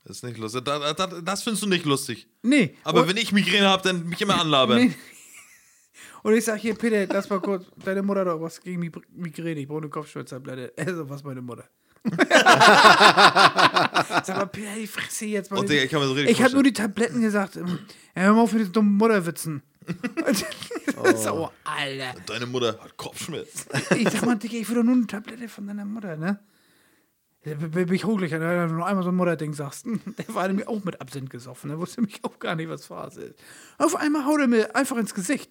[0.05, 0.64] Das ist nicht lustig.
[0.64, 2.27] Das, das, das findest du nicht lustig.
[2.43, 2.75] Nee.
[2.83, 4.79] Aber und, wenn ich Migräne habe, dann mich immer anlabern.
[4.79, 4.95] nee.
[6.22, 9.07] Und ich sag hier, Peter, lass mal kurz, deine Mutter hat doch was gegen Mig-
[9.14, 10.72] Migräne, ich brauche eine Kopfschmerztablette.
[10.86, 11.64] Also, was meine Mutter.
[12.11, 12.28] Sag
[14.36, 15.61] mal, Peter, die Fresse jetzt mal.
[15.61, 17.57] Oh, Digga, ich kann mir so richtig ich habe nur die Tabletten gesagt.
[17.57, 17.78] ähm,
[18.16, 19.62] Ja, hör mal auf mit diesen dummen Mutterwitzen.
[21.16, 22.14] so, Alter.
[22.26, 23.68] Deine Mutter hat Kopfschmerzen.
[23.96, 26.38] Ich sag mal, Digga, ich will doch nur eine Tablette von deiner Mutter, ne?
[27.43, 29.86] Bin ich hochlich, wenn du noch einmal so ein Mutterding sagst.
[30.18, 31.70] Der war nämlich auch mit Absinth gesoffen.
[31.70, 33.34] Der wusste mich auch gar nicht, was Phase ist.
[33.78, 35.51] Auf einmal haut er mir einfach ins Gesicht.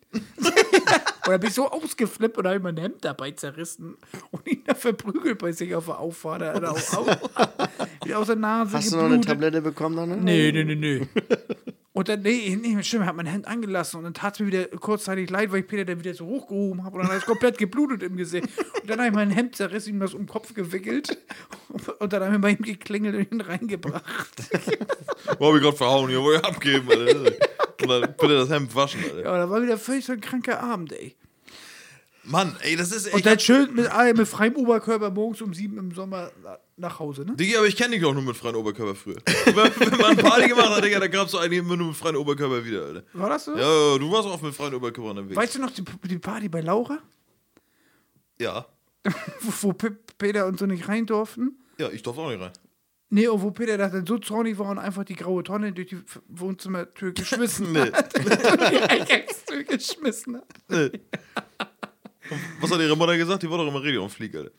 [1.25, 3.97] da bin ich so ausgeflippt und habe mein Hemd dabei zerrissen
[4.29, 6.41] und ihn da verprügelt bei sich auf der Auffahrt.
[6.43, 7.07] Da hat er auch, auch,
[8.05, 10.23] wieder aus der Nase Hast du noch eine Tablette bekommen dann?
[10.23, 11.07] Nee, nee, nee, nee.
[11.99, 14.67] Und dann, nee, nee, stimmt, hat mein Hemd angelassen und dann tat es mir wieder
[14.67, 17.57] kurzzeitig leid, weil ich Peter dann wieder so hochgehoben habe und dann hat es komplett
[17.57, 18.47] geblutet im Gesicht.
[18.81, 21.17] Und dann habe ich mein Hemd zerrissen, ihm das um den Kopf gewickelt
[21.99, 24.05] und dann haben wir bei ihm geklingelt und ihn reingebracht.
[25.39, 27.33] Wo hab ich gerade verhauen hier, wo ich abgeben, Alter.
[27.81, 29.23] Und dann bitte das Hemd waschen, Alter.
[29.23, 31.15] Ja, da war wieder völlig so ein kranker Abend, ey.
[32.23, 33.15] Mann, ey, das ist echt.
[33.15, 36.31] Und dann schön mit, ah, mit freiem Oberkörper morgens um sieben im Sommer
[36.79, 37.35] nach Hause, ne?
[37.35, 39.17] Digga, aber ich kenne dich auch nur mit freiem Oberkörper früher.
[39.45, 42.15] wenn, wenn man Party gemacht hat, Digga, da gab's doch eigentlich immer nur mit freiem
[42.15, 43.03] Oberkörper wieder, Alter.
[43.13, 43.51] War das so?
[43.55, 45.35] Ja, du warst auch mit freiem Oberkörper unterwegs.
[45.35, 46.99] Weißt du noch die, die Party bei Laura?
[48.39, 48.65] ja.
[49.41, 49.73] wo, wo
[50.17, 51.57] Peter und so nicht rein durften?
[51.77, 52.51] Ja, ich durfte auch nicht rein.
[53.11, 55.87] Nee, und wo Peter da dann so zornig war und einfach die graue Tonne durch
[55.87, 57.91] die Wohnzimmertür geschmissen Nee.
[57.91, 58.13] hat.
[58.71, 60.45] die Eingangstür geschmissen hat.
[60.67, 60.91] Nee.
[62.59, 63.41] Was hat ihre Mutter gesagt?
[63.41, 64.51] Die war doch immer richtig am Flieg, Alter.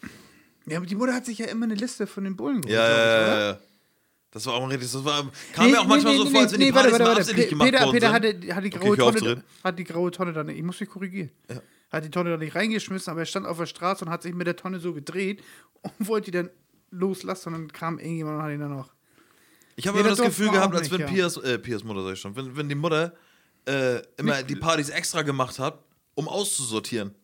[0.70, 2.74] Ja, aber die Mutter hat sich ja immer eine Liste von den Bullen geholt.
[2.74, 3.58] Ja, ja, ja, ja.
[4.32, 4.92] Das war auch ein richtig.
[4.92, 7.34] Das war, kam mir auch manchmal so vor, als wenn die warte, Partys warte, warte.
[7.34, 10.10] Pe- gemacht Peter, worden Peter hatte, hat, die Okay, graue zu Tonne, hat die graue
[10.12, 11.30] Tonne dann, ich muss mich korrigieren,
[11.90, 14.32] hat die Tonne dann nicht reingeschmissen, aber er stand auf der Straße und hat sich
[14.32, 15.42] mit der Tonne so gedreht
[15.82, 16.50] und wollte die dann
[16.92, 18.90] loslassen und dann kam irgendjemand und hat ihn dann noch.
[19.74, 21.06] Ich habe Nee, immer das Gefühl gehabt, als nicht, wenn ja.
[21.06, 23.14] Pias, äh, Pias Mutter, sag ich schon, wenn, wenn die Mutter
[23.66, 25.82] äh, immer die Partys extra gemacht hat,
[26.14, 27.14] um auszusortieren.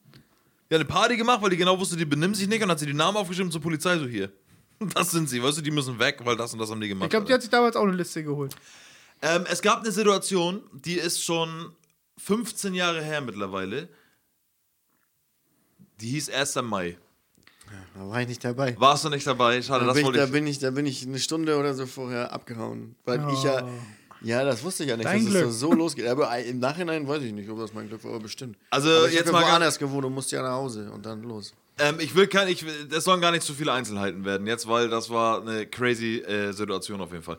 [0.70, 2.78] Die hat eine Party gemacht, weil die genau wusste, die benimmt sich nicht und hat
[2.78, 4.32] sie die Namen aufgeschrieben zur Polizei so hier.
[4.94, 7.06] Das sind sie, weißt du, die müssen weg, weil das und das haben die gemacht.
[7.06, 8.54] Ich glaube, die hat sich damals auch eine Liste geholt.
[9.22, 11.72] ähm, es gab eine Situation, die ist schon
[12.18, 13.88] 15 Jahre her mittlerweile.
[16.00, 16.56] Die hieß 1.
[16.56, 16.98] Mai.
[17.94, 18.78] Da war ich nicht dabei.
[18.78, 19.62] Warst du nicht dabei?
[19.62, 21.72] Schade, Da das bin, ich, wollte da, bin ich, da bin ich eine Stunde oder
[21.74, 22.96] so vorher abgehauen.
[23.06, 23.66] Weil ich ja.
[24.22, 25.46] Ja, das wusste ich ja nicht, Dein dass Glück.
[25.48, 26.06] es so losgeht.
[26.06, 28.56] Aber im Nachhinein weiß ich nicht, ob das mein Glück war, aber bestimmt.
[28.70, 31.52] Also, aber ich jetzt mal woanders gewohnt und musste ja nach Hause und dann los.
[31.78, 34.88] Ähm, ich will kein, ich, es sollen gar nicht zu viele Einzelheiten werden jetzt, weil
[34.88, 37.38] das war eine crazy äh, Situation auf jeden Fall.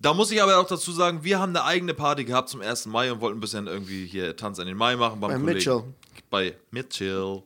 [0.00, 2.86] Da muss ich aber auch dazu sagen, wir haben eine eigene Party gehabt zum 1.
[2.86, 5.54] Mai und wollten ein bisschen irgendwie hier Tanz in den Mai machen beim Bei Kollegen.
[5.54, 5.84] Mitchell.
[6.28, 7.42] Bei Mitchell.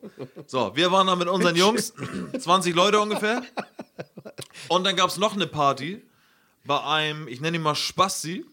[0.47, 1.93] So, wir waren da mit unseren Jungs,
[2.39, 3.43] 20 Leute ungefähr.
[4.69, 6.01] Und dann gab es noch eine Party
[6.67, 8.45] bei einem, ich nenne ihn mal Spasti,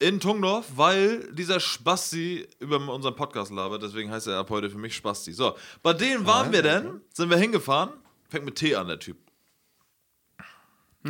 [0.00, 4.78] in Tungdorf, weil dieser Spasti über unseren Podcast labert, deswegen heißt er ab heute für
[4.78, 5.32] mich Spasti.
[5.32, 7.90] So, bei denen waren wir dann, sind wir hingefahren,
[8.28, 9.16] fängt mit T an, der Typ.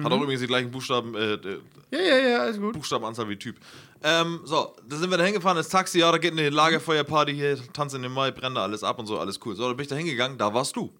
[0.03, 1.61] Hat auch übrigens die gleichen Buchstaben, äh, äh,
[1.91, 2.75] Ja, ja, ja, alles gut.
[2.75, 3.57] Buchstabenanzahl wie Typ.
[4.03, 7.59] Ähm, so, da sind wir da hingefahren, das Taxi, ja, da geht eine Lagerfeuerparty hier,
[7.73, 9.57] Tanz in den Mai, brennt da alles ab und so, alles cool.
[9.57, 10.93] So, da bin ich da hingegangen, da warst du.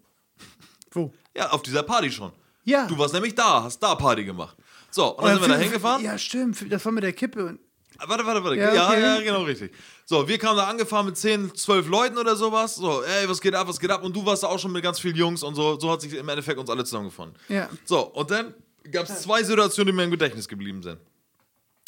[0.91, 1.13] Wo?
[1.37, 2.33] Ja, auf dieser Party schon.
[2.65, 2.87] Ja.
[2.87, 4.57] Du warst nämlich da, hast da Party gemacht.
[4.91, 6.05] So, und dann sind wir da hingefahren.
[6.05, 6.73] Ja, stimmt.
[6.73, 7.45] Das war mit der Kippe.
[7.45, 7.61] Und
[8.07, 8.57] Warte, warte, warte.
[8.57, 9.01] Ja, Ja, okay.
[9.01, 9.73] ja, genau richtig.
[10.05, 12.77] So, wir kamen da angefahren mit 10, 12 Leuten oder sowas.
[12.77, 14.05] So, ey, was geht ab, was geht ab?
[14.05, 15.79] Und du warst da auch schon mit ganz vielen Jungs und so.
[15.81, 17.37] So hat sich im Endeffekt uns alle zusammengefunden.
[17.49, 17.69] Ja.
[17.85, 18.55] So, und dann
[18.91, 20.99] gab es zwei Situationen, die mir im Gedächtnis geblieben sind.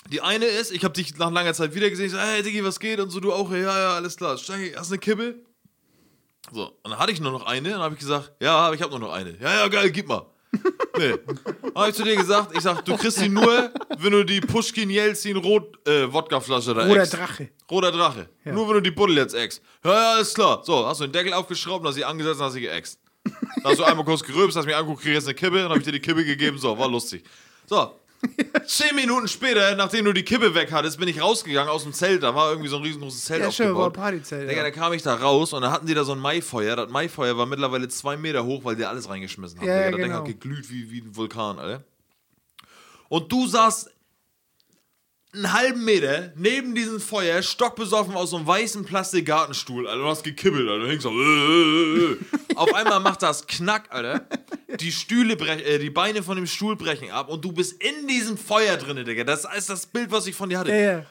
[0.09, 2.07] Die eine ist, ich habe dich nach langer Zeit wieder gesehen.
[2.07, 2.99] Ich so, hey, Diggi, was geht?
[2.99, 3.51] Und so, du auch?
[3.53, 4.37] Ja, ja, alles klar.
[4.37, 5.37] Steig, hast du eine Kippe?
[6.51, 7.71] So, und dann hatte ich nur noch eine.
[7.71, 9.37] Dann habe ich gesagt, ja, ich habe nur noch eine.
[9.39, 10.27] Ja, ja, geil, gib mal.
[10.99, 11.15] Nee.
[11.75, 14.91] Habe ich zu dir gesagt, ich sag, du kriegst sie nur, wenn du die Pushkin
[14.91, 17.07] Jelzin Rot äh, Wodkaflasche da Roter.
[17.07, 17.49] Drache.
[17.71, 18.29] Roter Drache.
[18.45, 18.53] Ja.
[18.53, 19.63] Nur wenn du die Buddel jetzt eckst.
[19.85, 20.63] Ja, ja, alles klar.
[20.65, 22.99] So, hast du den Deckel aufgeschraubt, hast sie angesetzt und hast sie geäxt.
[23.25, 25.79] Dann hast du einmal kurz gerülpst, hast mich angeguckt, kriegst jetzt eine Kippe, dann habe
[25.79, 26.59] ich dir die Kippe gegeben.
[26.59, 27.23] So, war lustig.
[27.67, 27.93] So.
[28.67, 32.23] Zehn Minuten später, nachdem du die Kippe weg hattest, bin ich rausgegangen aus dem Zelt.
[32.23, 34.03] Da war irgendwie so ein riesengroßes Zelt Ja, stimmt, war ein aufgebaut.
[34.05, 34.43] Partyzelt.
[34.51, 34.63] Digga, Ja.
[34.65, 36.77] da kam ich da raus und da hatten die da so ein Maifeuer.
[36.77, 39.67] Das Maifeuer war mittlerweile zwei Meter hoch, weil die alles reingeschmissen haben.
[39.67, 40.19] Ja, Digga, ja, das Ding genau.
[40.19, 41.83] hat geglüht wie, wie ein Vulkan, Alter.
[43.09, 43.91] Und du saßt
[45.33, 50.03] einen halben Meter neben diesem Feuer, stockbesoffen aus so einem weißen Plastikgartenstuhl, Alter.
[50.03, 50.85] Du hast gekibbelt, Alter.
[50.85, 51.11] Du hängst so.
[51.11, 52.19] Äh, äh, äh.
[52.57, 54.27] Auf einmal macht das Knack, Alter.
[54.79, 58.07] Die Stühle brechen, äh, die Beine von dem Stuhl brechen ab und du bist in
[58.07, 59.25] diesem Feuer drin, Digga.
[59.25, 60.75] Das ist das Bild, was ich von dir hatte.
[60.75, 61.07] Ja.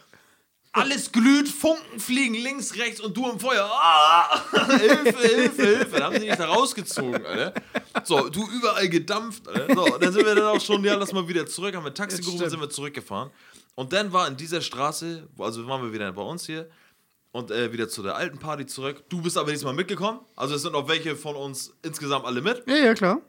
[0.72, 3.68] Alles glüht, Funken fliegen links, rechts und du im Feuer.
[3.72, 4.44] Ah,
[4.78, 5.90] Hilfe, Hilfe, Hilfe.
[5.92, 7.54] Dann haben sie dich da rausgezogen, Alter.
[8.04, 9.74] So, du überall gedampft, Alter.
[9.74, 11.94] So, und dann sind wir dann auch schon, ja, lass mal wieder zurück, haben wir
[11.94, 13.32] Taxi gerufen, sind wir zurückgefahren.
[13.74, 16.70] Und dann war in dieser Straße, also waren wir wieder bei uns hier
[17.32, 19.04] und äh, wieder zu der alten Party zurück.
[19.10, 20.20] Du bist aber diesmal mitgekommen.
[20.36, 22.64] Also es sind auch welche von uns insgesamt alle mit.
[22.68, 23.22] Ja, ja, klar.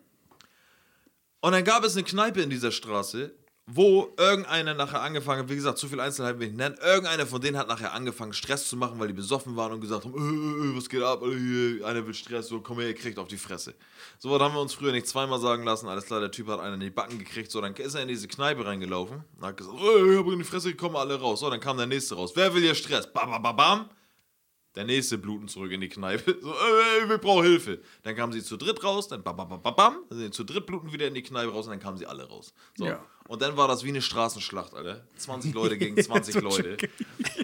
[1.41, 3.35] Und dann gab es eine Kneipe in dieser Straße,
[3.67, 7.41] wo irgendeiner nachher angefangen hat, wie gesagt, zu viel Einzelheiten will ich nennen, irgendeiner von
[7.41, 10.73] denen hat nachher angefangen, Stress zu machen, weil die besoffen waren und gesagt haben, äh,
[10.73, 13.29] äh, was geht ab, Alter, hier, einer will Stress, so, komm her, ihr kriegt auf
[13.29, 13.75] die Fresse.
[14.19, 16.61] So was haben wir uns früher nicht zweimal sagen lassen, alles klar, der Typ hat
[16.61, 19.57] einen in die Backen gekriegt, so, dann ist er in diese Kneipe reingelaufen und hat
[19.57, 21.41] gesagt, äh, ich hab in die Fresse gekommen, alle raus.
[21.41, 23.11] So, dann kam der nächste raus, wer will hier Stress?
[23.13, 23.91] Bam, bam, bam, bam.
[24.77, 26.37] Der nächste bluten zurück in die Kneipe.
[26.41, 27.81] So, äh, wir brauchen Hilfe.
[28.05, 29.97] Dann kamen sie zu dritt raus, dann bam, bam, bam, bam, bam.
[30.09, 32.07] Dann sind sie zu dritt bluten wieder in die Kneipe raus und dann kamen sie
[32.07, 32.55] alle raus.
[32.77, 32.87] So.
[32.87, 33.05] Ja.
[33.27, 35.05] Und dann war das wie eine Straßenschlacht, Alter.
[35.17, 36.77] 20 Leute gegen 20 so Leute.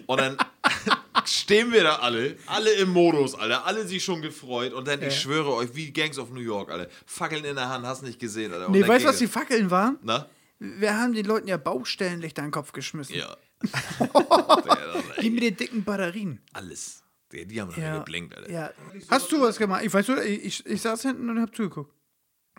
[0.05, 0.37] Und dann
[1.25, 3.65] stehen wir da alle, alle im Modus, Alter.
[3.65, 4.71] Alle sich schon gefreut.
[4.71, 5.07] Und dann, Ja.
[5.07, 6.89] ich schwöre euch, wie Gangs of New York, Alter.
[7.05, 8.67] Fackeln in der Hand, hast nicht gesehen, Alter.
[8.67, 9.27] Und Nee, weißt du, was die.
[9.27, 9.97] Fackeln waren?
[10.01, 10.29] Na?
[10.59, 13.15] Wir haben den Leuten ja Baustellenlichter in den Kopf geschmissen.
[13.15, 13.35] Ja.
[15.21, 16.41] Die mit den dicken Batterien.
[16.53, 17.03] Alles.
[17.31, 17.97] Die, die haben ja.
[17.99, 18.49] geblinkt, Alter.
[18.49, 18.69] ja.
[19.09, 19.83] Hast du was gemacht?
[19.83, 21.93] Ich weiß nur, ich, ich, ich saß hinten und hab zugeguckt.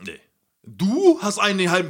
[0.03, 0.21] Nee.
[0.63, 1.89] Du hast einen den halben.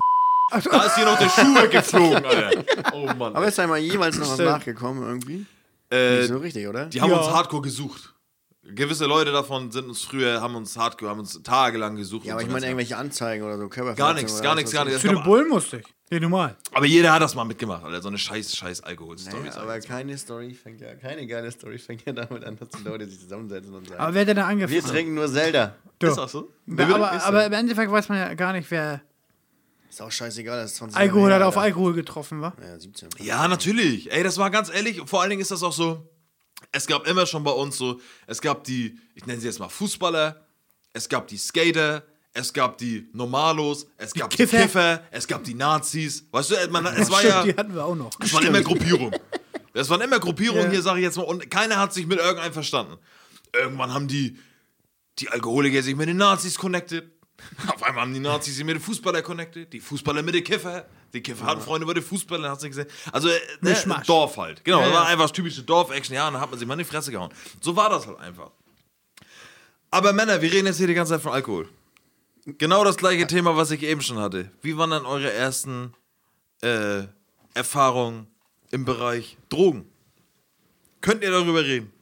[0.63, 0.71] So.
[0.71, 2.65] Da ist hier noch der Schuh weggeflogen, Alter.
[2.95, 3.35] Oh Mann.
[3.37, 5.45] Aber ist da mal jeweils noch was nachgekommen irgendwie?
[5.91, 6.87] äh, Nicht so richtig, oder?
[6.87, 7.19] Die haben Ja.
[7.19, 8.15] uns hardcore gesucht.
[8.63, 12.27] Gewisse Leute davon sind uns früher, haben uns hardcore, haben uns tagelang gesucht.
[12.27, 14.93] Ja, aber ich meine irgendwelche Anzeigen oder so, Körperverletzungen Gar nichts, gar nichts, gar ich.
[14.93, 15.03] nichts.
[15.03, 15.87] Zu den Bullen musste ich.
[16.11, 16.57] Ja, normal.
[16.73, 18.01] Aber jeder hat das mal mitgemacht, Alter.
[18.01, 19.43] So eine scheiß, scheiß Alkohol-Story.
[19.49, 22.83] Naja, aber keine Story fängt ja, keine geile Story fängt ja damit an, dass die
[22.83, 24.83] Leute sich zusammensetzen und sagen, Aber wer hat denn da wir angefangen?
[24.85, 25.75] trinken nur Zelda.
[25.99, 26.07] Du.
[26.07, 26.51] Ist das so?
[26.67, 29.03] Ja, aber, aber im Endeffekt weiß man ja gar nicht, wer
[29.91, 32.57] Ist auch scheißegal, das ist 20 Alkohol Jahre hat auf Alkohol getroffen war.
[32.63, 33.11] Ja, 17.
[33.19, 34.11] Ja, natürlich.
[34.11, 35.03] Ey, das war ganz ehrlich.
[35.05, 36.09] Vor allen Dingen ist das auch so.
[36.73, 39.69] Es gab immer schon bei uns so, es gab die, ich nenne sie jetzt mal
[39.69, 40.45] Fußballer,
[40.93, 42.03] es gab die Skater,
[42.35, 44.63] es gab die Normalos, es gab die Kiffer.
[44.63, 46.25] Kiffer, es gab die Nazis.
[46.31, 47.43] Weißt du, man, es war ja.
[47.43, 48.11] die hatten wir auch noch.
[48.21, 49.15] Es waren immer Gruppierungen.
[49.75, 50.71] Es waren immer Gruppierungen Ja.
[50.71, 52.97] hier, sage ich jetzt mal, und keiner hat sich mit irgendeinem verstanden.
[53.55, 54.37] Irgendwann haben die,
[55.21, 57.09] die Alkoholiker sich mit den Nazis connected.
[57.69, 60.87] Auf einmal haben die Nazis sich mit den Fußballer connected, die Fußballer mit den Kiffer.
[61.13, 62.89] Die Kiffer hatten Freunde bei den Fußballern, hast du gesehen.
[63.13, 63.77] Also, äh, ne.
[64.07, 64.65] Dorf halt.
[64.65, 65.09] Genau, Ja, das war ja.
[65.11, 66.15] einfach das typische Dorf-Action.
[66.17, 67.33] Ja, und dann hat man sich mal in die Fresse gehauen.
[67.61, 68.51] So war das halt einfach.
[69.93, 71.69] Aber Männer, wir reden jetzt hier die ganze Zeit von Alkohol.
[72.57, 74.51] Genau das gleiche Thema, was ich eben schon hatte.
[74.63, 75.93] Wie waren dann eure ersten
[76.63, 77.03] äh,
[77.55, 78.27] Erfahrungen
[78.71, 79.87] im Bereich Drogen?
[81.01, 81.93] Könnt ihr darüber reden?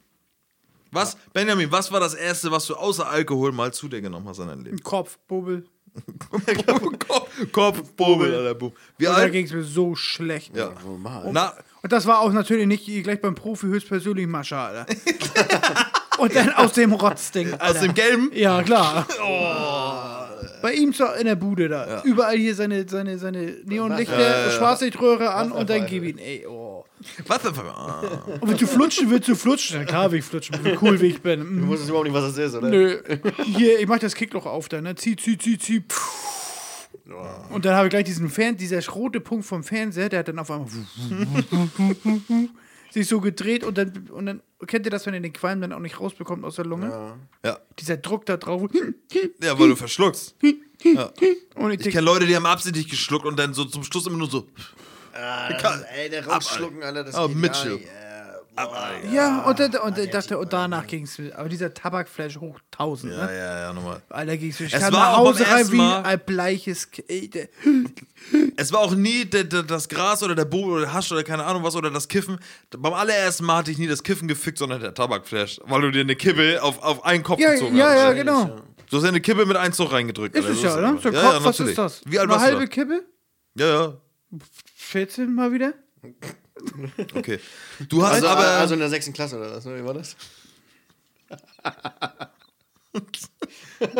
[0.91, 4.39] Was, Benjamin, was war das erste, was du außer Alkohol mal zu dir genommen hast
[4.39, 4.81] in deinem Leben?
[4.83, 5.65] Kopf, Bubbel.
[7.07, 8.77] Kopf, Kopf, Bobel, Alter, Bub.
[8.97, 9.31] Wie Und da alt?
[9.31, 10.55] ging es mir so schlecht.
[10.55, 10.71] Ja.
[10.85, 11.29] Normal.
[11.33, 14.85] Na, Und das war auch natürlich nicht gleich beim Profi höchstpersönlich Mascha, Alter.
[16.19, 17.65] Und dann aus dem Rotzding, Alter.
[17.65, 18.31] aus dem Gelben?
[18.33, 19.07] Ja, klar.
[20.61, 22.01] Bei ihm zu, in der Bude da.
[22.03, 26.17] Überall hier seine, seine, seine Neonlichter, Schwarzlichtröhre an und dann gib ihn.
[26.17, 26.83] Ey, oh.
[27.27, 27.53] Was denn?
[27.59, 28.01] Ah.
[28.41, 29.77] Und willst du flutschen, willst du flutschen?
[29.77, 31.41] Ja, klar will ich flutschen, wie cool wie ich bin.
[31.41, 32.69] Du Mm, wusstest überhaupt nicht, was das ist, oder?
[32.69, 32.99] Nö.
[33.43, 34.95] Hier, ich mach das Kickloch auf da, ne?
[34.95, 35.83] Zieh, zieh, zieh, zieh.
[37.51, 40.39] Und dann habe ich gleich diesen Fern, dieser rote Punkt vom Fernseher, der hat dann
[40.39, 40.67] auf einmal
[42.91, 45.73] sich so gedreht und dann, und dann kennt ihr das, wenn ihr den Qualm dann
[45.73, 47.17] auch nicht rausbekommt aus der Lunge?
[47.43, 47.59] Ja.
[47.79, 48.63] Dieser Druck da drauf.
[49.41, 50.35] ja, weil du verschluckst.
[50.83, 51.11] Ja.
[51.55, 54.17] Und ich Ich kenne Leute, die haben absichtlich geschluckt und dann so zum Schluss immer
[54.17, 54.47] nur so.
[55.13, 57.87] Ah, Kann- das, ey, der rausschlucken, Alter, das Oh, geht mitschlucken.
[58.65, 59.03] Nicht.
[59.03, 59.13] Äh, boah.
[59.13, 63.13] ja, und, dann, und ich dachte, und danach ging es Aber dieser Tabakflash hoch 1000,
[63.13, 63.37] Ja, ne?
[63.37, 64.01] ja, ja, nochmal.
[64.09, 66.91] Alter, ging es Ich kam war nach Hause rein wie ein bleiches.
[66.91, 67.49] K- der-
[68.57, 71.63] Es war auch nie das Gras oder der Bobo oder der Hasch oder keine Ahnung
[71.63, 72.39] was oder das Kiffen.
[72.75, 75.59] Beim allerersten Mal hatte ich nie das Kiffen gefickt, sondern der Tabakflash.
[75.65, 77.95] Weil du dir eine Kippe auf, auf einen Kopf Ja, gezogen ja, hast.
[77.95, 78.55] ja, genau.
[78.89, 80.35] Du hast ja eine Kippe mit einem Zug reingedrückt.
[80.35, 80.97] Ist es ja, oder?
[80.97, 82.01] So, ja, Kopf, ja, was ist das?
[82.05, 82.67] Wie alt Eine halbe?
[82.67, 83.05] Kippe?
[83.55, 83.93] Ja, ja.
[84.75, 85.73] 14 mal wieder?
[87.13, 87.39] Okay.
[87.89, 88.45] Du hast Also, aber.
[88.45, 89.65] also in der sechsten Klasse, oder was?
[89.65, 90.15] Wie war das?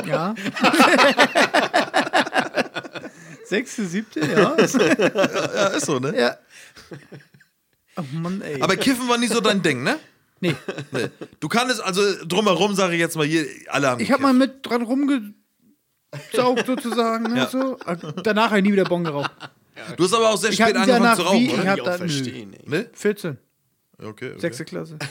[0.05, 0.33] Ja.
[3.45, 4.55] Sechste, siebte, ja.
[4.57, 6.17] ja, ist so, ne?
[6.19, 6.37] ja.
[7.95, 8.61] Oh Mann, ey.
[8.61, 9.99] Aber Kiffen war nie so dein Ding, ne?
[10.41, 10.55] nee,
[10.91, 11.09] Nee.
[11.39, 14.65] Du kannst, also drumherum sage ich jetzt mal hier, alle haben ich habe mal mit
[14.65, 15.33] dran rumgesaugt
[16.65, 17.33] sozusagen.
[17.33, 17.47] Ne, Ja.
[17.47, 17.77] so.
[18.23, 19.31] Danach habe ich nie wieder Bon geraucht.
[19.95, 21.61] Du hast aber auch sehr Ich spät angefangen zu rauchen, wie- oder?
[21.63, 22.55] ich hab ich da- auch verstehen.
[22.65, 22.89] Ne?
[22.93, 23.37] 14,
[23.99, 24.39] Okay, okay.
[24.39, 24.97] sechste Klasse.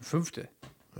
[0.00, 0.48] Fünfte.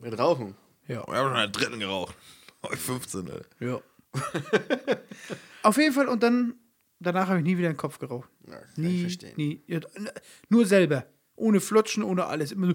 [0.01, 0.55] Mit Rauchen.
[0.87, 1.03] Ja.
[1.03, 2.15] Ich habe schon in der dritten geraucht.
[2.63, 3.41] Oh, 15, ey.
[3.69, 3.81] ja.
[5.63, 6.55] Auf jeden Fall und dann,
[6.99, 8.29] danach habe ich nie wieder den Kopf geraucht.
[8.47, 9.33] Ja, kann ich Nie, verstehen.
[9.37, 9.63] nie.
[9.67, 9.81] Ja,
[10.49, 11.07] nur selber.
[11.39, 12.53] Ohne Flutschen, ohne alles.
[12.53, 12.73] Immer so.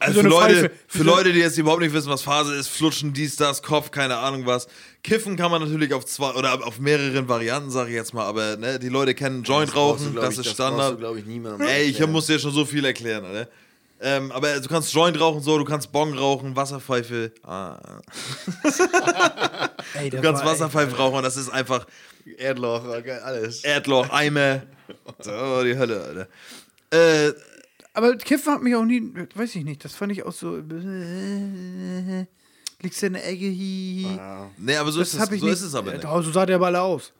[0.00, 0.70] Also so für, Leute, Pfeife.
[0.88, 3.90] für so- Leute, die jetzt überhaupt nicht wissen, was Phase ist, flutschen, dies, das, Kopf,
[3.90, 4.66] keine Ahnung was.
[5.02, 8.56] Kiffen kann man natürlich auf zwei oder auf mehreren Varianten, sage ich jetzt mal, aber
[8.56, 10.94] ne, die Leute kennen Joint du, rauchen, glaub das ich, ist das Standard.
[10.94, 13.48] du, glaube ich, niemandem Ey, ich muss dir schon so viel erklären, Alter.
[14.00, 17.32] Ähm, aber du kannst Joint rauchen, so, du kannst Bong rauchen, Wasserpfeife.
[17.44, 17.78] Ah.
[19.94, 21.86] Ey, Du das kannst Wasserpfeife rauchen das ist einfach
[22.38, 22.84] Erdloch,
[23.24, 23.62] alles.
[23.64, 24.62] Erdloch, Eimer.
[25.20, 26.02] So, die Hölle,
[26.90, 27.28] Alter.
[27.28, 27.32] Äh,
[27.94, 29.02] Aber Kiffen hat mich auch nie,
[29.34, 30.56] weiß ich nicht, das fand ich auch so.
[32.82, 34.18] Liegst du in der Ecke, hi.
[34.58, 35.54] nee, aber so, Das ist, hab es, ich so nicht.
[35.54, 36.04] ist es aber nicht.
[36.04, 37.12] Ja, so sah der aber alle aus.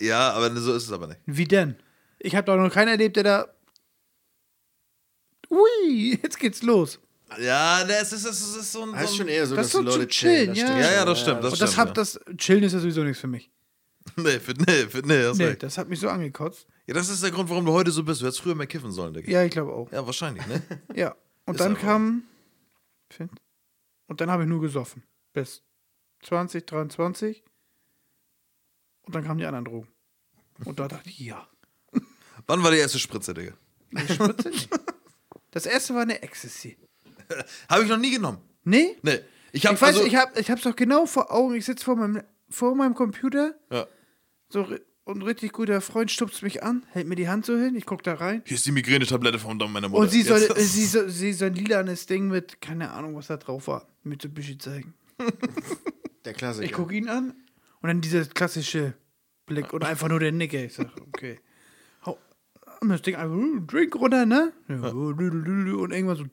[0.00, 1.20] Ja, aber so ist es aber nicht.
[1.26, 1.76] Wie denn?
[2.18, 3.46] Ich habe doch noch keinen erlebt, der da.
[5.50, 6.98] Ui, jetzt geht's los.
[7.40, 8.92] Ja, ne, es ist, es ist, so ein.
[8.92, 10.54] Das ist schon eher so, Das dass so Leute chillen, chillen.
[10.54, 10.66] ja.
[10.66, 11.06] stimmt Ja, ja, schon.
[11.06, 11.44] das stimmt.
[11.44, 12.20] Das Und das stimmt, hat das.
[12.38, 13.50] Chillen ist ja sowieso nichts für mich.
[14.22, 15.62] Nee, für, nee, für, nee, hast Nee, recht.
[15.62, 16.66] das hat mich so angekotzt.
[16.86, 18.22] Ja, das ist der Grund, warum du heute so bist.
[18.22, 19.30] Du hättest früher mehr kiffen sollen, Digga.
[19.30, 19.92] Ja, ich glaube auch.
[19.92, 20.62] Ja, wahrscheinlich, ne?
[20.94, 21.14] Ja.
[21.44, 22.22] Und Ist dann kam.
[24.06, 25.02] Und dann habe ich nur gesoffen.
[25.32, 25.62] Bis
[26.22, 27.44] 2023.
[29.02, 29.88] Und dann kamen die anderen Drogen.
[30.64, 31.46] Und da dachte ich, ja.
[32.46, 33.52] Wann war die erste Spritze, Digga?
[33.94, 34.50] Eine Spritze?
[35.50, 36.76] Das erste war eine Ecstasy.
[37.68, 38.38] Habe ich noch nie genommen.
[38.64, 38.96] Nee?
[39.02, 39.20] Nee.
[39.52, 41.54] Ich, hab, Ich weiß, also, ich, hab, ich hab's doch genau vor Augen.
[41.54, 43.86] Ich sitze vor meinem, vor meinem Computer ja.
[44.48, 44.66] So,
[45.04, 47.86] und ein richtig guter Freund stupst mich an, hält mir die Hand so hin, ich
[47.86, 48.42] guck da rein.
[48.44, 50.02] Hier ist die Migränetablette von meiner Mutter.
[50.02, 53.28] Und sie soll, äh, sie, soll, sie soll ein lilanes Ding mit, keine Ahnung, was
[53.28, 54.94] da drauf war, mit so ein bisschen zeigen.
[56.24, 56.66] Der Klassiker.
[56.66, 57.34] Ich gucke ihn an
[57.80, 58.94] und dann dieser klassische
[59.46, 60.64] Blick und einfach nur der Nicke.
[60.64, 61.38] Ich sag, okay.
[62.04, 62.18] Hau
[62.80, 64.52] und das Ding einfach, uh, Drink runter, ne?
[64.66, 66.24] Und irgendwann so.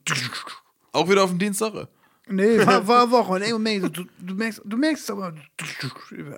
[0.90, 1.88] Auch wieder auf den Dienstag?
[2.26, 2.32] Ja?
[2.32, 3.32] Nee, war, war Woche.
[3.32, 5.34] Und irgendwann merkst du, du merkst, du merkst aber.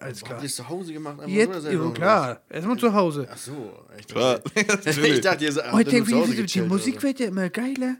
[0.01, 0.33] Alles klar.
[0.33, 1.21] Habt ihr es zu Hause gemacht?
[1.21, 2.41] einfach Jetzt, so, oder ja, klar.
[2.49, 3.29] Erstmal zu Hause.
[3.31, 3.73] Ach so.
[3.99, 4.39] Ich Klar.
[4.39, 7.27] dachte, ich dachte ihr seid Oh, ich denke, zu Hause die, Musik oder wird ja
[7.29, 7.97] immer geiler.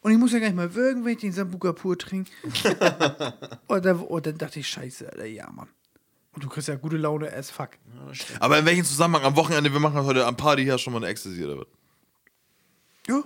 [0.00, 2.30] Und ich muss ja gar nicht mal würgen, wenn ich den Sambuka pur trinke.
[3.66, 5.68] und, dann, und dann dachte ich, scheiße, Alter, ja, Mann.
[6.34, 7.70] Und du kriegst ja gute Laune as fuck.
[8.40, 9.24] Aber in welchem Zusammenhang?
[9.24, 11.66] Am Wochenende, wir machen heute am Party hier schon mal eine Ecstasy oder was?
[13.08, 13.22] Ja.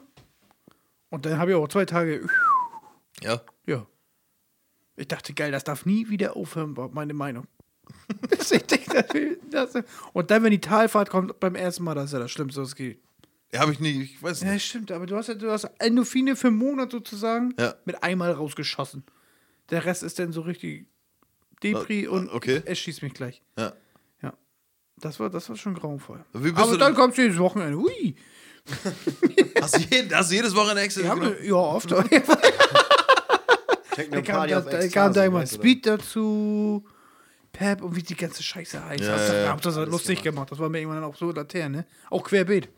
[1.11, 2.29] Und dann habe ich auch zwei Tage.
[3.23, 3.41] Ja.
[4.99, 5.03] Ja.
[5.03, 7.47] Ich dachte, geil, das darf nie wieder aufhören, war meine Meinung.
[10.13, 12.75] Und dann, wenn die Talfahrt kommt, beim ersten Mal, das ist ja das Schlimmste, was
[12.75, 13.01] geht.
[13.53, 14.67] Ja, habe ich nie, ich weiß Ja, nicht.
[14.67, 17.75] stimmt, aber du hast ja du hast Endorphine für einen Monat sozusagen Ja.
[17.87, 19.05] mit einmal rausgeschossen.
[19.71, 20.87] Der Rest ist dann so richtig
[21.63, 22.61] Depri Ah, und okay.
[22.67, 23.43] es schießt mich gleich.
[23.59, 23.73] Ja.
[24.23, 24.35] Ja.
[24.97, 26.25] Das war, das war schon grauenvoll.
[26.33, 27.79] Aber dann kommst du jedes Wochenende.
[27.79, 28.17] Hui.
[29.63, 31.91] Hast du, jeden, hast du jedes Wochenende Ecstasy Ja, ja oft.
[33.99, 36.85] Techno Da kam, Party da, da kam da immer Speed dazu,
[37.53, 39.03] Pep und wie die ganze Scheiße heißt.
[39.05, 39.53] Ja, Hauptsache, ja, ja.
[39.53, 40.35] Hauptsache Alles lustig gemacht.
[40.35, 40.53] gemacht.
[40.53, 41.87] Das war mir irgendwann auch so Laterne.
[42.11, 42.69] Auch querbeet.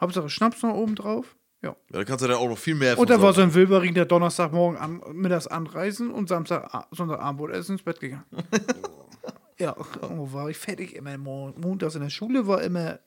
[0.00, 1.36] Hauptsache Schnaps noch oben drauf.
[1.62, 1.70] Ja.
[1.70, 3.94] Ja, da kannst du dann auch noch viel mehr Und da war so ein Wilberin,
[3.94, 8.24] der Donnerstagmorgen an, mittags anreisen und Samstag, Sonntagabend wurde erst ins Bett gegangen.
[9.58, 11.16] ja, oh, war ich fertig immer.
[11.18, 12.98] Mon- Montags in der Schule war immer,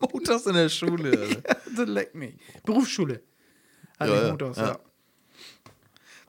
[0.00, 1.28] Montags in der Schule,
[1.76, 2.36] das leckt mich.
[2.64, 3.20] Berufsschule.
[3.98, 4.66] Also Ja, ja, ja, Montags, ja.
[4.68, 4.78] ja.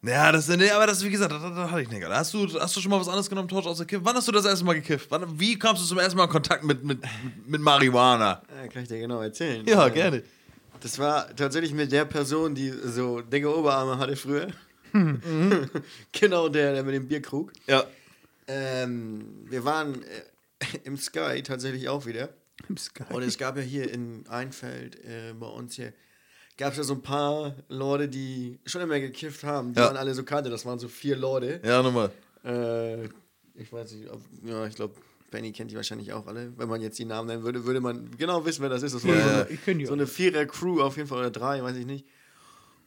[0.06, 2.04] Ja, das, nee, aber das, wie gesagt, das, das, das hatte ich nicht.
[2.06, 4.02] Hast du, hast du schon mal was anderes genommen, Torch, außer Kiff?
[4.04, 5.08] Wann hast du das erste Mal gekifft?
[5.10, 7.00] Wann, wie kamst du zum ersten Mal in Kontakt mit, mit,
[7.46, 8.42] mit Marihuana?
[8.62, 9.66] Ja, kann ich dir genau erzählen.
[9.68, 10.24] Ja, Äh, gerne.
[10.82, 14.48] Das war tatsächlich mit der Person, die so dicke Oberarme hatte früher.
[16.12, 17.52] genau der, der mit dem Bierkrug.
[17.68, 17.84] Ja.
[18.48, 22.30] Ähm, wir waren äh, im Sky tatsächlich auch wieder.
[22.70, 23.04] Im Sky.
[23.10, 25.94] Und es gab ja hier in Einfeld äh, bei uns hier,
[26.58, 29.74] gab es ja so ein paar Leute, die schon immer gekifft haben.
[29.74, 29.88] Die Ja.
[29.88, 30.50] waren alle so kannte.
[30.50, 31.60] Das waren so vier Leute.
[31.64, 32.12] Ja, nochmal.
[32.44, 33.06] Äh,
[33.56, 34.94] ich weiß nicht, ob, ja, ich glaube,
[35.32, 36.54] Benny kennt die wahrscheinlich auch alle.
[36.58, 38.96] Wenn man jetzt die Namen nennen würde, würde man genau wissen, wer das ist.
[38.96, 41.62] Das war Ja, so eine, Ich die so eine Vierer-Crew auf jeden Fall oder drei,
[41.64, 42.06] weiß ich nicht.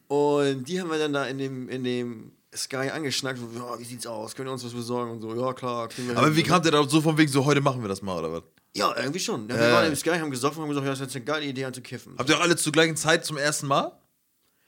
[0.07, 3.39] Und die haben wir dann da in dem, in dem Sky angeschnackt.
[3.39, 4.35] So, ja, wie sieht's aus?
[4.35, 5.11] Können wir uns was besorgen?
[5.13, 5.89] Und so, ja, klar.
[5.89, 6.37] kriegen wir Aber hin.
[6.37, 8.43] wie kam der da so von wegen so, heute machen wir das mal, oder was?
[8.79, 9.49] Ja, irgendwie schon.
[9.49, 11.25] Ja, wir waren im Sky, haben gesoffen und haben gesagt, ja, das ist jetzt eine
[11.25, 12.15] geile Idee anzukiffen.
[12.19, 13.93] Habt ihr alle zur gleichen Zeit zum ersten Mal?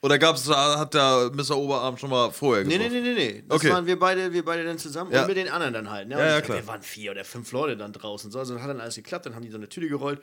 [0.03, 1.55] Oder gab's da, hat der Mr.
[1.57, 3.03] Oberarm schon mal vorher Nee, gesoffen?
[3.03, 3.43] nee, nee, nee, nee.
[3.47, 3.69] Das Okay.
[3.69, 5.21] waren wir beide, wir beide dann zusammen Ja.
[5.21, 6.07] und mit den anderen dann halt.
[6.07, 6.15] Ne?
[6.15, 6.57] Ja, Und ja, ich- klar.
[6.57, 8.31] Wir waren vier oder fünf Leute dann draußen.
[8.31, 10.19] So, also hat dann alles geklappt, dann haben die so eine Tüte gerollt.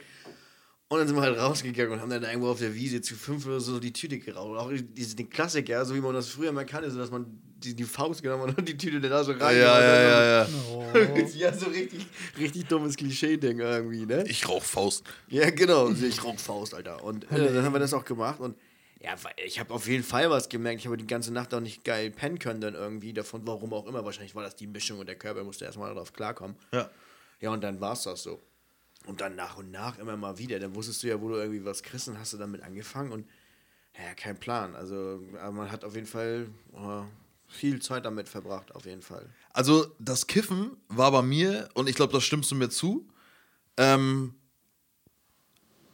[0.91, 3.45] Und dann sind wir halt rausgegangen und haben dann irgendwo auf der Wiese zu fünf
[3.47, 4.59] oder so die Tüte gerollt.
[4.59, 7.27] Auch diese, den Klassiker, so wie man das früher mal kannte, so dass man
[7.59, 9.57] die, die Faust genommen hat und die Tüte dann da so Ja, rein.
[9.59, 10.47] ja, ja,
[10.95, 11.27] ja.
[11.37, 12.07] ja, so richtig,
[12.39, 14.25] richtig dummes Klischee-Ding irgendwie, ne?
[14.29, 15.05] Ich rauch Faust.
[15.29, 15.91] Ja, genau.
[15.91, 17.05] Ich rauch Faust, Alter.
[17.05, 18.57] Und äh, dann haben wir das auch gemacht und
[19.01, 20.81] ja, ich habe auf jeden Fall was gemerkt.
[20.81, 23.87] Ich habe die ganze Nacht auch nicht geil pennen können dann irgendwie davon, warum auch
[23.87, 24.05] immer.
[24.05, 26.57] Wahrscheinlich war das die Mischung und der Körper musste erstmal darauf klarkommen.
[26.73, 26.91] Ja.
[27.41, 28.41] Ja, und dann war es das so.
[29.09, 30.59] Und dann nach und nach immer mal wieder.
[30.59, 33.27] Dann wusstest du ja, wo du irgendwie was kriegst und hast du damit angefangen und
[33.97, 34.77] ja, kein Plan.
[34.77, 37.03] Also, man hat auf jeden Fall äh,
[37.47, 39.27] viel Zeit damit verbracht, auf jeden Fall.
[39.55, 43.09] Also, das Kiffen war bei mir, und ich glaube, da stimmst du mir zu,
[43.79, 44.35] ähm,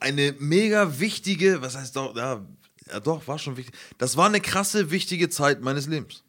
[0.01, 2.45] eine mega wichtige, was heißt doch, ja,
[2.91, 3.74] ja, doch, war schon wichtig.
[3.97, 6.24] Das war eine krasse, wichtige Zeit meines Lebens.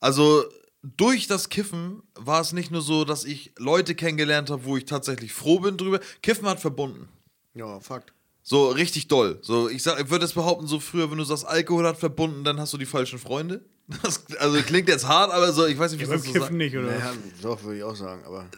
[0.00, 0.44] Also,
[0.82, 4.84] durch das Kiffen war es nicht nur so, dass ich Leute kennengelernt habe, wo ich
[4.84, 6.00] tatsächlich froh bin drüber.
[6.22, 7.08] Kiffen hat verbunden.
[7.54, 8.12] Ja, Fakt.
[8.44, 9.38] So richtig doll.
[9.42, 12.42] So, ich, sag, ich würde es behaupten, so früher, wenn du sagst, Alkohol hat verbunden,
[12.42, 13.64] dann hast du die falschen Freunde.
[14.02, 16.32] Das, also klingt jetzt hart, aber so, ich weiß nicht, wie ich Beim das so
[16.32, 16.86] Kiffen nicht, oder?
[16.86, 18.48] Naja, doch, würde ich auch sagen, aber.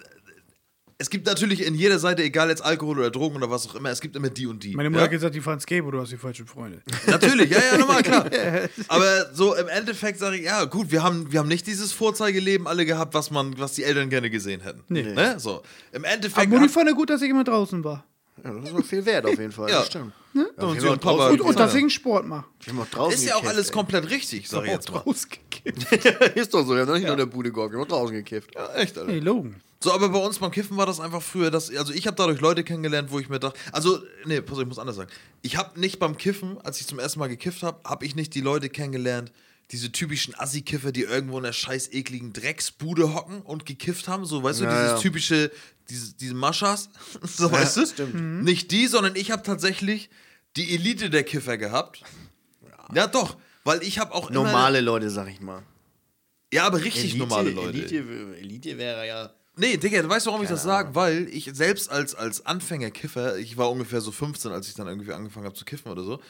[0.97, 3.91] Es gibt natürlich in jeder Seite, egal jetzt Alkohol oder Drogen oder was auch immer,
[3.91, 4.77] es gibt immer die und die.
[4.77, 5.05] Meine Mutter ja?
[5.07, 6.83] hat gesagt, die fahren Skateboard, du hast die falschen Freunde.
[7.07, 8.27] Natürlich, ja, ja, normal, klar.
[8.89, 12.69] Aber so im Endeffekt sage ich, ja, gut, wir haben, wir haben nicht dieses Vorzeigeleben
[12.69, 14.85] alle gehabt, was man, was die Eltern gerne gesehen hätten.
[14.89, 15.03] Nee.
[15.03, 15.39] Ne?
[15.39, 15.63] So.
[15.93, 16.49] Im Aber Endeffekt.
[16.49, 18.05] Mutti hat- fand ja gut, dass ich immer draußen war.
[18.43, 19.71] Ja, das ist auch viel wert auf jeden Fall.
[19.71, 19.79] Ja.
[19.79, 20.13] Das stimmt.
[20.35, 20.45] und
[20.75, 21.29] wir sie haben und Papa.
[21.31, 22.45] Und, und dass ich einen Sport mache.
[22.61, 23.73] Wir haben auch draußen ist ja auch alles ey.
[23.73, 24.99] komplett richtig, sag ich jetzt mal.
[24.99, 25.93] Rausgekippt.
[26.37, 27.89] ist doch so, wir haben noch nicht nur in der Bude gehockt, wir haben auch
[27.89, 28.51] draußen gekifft.
[28.55, 29.11] Ja, echt, Alter.
[29.11, 29.61] Hey, Logan.
[29.85, 32.41] So, aber bei uns beim Kiffen war das einfach früher, dass, also ich habe dadurch
[32.41, 35.11] Leute kennengelernt, wo ich mir dachte, also, nee, pass auf, ich muss anders sagen.
[35.43, 38.35] Ich habe nicht beim Kiffen, als ich zum ersten Mal gekifft habe, habe ich nicht
[38.35, 39.31] die Leute kennengelernt,
[39.73, 44.43] diese typischen Assi-Kiffer, die irgendwo in der scheiß ekligen Drecksbude hocken und gekifft haben, so,
[44.43, 44.99] weißt du, Ja, dieses ja.
[45.01, 45.51] typische,
[45.91, 46.89] diese, diese Maschas,
[47.23, 47.87] so, weißt du?
[47.87, 48.43] stimmt.
[48.43, 50.09] Nicht die, sondern ich habe tatsächlich
[50.57, 52.01] die Elite der Kiffer gehabt.
[52.95, 54.31] Ja, doch, weil ich habe auch.
[54.31, 55.63] Normale Leute, sag ich mal.
[56.55, 57.77] Ja, aber richtig normale Leute.
[57.77, 57.97] Elite,
[58.41, 59.31] Elite wäre ja.
[59.57, 60.95] Nee, Digga, du weißt, warum ich das sage?
[60.95, 65.13] Weil ich selbst als, als Anfänger-Kiffer, ich war ungefähr so 15, als ich dann irgendwie
[65.13, 66.21] angefangen habe zu kiffen oder so.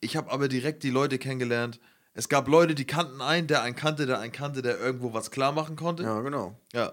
[0.00, 1.78] Ich habe aber direkt die Leute kennengelernt.
[2.14, 5.30] Es gab Leute, die kannten einen, der einen kannte, der einen kannte, der irgendwo was
[5.30, 6.02] klar machen konnte.
[6.02, 6.58] Ja, genau.
[6.72, 6.92] Ja.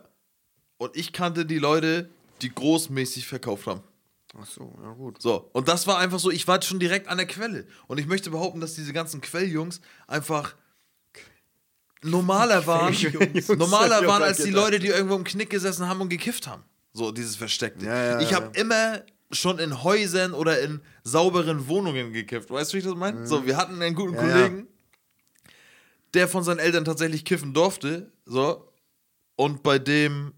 [0.77, 2.09] Und ich kannte die Leute,
[2.41, 3.81] die großmäßig verkauft haben.
[4.39, 5.21] Ach so, ja gut.
[5.21, 7.65] So, und das war einfach so, ich war schon direkt an der Quelle.
[7.87, 10.55] Und ich möchte behaupten, dass diese ganzen Quelljungs einfach
[12.03, 14.51] normaler waren, Quelljungs, normaler waren als die.
[14.51, 16.63] Leute, die irgendwo im Knick gesessen haben und gekifft haben.
[16.93, 17.85] So, dieses Versteckte.
[17.85, 18.61] Ja, ja, ich habe ja.
[18.61, 19.01] immer
[19.31, 22.51] schon in Häusern oder in sauberen Wohnungen gekifft.
[22.51, 23.25] Weißt du, wie ich das meine?
[23.25, 24.17] So, wir hatten einen guten Mhm.
[24.17, 24.67] Kollegen,
[26.13, 28.11] der von seinen Eltern tatsächlich kiffen durfte.
[28.25, 28.69] So,
[29.35, 30.33] und bei dem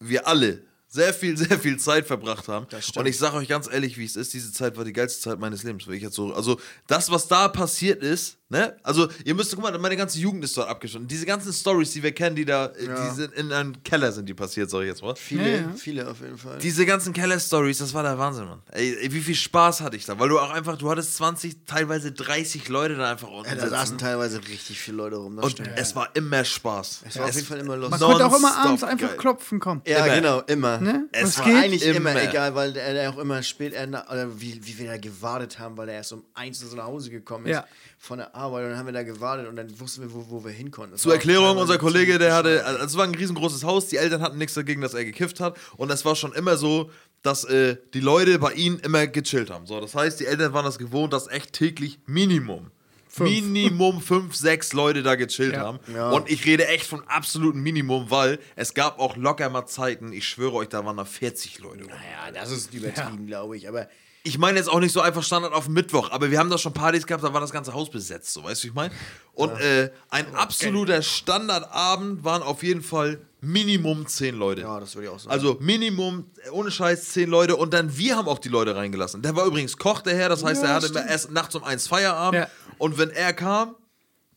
[0.00, 2.66] wir alle sehr viel, sehr viel Zeit verbracht haben.
[2.96, 5.38] Und ich sage euch ganz ehrlich, wie es ist, diese Zeit war die geilste Zeit
[5.38, 9.54] meines Lebens, ich jetzt so, also das, was da passiert ist, ne, also ihr müsst,
[9.54, 11.08] guck mal, meine ganze Jugend ist dort abgeschnitten.
[11.08, 13.08] Diese ganzen Stories, die wir kennen, die da, äh, Ja.
[13.10, 15.14] die sind in einem Keller sind die passiert, sag ich jetzt mal.
[15.16, 15.72] Viele, Ja, ja.
[15.76, 16.58] viele auf jeden Fall.
[16.58, 18.62] Diese ganzen Keller-Stories, das war der Wahnsinn, Mann.
[18.72, 21.64] Ey, ey, wie viel Spaß hatte ich da, weil du auch einfach, du hattest 20,
[21.66, 23.70] teilweise 30 Leute da einfach unten ja, da sitzen.
[23.74, 25.36] saßen teilweise richtig viele Leute rum.
[25.36, 25.70] Das Und stimmt.
[25.76, 27.02] es war immer Spaß.
[27.06, 28.00] Es war auf jeden Fall immer lustig.
[28.00, 29.16] Man konnte auch immer abends einfach geil.
[29.16, 29.82] klopfen kommen.
[29.86, 30.14] Ja, Immer.
[30.14, 30.78] genau, immer.
[30.78, 31.08] Ne?
[31.12, 31.54] Es Was war geht?
[31.56, 32.10] Eigentlich immer.
[32.12, 32.22] Immer.
[32.22, 35.58] egal, weil er er auch immer spät, er, na- oder wie, wie wir da gewartet
[35.58, 37.66] haben, weil er erst um eins so nach Hause gekommen ist Ja.
[38.06, 40.44] Von der Arbeit und dann haben wir da gewartet und dann wussten wir, wo, wo
[40.44, 40.92] wir hin konnten.
[40.92, 44.22] Das Zur Erklärung, unser Kollege, der hatte, also es war ein riesengroßes Haus, die Eltern
[44.22, 46.90] hatten nichts dagegen, dass er gekifft hat und es war schon immer so,
[47.22, 49.66] dass äh, die Leute bei ihnen immer gechillt haben.
[49.66, 52.70] So, das heißt, die Eltern waren das gewohnt, dass echt täglich Minimum,
[53.18, 55.60] Minimum fünf, sechs Leute da gechillt Ja.
[55.60, 55.78] haben.
[55.94, 56.10] Ja.
[56.10, 60.28] Und ich rede echt von absolutem Minimum, weil es gab auch locker mal Zeiten, ich
[60.28, 61.84] schwöre euch, da waren da 40 Leute.
[61.84, 63.68] Naja, das ist übertrieben, glaube ich.
[63.68, 63.88] Aber
[64.26, 66.72] Ich meine jetzt auch nicht so einfach Standard auf Mittwoch, aber wir haben da schon
[66.72, 68.92] Partys gehabt, da war das ganze Haus besetzt, so weißt du, wie ich meine?
[69.34, 74.62] Und äh, ein absoluter Standardabend waren auf jeden Fall Minimum zehn Leute.
[74.62, 75.30] ja, das würde ich auch sagen.
[75.30, 79.22] Also Minimum, ohne Scheiß, zehn Leute und dann wir haben auch die Leute reingelassen.
[79.22, 81.02] Der war übrigens Koch, der Herr, das heißt, Ja, er hatte stimmt.
[81.04, 82.48] immer erst nachts um eins Feierabend Ja.
[82.78, 83.76] und wenn er kam,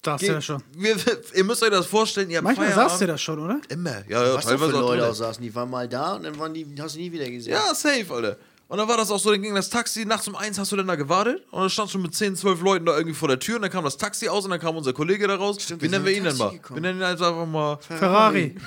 [0.06, 0.64] Saß geht- ja schon.
[0.78, 0.96] wir,
[1.34, 2.92] ihr müsst euch das vorstellen, ihr habt Manchmal Feierabend.
[2.92, 3.60] saß der das schon, oder?
[3.70, 6.14] Immer, ja, ja, was da für teilweise auch Leute auch saßen, die waren mal da
[6.16, 7.54] und dann waren die, hast du nie wieder gesehen.
[7.54, 8.38] Ja, safe, Alter.
[8.70, 10.76] Und dann war das auch so, dann ging das Taxi, nachts um eins hast du
[10.76, 13.40] dann da gewartet und dann stand schon mit 10, 12 Leuten da irgendwie vor der
[13.40, 15.58] Tür und dann kam das Taxi aus und dann kam unser Kollege da raus.
[15.60, 16.52] Stimmt, Wie wir nennen wir ihn denn mal?
[16.52, 16.76] Gekommen.
[16.76, 18.54] Wir nennen ihn einfach mal Ferrari.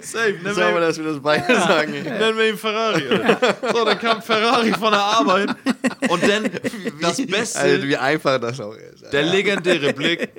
[0.00, 1.92] Safe, nennen Sag mal, wir, ihn, dass wir das beide sagen.
[1.94, 2.02] ey.
[2.04, 3.02] nennen wir ihn Ferrari.
[3.72, 5.56] So, dann kam Ferrari von der Arbeit
[6.08, 6.48] und dann
[7.00, 9.12] das Beste, Alter, wie einfach das auch ist.
[9.12, 10.30] der legendäre Blick,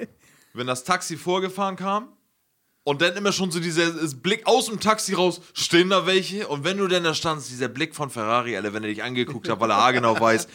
[0.54, 2.10] wenn das Taxi vorgefahren kam
[2.86, 6.64] und dann immer schon so dieser Blick aus dem Taxi raus, stehen da welche und
[6.64, 9.60] wenn du dann da standst, dieser Blick von Ferrari, Alter, wenn er dich angeguckt hat,
[9.60, 10.48] weil er haargenau weiß,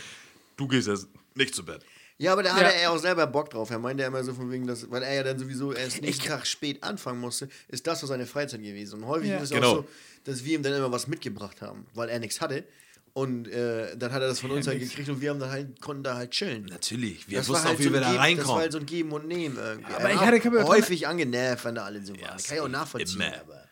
[0.56, 1.84] du gehst jetzt nicht zu Bett.
[2.18, 2.70] Ja, aber da hatte Ja.
[2.70, 3.70] er auch selber Bock drauf.
[3.70, 6.46] Er meinte immer so von wegen, dass, weil er ja dann sowieso erst nächsten Tag
[6.46, 9.02] spät anfangen musste, ist das so seine Freizeit gewesen.
[9.02, 9.36] Und häufig Ja.
[9.38, 9.70] ist es Genau.
[9.70, 9.84] auch so,
[10.24, 12.64] dass wir ihm dann immer was mitgebracht haben, weil er nichts hatte.
[13.20, 15.80] Und äh, dann hat er das von uns halt gekriegt und wir haben dann halt,
[15.80, 16.64] konnten da halt chillen.
[16.66, 18.56] Natürlich, wir Das wussten war auch, halt wie so wir ein da Geben- Das war
[18.56, 18.60] reinkommen.
[18.62, 19.92] halt so ein Geben und Nehmen irgendwie.
[19.94, 22.30] Aber Er ich hatte- ich hab ja- häufig angenervt, wenn da alle so waren.
[22.34, 23.20] das kann ich auch nachvollziehen.
[23.20, 23.40] Immer.
[23.40, 23.64] Aber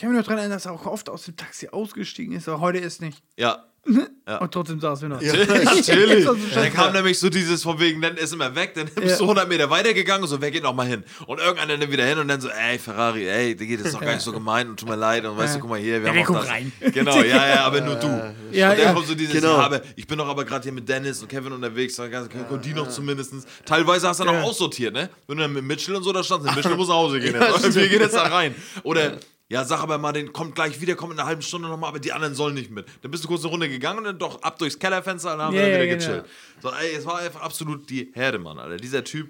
[0.00, 2.60] kann mich noch daran erinnern, dass er auch oft aus dem Taxi ausgestiegen ist, aber
[2.60, 3.22] heute ist nicht.
[3.36, 3.66] Ja.
[3.84, 5.22] Und trotzdem saßen wir noch.
[5.22, 6.18] Natürlich.
[6.20, 8.98] Ist so Dann kam nämlich so dieses von wegen, dann ist immer weg, dann bist
[9.10, 9.16] Ja.
[9.16, 11.02] du 100 Meter weitergegangen und so, wer geht noch mal hin?
[11.26, 14.00] Und irgendeiner dann wieder hin und dann so, ey, Ferrari, ey, Digga, das ist doch
[14.00, 16.02] gar nicht so gemein und tut mir leid und weißt du, guck mal hier, wir
[16.02, 16.48] Ja, haben der auch das.
[16.48, 16.72] rein.
[16.80, 18.06] Genau, ja, ja, aber nur du.
[18.52, 18.92] Ja, und dann ja.
[18.92, 19.56] kommt so dieses, Genau.
[19.58, 22.10] ja, aber ich bin doch aber gerade hier mit Dennis und Kevin unterwegs, dann
[22.48, 23.34] kommt die noch zumindest.
[23.66, 24.46] Teilweise hast du dann auch Ja.
[24.46, 25.10] aussortiert, ne?
[25.26, 27.34] Wenn du dann mit Mitchell und so da standst, Mitchell muss nach Hause gehen.
[27.34, 27.74] jetzt.
[27.74, 28.54] Wir gehen jetzt da rein.
[28.84, 29.14] Oder,
[29.52, 31.98] ja, sag aber mal, den kommt gleich wieder, kommt in einer halben Stunde nochmal, aber
[32.00, 32.86] die anderen sollen nicht mit.
[33.02, 35.46] Dann bist du kurz eine Runde gegangen und dann doch ab durchs Kellerfenster und dann
[35.48, 36.06] haben Ja, wir dann wieder genau.
[36.06, 36.24] gechillt.
[36.62, 38.78] So, ey, es war einfach absolut die Herde, Mann, Alter.
[38.78, 39.28] Dieser Typ,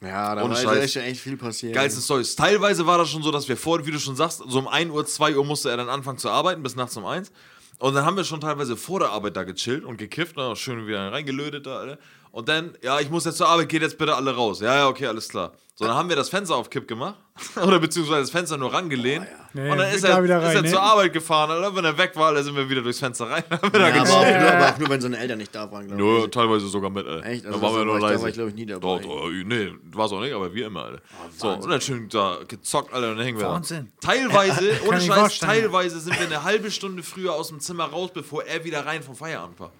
[0.00, 1.74] Ja, da war echt, echt viel passiert.
[1.74, 2.34] geilste Stories.
[2.36, 4.90] Teilweise war das schon so, dass wir vor, wie du schon sagst, so um 1
[4.90, 7.30] Uhr, 2 Uhr musste er dann anfangen zu arbeiten, bis nachts um 1.
[7.78, 10.86] Und dann haben wir schon teilweise vor der Arbeit da gechillt und gekifft, ne, schön
[10.86, 11.98] wieder reingelötet da, Alter.
[12.34, 14.58] Und dann, ja, ich muss jetzt zur Arbeit, geht jetzt bitte alle raus.
[14.60, 15.52] Ja, ja, okay, alles klar.
[15.76, 17.14] So, dann haben wir das Fenster auf Kipp gemacht.
[17.56, 19.24] Oder beziehungsweise das Fenster nur rangelehnt.
[19.54, 20.68] Ja, und dann ja, ist da er, wieder ist rein, er ne?
[20.70, 21.74] zur Arbeit gefahren, Alter.
[21.76, 23.44] Wenn er weg war, dann sind wir wieder durchs Fenster rein.
[23.50, 25.70] haben wir da Ja, aber, auch nur, aber auch nur, wenn seine Eltern nicht da
[25.70, 26.30] waren, glaube Nur ich.
[26.32, 27.24] teilweise sogar mit, Alter.
[27.26, 27.44] Echt?
[27.44, 28.22] da Also waren das wir nur war ich- da leise.
[28.22, 28.80] war ich, glaub ich, nie dabei.
[28.80, 31.02] Doch, doch, nee, war es auch nicht, aber wir immer, Alter.
[31.36, 33.92] so, und dann schön da gezockt, Alter, und dann hängen wir Wahnsinn.
[34.00, 34.08] da.
[34.08, 38.42] Teilweise, ohne Scheiß, teilweise sind wir eine halbe Stunde früher aus dem Zimmer raus, bevor
[38.44, 39.70] er wieder rein vom Feierabend war.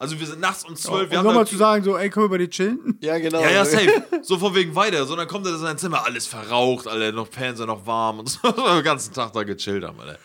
[0.00, 2.24] Also wir sind nachts um zwölf, Um wir haben nochmal zu sagen, so, ey, komm
[2.24, 2.98] über die chillen.
[3.02, 3.42] Ja, genau.
[3.42, 4.02] ja, ja, safe.
[4.22, 5.04] So von wegen weiter.
[5.04, 8.28] So, dann kommt er in sein Zimmer, alles verraucht, alle noch Fernseher noch warm und
[8.30, 8.50] so.
[8.50, 10.18] Den ganzen Tag da gechillt haben, Alter.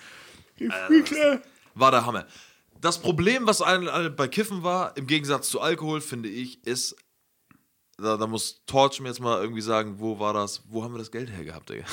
[1.74, 2.26] War der Hammer.
[2.80, 6.96] Das Problem, was bei Kiffen war, im Gegensatz zu Alkohol, finde ich, ist,
[7.98, 11.00] da, da muss Torch mir jetzt mal irgendwie sagen, wo war das, wo haben wir
[11.00, 11.84] das Geld hergehabt, Digga?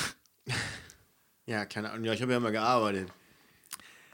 [1.45, 2.05] Ja, keine Ahnung.
[2.05, 3.09] Ja, ich habe ja immer gearbeitet.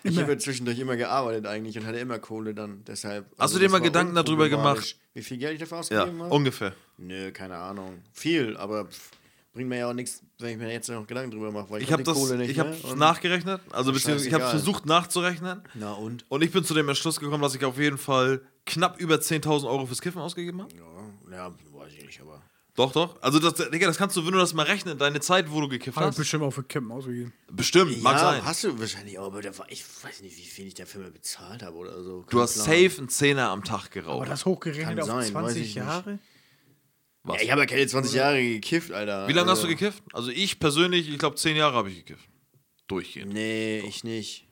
[0.03, 2.83] Ich habe ja zwischendurch immer gearbeitet eigentlich und hatte immer Kohle dann.
[2.85, 3.25] Deshalb.
[3.33, 4.97] Hast also du dir mal Gedanken darüber gemacht?
[5.13, 6.33] Wie viel Geld ich dafür Ja, ausgegeben habe?
[6.33, 6.73] ungefähr.
[6.97, 8.01] Nö, keine Ahnung.
[8.13, 9.11] Viel, aber pff,
[9.53, 11.69] bringt mir ja auch nichts, wenn ich mir jetzt noch Gedanken drüber mache.
[11.69, 12.51] Weil ich, Ich habe das, Kohle nicht.
[12.51, 12.77] ich habe ne?
[12.83, 16.23] Und- nachgerechnet, also beziehungsweise ich habe versucht nachzurechnen Na und?
[16.29, 19.67] und ich bin zu dem Entschluss gekommen, dass ich auf jeden Fall knapp über 10.000
[19.67, 20.69] Euro fürs Kiffen ausgegeben habe.
[21.31, 22.41] Ja, ja, weiß ich nicht, aber.
[22.79, 23.21] Doch, doch.
[23.21, 25.67] Also, das, Digga, das kannst du, wenn du das mal rechnen, deine Zeit, wo du
[25.67, 26.15] gekifft Hat hast.
[26.15, 27.33] bestimmt auch für Kippen ausgegeben.
[27.51, 28.45] Bestimmt, mag ja, sein.
[28.45, 31.61] hast du wahrscheinlich auch, aber war, ich weiß nicht, wie viel ich dafür mal bezahlt
[31.61, 32.25] habe oder so.
[32.29, 34.29] Du hast safe einen Zehner am Tag Aber geraucht.
[34.29, 35.75] das hochgerechnet Kann auf sein, weiß 20 ich nicht.
[35.75, 36.19] Jahre?
[37.27, 39.27] Ja, ich habe ja keine 20 Jahre gekifft, Alter.
[39.27, 40.01] Wie lange hast Also, du gekifft?
[40.13, 42.29] Also, ich persönlich, ich glaube, 10 Jahre habe ich gekifft.
[42.87, 43.33] Durchgehend.
[43.33, 44.47] Nee, ich nicht.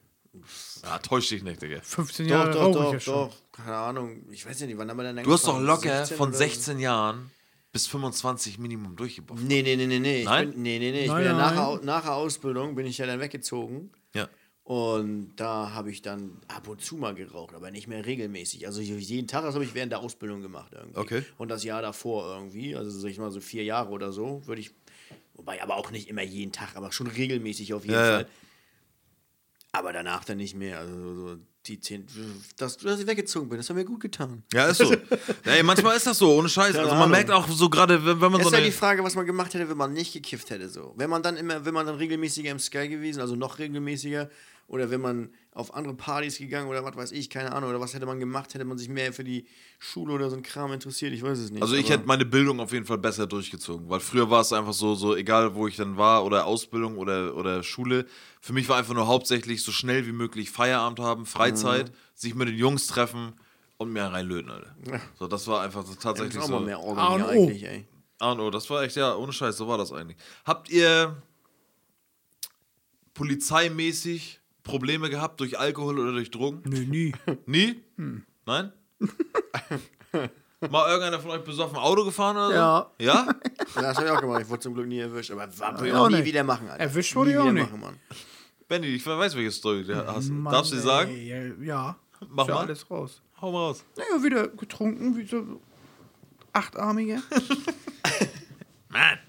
[0.83, 1.79] Ja, täusch dich nicht, Digga.
[1.81, 3.13] 15 Doch, Jahre doch, doch, ich ja schon.
[3.13, 3.35] doch.
[3.53, 4.25] Keine Ahnung.
[4.31, 6.37] Ich weiß ja nicht, wann haben wir denn Du hast doch locker 16 von oder
[6.37, 6.43] so?
[6.43, 7.31] 16 Jahren
[7.77, 9.43] bis 25 Minimum durchgebufft.
[9.43, 10.19] Nee, nee, nee, nee, nee.
[10.21, 10.49] Ich Nein?
[10.49, 11.01] bin, nee, nee, nee.
[11.01, 13.91] Ich Nein, bin ja nach, nach der Ausbildung bin ich ja dann weggezogen.
[14.15, 14.27] Ja.
[14.63, 18.65] Und da habe ich dann ab und zu mal geraucht, aber nicht mehr regelmäßig.
[18.65, 20.97] Also jeden Tag, das habe ich während der Ausbildung gemacht irgendwie.
[20.97, 21.23] Okay.
[21.37, 24.61] Und das Jahr davor irgendwie, also sag ich mal so vier Jahre oder so, würde
[24.61, 24.71] ich,
[25.35, 28.15] wobei aber auch nicht immer jeden Tag, aber schon regelmäßig auf jeden Ja, ja.
[28.15, 28.27] Fall.
[29.71, 30.79] Aber danach dann nicht mehr.
[30.79, 31.37] Also so
[31.67, 32.07] die zehn,
[32.57, 34.43] dass, dass ich weggezogen bin, das hat mir gut getan.
[34.53, 34.91] Ja, ist so.
[35.45, 36.71] Ey, manchmal ist das so, ohne Scheiß.
[36.73, 37.11] Keine Also man Ahnung.
[37.11, 38.65] merkt auch so gerade, wenn, wenn man Das so ist ja eine.
[38.67, 40.69] die Frage, was man gemacht hätte, wenn man nicht gekifft hätte.
[40.69, 40.93] So.
[40.97, 44.29] Wenn man dann immer, wenn man dann regelmäßiger im Sky gewesen, also noch regelmäßiger,
[44.67, 47.93] oder wenn man auf andere Partys gegangen oder was weiß ich, keine Ahnung, oder was
[47.93, 49.47] hätte man gemacht, hätte man sich mehr für die
[49.79, 51.61] Schule oder so ein Kram interessiert, ich weiß es nicht.
[51.61, 54.73] Also ich hätte meine Bildung auf jeden Fall besser durchgezogen, weil früher war es einfach
[54.73, 58.05] so, so egal wo ich dann war oder Ausbildung oder, oder Schule,
[58.41, 61.93] für mich war einfach nur hauptsächlich so schnell wie möglich Feierabend haben, Freizeit, Mhm.
[62.13, 63.33] sich mit den Jungs treffen
[63.77, 64.75] und mehr reinlöten, Alter.
[65.17, 66.53] So, das war einfach so Das tatsächlich ist auch so.
[66.59, 67.29] mal mehr A Organ und hier O.
[67.29, 67.87] eigentlich, ey.
[68.19, 70.17] Ah, no, das war echt, ja, ohne Scheiß, so war das eigentlich.
[70.45, 71.21] Habt ihr
[73.13, 74.36] polizeimäßig
[74.67, 76.61] Probleme gehabt durch Alkohol oder durch Drogen?
[76.65, 77.13] Nö, nie.
[77.45, 77.81] Nie?
[77.97, 78.23] Hm.
[78.45, 78.71] Nein?
[80.69, 82.53] Mal irgendeiner von euch besoffen Auto gefahren oder so?
[82.53, 82.91] Ja.
[82.99, 83.35] Ja?
[83.75, 85.93] Ja, das habe ich auch gemacht, ich wurde zum Glück nie erwischt, aber war ich
[85.93, 86.25] auch auch nie nicht.
[86.25, 86.81] wieder machen, Alter.
[86.83, 87.69] Erwischt wurde ich auch nicht.
[87.69, 87.99] machen, Mann.
[88.67, 90.29] Benny, ich weiß, welche Story du hast.
[90.29, 91.15] Mann, Darfst du sie sagen?
[91.15, 91.43] Ja.
[91.63, 91.95] ja.
[92.29, 92.61] Mach Ist ja mal.
[92.65, 93.21] alles raus.
[93.39, 93.85] Hau mal raus.
[93.95, 95.61] Naja, wieder getrunken, wie so
[96.53, 97.21] achtarmige.
[98.89, 99.19] Mann.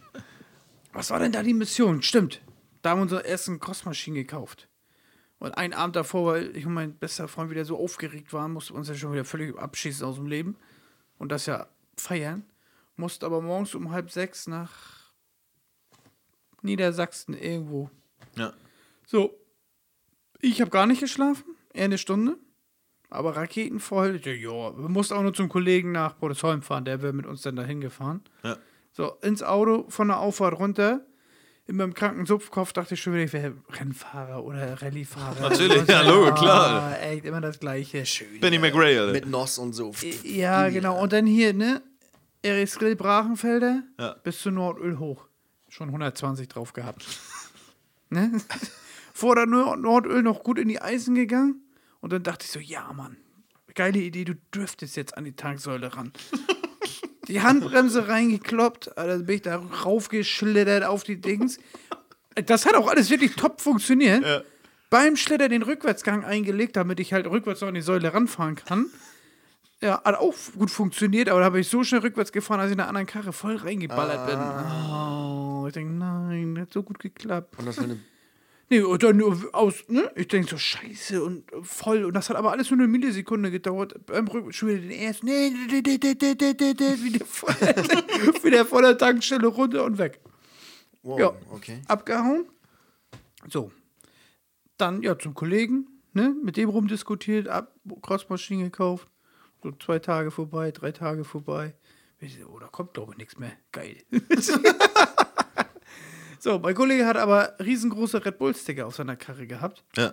[0.92, 2.00] Was war denn da die Mission?
[2.02, 2.40] Stimmt.
[2.82, 4.67] Da haben wir unsere ersten Crossmaschinen gekauft.
[5.38, 8.74] Und einen Abend davor, weil ich und mein bester Freund wieder so aufgeregt waren, mussten
[8.74, 10.56] wir uns ja schon wieder völlig abschießen aus dem Leben.
[11.18, 12.44] Und das ja feiern.
[12.96, 15.12] Mussten aber morgens um halb sechs nach
[16.62, 17.90] Niedersachsen irgendwo.
[18.34, 18.52] Ja.
[19.06, 19.38] So.
[20.40, 21.44] Ich habe gar nicht geschlafen.
[21.72, 22.36] Eher eine Stunde.
[23.10, 24.20] Aber raketenvoll.
[24.24, 26.84] Ja, wir mussten auch nur zum Kollegen nach Brodesholm fahren.
[26.84, 28.22] Der wäre mit uns dann dahin gefahren.
[28.42, 28.56] Ja.
[28.92, 31.06] So, ins Auto, von der Auffahrt runter.
[31.68, 35.50] In meinem kranken Supfkopf dachte ich schon wieder, ich wäre Rennfahrer oder Rallyefahrer.
[35.50, 36.94] Natürlich, ja, so, Logo, klar.
[36.94, 38.06] Ah, echt, immer das Gleiche.
[38.06, 38.40] Schön.
[38.40, 39.12] Benny McRae, Alter.
[39.12, 39.92] Mit Noss und so.
[40.24, 40.98] Ja, genau.
[41.02, 41.82] Und dann hier, ne?
[42.40, 44.14] Eris Grill Brachenfelder Ja.
[44.24, 45.26] bis zu Nordöl hoch.
[45.68, 47.04] Schon 120 drauf gehabt.
[48.08, 48.40] ne?
[49.12, 51.60] vor der Nord Nordöl noch gut in die Eisen gegangen.
[52.00, 53.18] Und dann dachte ich so, ja, Mann,
[53.74, 56.12] geile Idee, du dürftest jetzt an die Tanksäule ran.
[57.28, 61.58] Die Handbremse reingekloppt, also bin ich da raufgeschlittert auf die Dings.
[62.46, 64.44] Das hat auch alles wirklich top funktioniert.
[64.90, 68.86] Beim Schlitter den Rückwärtsgang eingelegt, damit ich halt rückwärts noch an die Säule ranfahren kann.
[69.80, 72.74] Ja, hat auch gut funktioniert, aber da habe ich so schnell rückwärts gefahren, als ich
[72.74, 74.38] in einer anderen Karre voll reingeballert bin.
[74.90, 77.56] Oh, ich denke, nein, hat so gut geklappt.
[77.58, 77.98] Und das für eine
[78.70, 79.22] Nee, und dann
[79.52, 80.10] aus, ne?
[80.14, 82.04] Ich denke so, scheiße und äh, voll.
[82.04, 83.94] Und das hat aber alles nur eine Millisekunde gedauert.
[84.06, 85.26] Beim Rücken schon wieder den ersten.
[85.26, 87.54] Nee, nee, nee, nee, nee, nee, nee, wieder, voll,
[88.44, 90.20] wieder vor der Tankstelle runter und weg.
[91.02, 91.32] Wow, ja.
[91.50, 91.80] okay.
[91.88, 92.46] Abgehauen.
[93.48, 93.72] So.
[94.76, 96.34] Dann, ja, zum Kollegen, ne?
[96.42, 99.08] Mit dem rumdiskutiert, ab, Crossmaschinen gekauft.
[99.62, 101.74] So zwei Tage vorbei, drei Tage vorbei.
[102.52, 103.52] Oh, da kommt glaube ich nichts mehr.
[103.72, 103.96] Geil.
[106.38, 109.84] so, mein Kollege hat aber riesengroße Red Bull-Sticker auf seiner Karre gehabt.
[109.96, 110.12] Ja.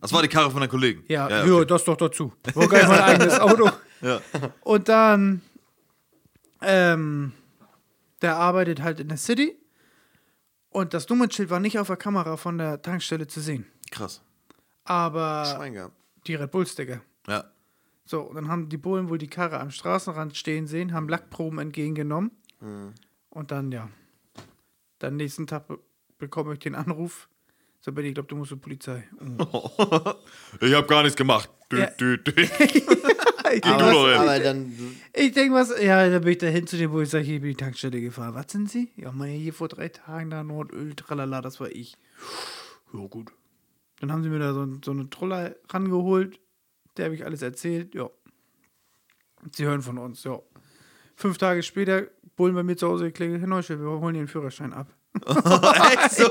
[0.00, 1.04] Das war die Karre von der Kollegen.
[1.08, 1.66] Ja, ja, okay.
[1.66, 2.32] das doch dazu.
[2.54, 3.70] War gar nicht mein eigenes Auto.
[4.02, 4.20] Ja.
[4.60, 5.40] Und dann,
[6.60, 7.32] ähm,
[8.20, 9.56] der arbeitet halt in der City.
[10.68, 13.64] Und das Nummernschild war nicht auf der Kamera von der Tankstelle zu sehen.
[13.90, 14.20] Krass.
[14.84, 15.94] Aber Schwein gehabt.
[16.26, 17.00] die Red Bull-Sticker.
[17.26, 17.44] Ja.
[18.04, 21.58] So, und dann haben die Bullen wohl die Karre am Straßenrand stehen sehen, haben Lackproben
[21.58, 22.30] entgegengenommen.
[23.30, 23.88] Und dann, ja.
[24.98, 25.78] Dann nächsten Tag be
[26.18, 27.28] bekomme ich den Anruf.
[27.80, 29.04] So, Benny, ich glaube, du musst zur Polizei.
[30.60, 31.50] Ich habe gar nichts gemacht.
[31.70, 31.86] Dü, Ja.
[31.90, 32.32] dü, dü.
[33.52, 34.72] ich doch Aber, dann,
[35.12, 37.40] Ich denke, was, ja, da bin ich da hin zu dem, wo ich sage, hier
[37.40, 38.34] bin ich die Tankstelle gefahren.
[38.34, 38.90] Was sind Sie?
[38.96, 41.96] Ja, mal hier vor drei Tagen da Nordöl, tralala, das war ich.
[42.92, 43.30] Ja, gut.
[44.00, 46.40] Dann haben sie mir da so, so eine Troller rangeholt.
[46.96, 48.08] Der habe ich alles erzählt, ja.
[49.52, 50.40] Sie hören von uns, ja.
[51.14, 54.72] Fünf Tage später, Bullen bei mir zu Hause geklingelt, Herr Neuschel, wir holen den Führerschein
[54.72, 54.88] ab.
[55.26, 56.30] Echt so?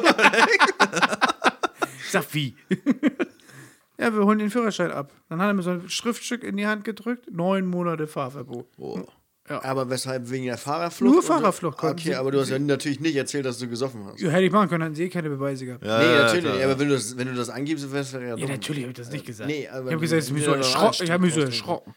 [1.99, 2.55] Ich sag, wie?
[3.97, 5.11] ja, wir holen den Führerschein ab.
[5.29, 8.71] Dann hat er mir so ein Schriftstück in die Hand gedrückt, neun Monate Fahrverbot.
[8.77, 9.07] Boah.
[9.47, 10.29] Aber weshalb?
[10.31, 11.13] Wegen der Fahrerflucht?
[11.13, 14.19] Nur Fahrerflucht Okay, sie- aber du hast ja natürlich nicht erzählt, dass du gesoffen hast.
[14.19, 15.85] Ja, hätte ich machen können, hätten sie eh keine Beweise gehabt.
[15.85, 16.55] Ja, nee, ja, natürlich klar.
[16.55, 16.65] nicht.
[16.65, 18.97] Aber wenn du das, wenn du das angibst, wäre es ja Ja, natürlich habe ich
[18.97, 19.47] das nicht gesagt.
[19.49, 21.03] Nee, aber ich habe gesagt, ich bin du so erschrocken.
[21.03, 21.93] Ich habe mich so erschrocken.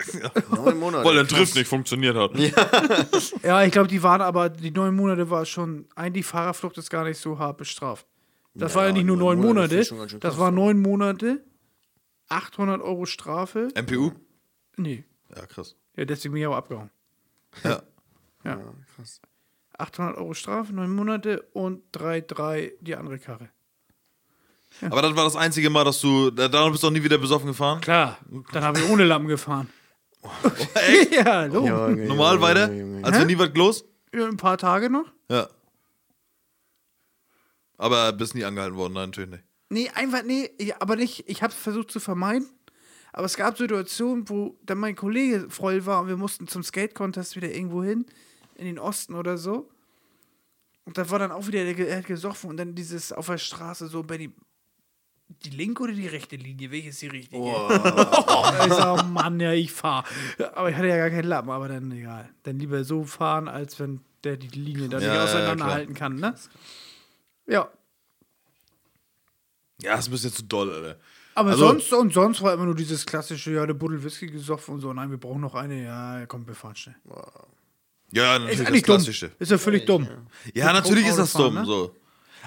[0.54, 1.04] Neun Monate.
[1.04, 1.26] Weil der.
[1.26, 2.32] Triff nicht funktioniert hat.
[3.42, 7.04] Ja, ich glaube, die waren aber, die neun Monate war schon, eigentlich Fahrerflucht ist gar
[7.04, 8.06] nicht so hart bestraft.
[8.54, 11.42] Das Ja, war ja nicht nur neun Monate, Monate, das war neun Monate,
[12.28, 13.68] 800 Euro Strafe.
[13.74, 14.12] MPU?
[14.76, 15.04] Nee,
[15.34, 15.74] Ja, krass.
[15.96, 16.90] Ja, deswegen bin ich aber abgehauen.
[17.64, 17.82] Ja.
[18.44, 18.58] Ja.
[18.58, 19.20] Ja, krass.
[19.78, 23.48] 800 Euro Strafe, neun Monate und 3,3 die andere Karre.
[24.82, 26.30] Aber das war das einzige Mal, dass du.
[26.30, 27.80] da- Daran bist du auch nie wieder besoffen gefahren?
[27.80, 28.18] Klar,
[28.52, 29.68] dann habe ich ohne Lappen gefahren.
[30.74, 31.12] Echt?
[31.14, 31.66] ja, hallo.
[31.66, 32.66] Junge, Normal Junge, weiter?
[32.72, 33.04] Junge, Junge.
[33.04, 33.84] Als wäre nie was los?
[34.14, 35.06] Ja, ein paar Tage noch.
[35.30, 35.48] Ja.
[37.76, 39.44] Aber bist nie angehalten worden, nein, natürlich nicht.
[39.68, 42.48] Nee, einfach, nee, aber nicht, ich habe es versucht zu vermeiden.
[43.12, 47.36] Aber es gab Situationen, wo dann mein Kollege voll war und wir mussten zum Skate-Contest
[47.36, 48.06] wieder irgendwo hin,
[48.54, 49.68] in den Osten oder so.
[50.84, 53.38] Und da war dann auch wieder, der, er hat gesoffen und dann dieses auf der
[53.38, 54.30] Straße so, Benny,
[55.44, 56.70] die linke oder die rechte Linie?
[56.70, 57.42] Welche ist die richtige?
[57.42, 60.04] ich sag, Mann, ja, ich fahr.
[60.54, 62.28] Aber ich hatte ja gar keinen Lappen, aber dann egal.
[62.42, 66.16] Dann lieber so fahren, als wenn der die Linie da Ja, nicht ja, auseinanderhalten kann,
[66.16, 66.34] ne?
[67.46, 67.68] Ja.
[69.80, 71.00] Ja, das ist ein bisschen zu doll, Alter.
[71.34, 74.74] Aber Also- sonst und sonst war immer nur dieses klassische, ja, der Buddel Whisky gesoffen
[74.74, 74.92] und so.
[74.92, 75.82] Nein, wir brauchen noch eine.
[75.82, 76.96] Ja, komm, wir fahren schnell.
[78.14, 78.96] Ja, Ist natürlich das eigentlich dumm.
[78.96, 79.30] Klassische.
[79.38, 80.06] Ist ja völlig dumm.
[80.54, 81.70] Ja, natürlich ist das Auto dumm, fahren, ne?
[81.72, 81.96] so.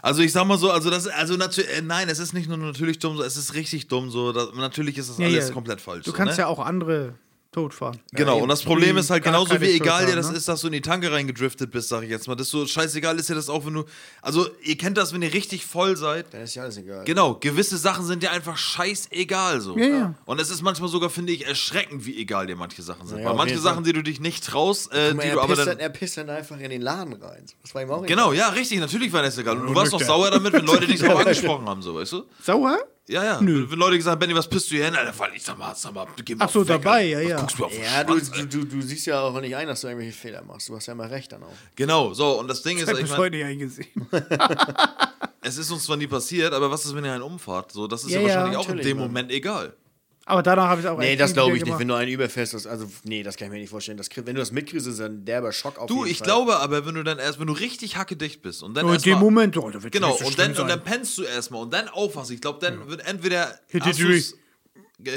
[0.01, 2.57] Also ich sag mal so, also das, also natürlich, äh, nein, es ist nicht nur
[2.57, 4.31] natürlich dumm, so, es ist richtig dumm, so.
[4.31, 5.53] Das, natürlich ist das Ja, alles ja.
[5.53, 6.03] komplett falsch.
[6.03, 6.41] Du so, kannst ne?
[6.43, 7.15] ja auch andere
[7.55, 7.97] totfahren.
[8.11, 10.37] Genau, und das Problem ist halt genauso wie egal dir haben, das ne?
[10.37, 12.35] ist, dass du in die Tanke reingedriftet bist, sag ich jetzt mal.
[12.35, 13.85] Das ist so scheißegal ist dir das auch, wenn du.
[14.21, 16.33] Also, ihr kennt das, wenn ihr richtig voll seid.
[16.33, 17.05] Dann ist ja alles egal.
[17.05, 19.77] Genau, gewisse Sachen sind dir einfach scheißegal so.
[19.77, 20.13] Ja, ja.
[20.25, 23.19] Und es ist manchmal sogar, finde ich, erschreckend, wie egal dir manche Sachen sind.
[23.19, 25.59] Ja, Weil manche Sachen, die du dich nicht traust, äh, die er, du aber pisst
[25.59, 25.77] dann.
[25.77, 27.45] dann, er pisst dann einfach in den Laden rein.
[27.61, 29.57] Das war ihm auch Genau, ja, richtig, natürlich war das egal.
[29.57, 32.23] Und du warst doch sauer damit, wenn Leute dich so angesprochen haben, so, weißt du?
[32.41, 32.77] Sauer?
[33.07, 33.41] Ja, ja.
[33.41, 33.65] Nö.
[33.69, 34.95] Wenn Leute gesagt haben, Benny, was pisst du hier hin?
[34.95, 37.21] Alter, weil ich sag mal, sag mal, geh mal Ach so, weg, dabei, Alter.
[37.21, 37.37] ja, Was ja.
[37.37, 39.67] guckst du auf den Ja, du, Schwanz, du, du, du siehst ja auch nicht ein,
[39.67, 40.69] dass du irgendwelche Fehler machst.
[40.69, 41.53] Du hast ja immer recht dann auch.
[41.75, 44.07] Genau, so, und das Ding ist, Ich bis mein, heute nicht eingesehen.
[45.41, 47.71] es ist uns zwar nie passiert, aber was ist, wenn ihr einen umfahrt?
[47.71, 49.07] So, das ist ja, Ja, ja, wahrscheinlich auch in dem Mann.
[49.07, 49.73] Moment egal.
[50.27, 51.77] Aber danach habe ich es auch Nee, echt das glaube ich nicht.
[51.77, 53.97] Wenn du einen überfährst, das, also, nee, das kann ich mir nicht vorstellen.
[53.97, 56.25] Das, wenn du das mitkriegst, ist das ein derber Schock auf Du, jeden ich Fall.
[56.25, 59.01] glaube aber, wenn du dann erst, wenn du richtig hackedicht bist und dann Nur in
[59.01, 61.61] dem mal, Moment, oh, da wird Genau, so und dann, und dann pennst du erstmal
[61.61, 62.31] und dann aufwachst.
[62.31, 63.99] Ich glaube, dann wird entweder Hit hast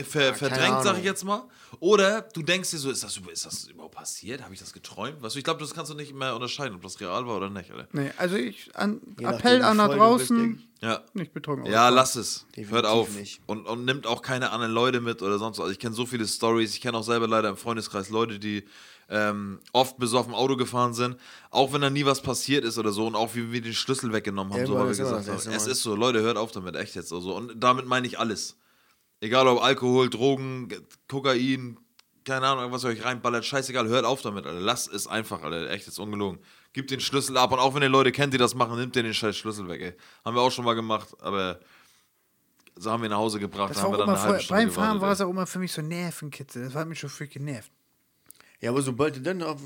[0.05, 1.43] ver verdrängt, sag ich jetzt mal.
[1.81, 4.43] Oder du denkst dir so, ist das, ist das überhaupt passiert?
[4.43, 5.23] Habe ich das geträumt?
[5.23, 7.51] Weißt du, ich glaube, das kannst du nicht mehr unterscheiden, ob das real war oder
[7.51, 7.89] nicht, Alter.
[7.93, 11.03] Nee, also ich an, Appell an da draußen, bist, Ja.
[11.15, 11.71] nicht betrunken.
[11.71, 12.47] Ja, lass es.
[12.57, 13.15] Definitiv Hört auf.
[13.15, 13.41] nicht.
[13.47, 15.65] Und, und nimmt auch keine anderen Leute mit oder sonst was.
[15.65, 16.75] Also ich kenne so viele Stories.
[16.75, 18.65] Ich kenne auch selber leider im Freundeskreis Leute, die
[19.11, 21.17] ähm, oft besoffen Auto gefahren sind.
[21.51, 23.07] Auch wenn da nie was passiert ist oder so.
[23.07, 24.67] Und auch wie wir den Schlüssel weggenommen haben.
[24.67, 25.55] So, Irgendwann weil wir gesagt haben.
[25.55, 25.95] Es ist so.
[25.95, 26.77] Leute, hört auf damit.
[26.77, 27.13] Echt jetzt.
[27.13, 27.35] Also.
[27.35, 28.57] Und damit meine ich alles.
[29.21, 30.69] Egal ob Alkohol, Drogen,
[31.09, 31.79] Kokain,
[32.25, 33.45] keine Ahnung, was ihr euch reinballert.
[33.45, 33.89] Scheißegal.
[33.89, 34.61] Hört auf damit, Alter.
[34.61, 35.71] Lasst es einfach, Alter.
[35.71, 36.41] Echt jetzt ungelogen.
[36.73, 37.53] Gebt den Schlüssel ab.
[37.53, 39.81] Und auch wenn ihr Leute kennt, die das machen, nimmt ihr den scheiß Schlüssel weg,
[39.81, 39.95] ey.
[40.25, 41.09] Haben wir auch schon mal gemacht.
[41.21, 41.59] Aber
[42.77, 43.71] so haben wir ihn nach Hause gebracht.
[43.71, 45.73] Das haben wir dann eine halbe Stunde beim Fahren war es auch immer für mich
[45.73, 46.65] so Nervenkitzel.
[46.65, 47.73] Das hat mich schon viel genervt.
[48.61, 49.61] Ja, aber sobald du dann auf.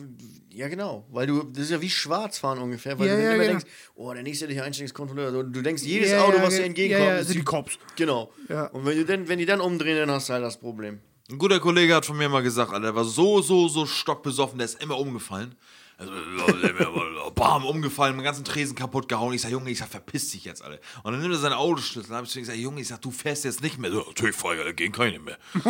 [0.51, 1.07] Ja, genau.
[1.11, 1.45] Weil du.
[1.45, 2.99] Das ist ja wie Schwarzfahren ungefähr.
[2.99, 3.59] Weil Ja, du dann ja, immer genau.
[3.61, 5.27] denkst, oh, der nächste, der hier Einstellungskontrolleur.
[5.27, 7.07] Also, du denkst, jedes Ja, Auto, ja, was dir entgegenkommt.
[7.09, 7.79] ja, ja, ist sind die Cops.
[7.97, 8.31] Genau.
[8.49, 8.67] Ja.
[8.67, 11.01] Und wenn, du dann, wenn die dann umdrehen, dann hast du halt das Problem.
[11.31, 14.59] Ein guter Kollege hat von mir mal gesagt, Alter, der war so, so, so stockbesoffen,
[14.59, 15.55] der ist immer umgefallen.
[16.03, 19.33] Also, bam, umgefallen, meinen ganzen Tresen kaputt gehauen.
[19.33, 20.79] Ich sag, Junge, ich sag, verpiss dich jetzt, Alter.
[21.03, 22.09] Und dann nimmt er seine Autoschlüssel.
[22.09, 23.91] Dann hab ich zu ihm gesagt, Junge, ich sag, du fährst jetzt nicht mehr.
[23.91, 25.39] So, natürlich, Feuer, da gehen keine mehr.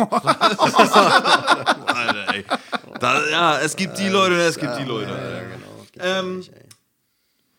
[1.85, 2.45] Alter, ey.
[2.99, 5.11] Da, ja, es gibt die Leute es gibt die Leute.
[5.11, 5.41] Alter.
[5.41, 6.05] Genau.
[6.05, 6.51] Ähm, nicht.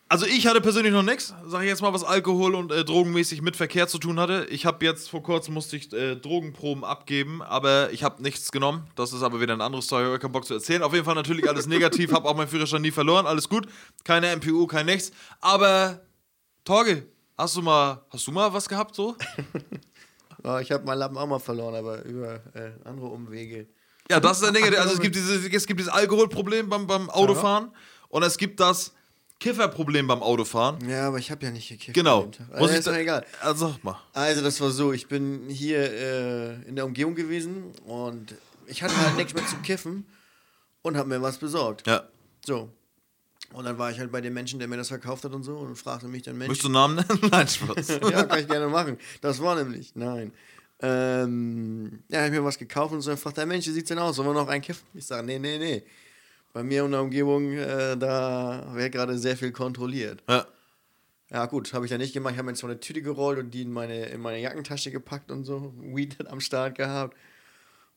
[0.07, 3.41] Also ich hatte persönlich noch nichts, sag ich jetzt mal, was Alkohol und äh, drogenmäßig
[3.41, 4.45] mit Verkehr zu tun hatte.
[4.51, 8.87] Ich habe jetzt vor kurzem musste ich äh, Drogenproben abgeben, aber ich habe nichts genommen.
[8.95, 10.83] Das ist aber wieder ein anderes Story, ich keinen Bock zu erzählen.
[10.83, 13.67] Auf jeden Fall natürlich alles negativ, habe auch meinen Führerschein nie verloren, alles gut.
[14.03, 15.11] Keine MPU, kein nichts.
[15.41, 16.01] Aber
[16.63, 19.15] Torge, hast du mal, hast du mal was gehabt so?
[20.47, 23.65] Oh, ich habe meinen Lappen auch mal verloren, aber über äh, andere Umwege.
[24.11, 24.63] Ja, das ist der Ding.
[24.75, 27.71] Also es gibt dieses, es gibt dieses Alkoholproblem beim, beim Autofahren
[28.09, 28.93] und es gibt das
[29.39, 30.89] Kifferproblem beim Autofahren.
[30.89, 31.93] Ja, aber ich habe ja nicht gekifft.
[31.93, 32.31] Genau.
[32.51, 33.25] Also, ich ist doch egal.
[33.41, 33.99] Also sag mal.
[34.13, 38.35] Also, das war so, ich bin hier äh, in der Umgebung gewesen und
[38.67, 40.05] ich hatte halt nichts mehr zu kiffen
[40.81, 41.85] und habe mir was besorgt.
[41.87, 42.03] Ja.
[42.45, 42.69] So.
[43.53, 45.57] Und dann war ich halt bei dem Menschen, der mir das verkauft hat und so
[45.57, 47.19] und fragte mich dann, Mensch, Möchtest du einen Namen nennen?
[47.31, 47.87] Nein, Spaß.
[48.11, 48.97] ja, kann ich gerne machen.
[49.21, 50.33] Das war nämlich, nein.
[50.81, 53.87] Ähm, ja, hab ich mir was gekauft und so, dann fragt der Mensch, wie sieht's
[53.87, 54.17] denn aus?
[54.17, 54.85] Sollen wir noch einen kiffen?
[54.93, 55.83] Ich sage, nee, nee, nee.
[56.55, 60.23] Bei mir in der Umgebung, äh, da wird gerade sehr viel kontrolliert.
[60.29, 60.47] Ja.
[61.29, 62.31] Ja, gut, habe ich ja nicht gemacht.
[62.31, 64.89] Ich habe mir jetzt so eine Tüte gerollt und die in meine, in meine Jackentasche
[64.89, 65.73] gepackt und so.
[65.77, 67.17] Weed am Start gehabt.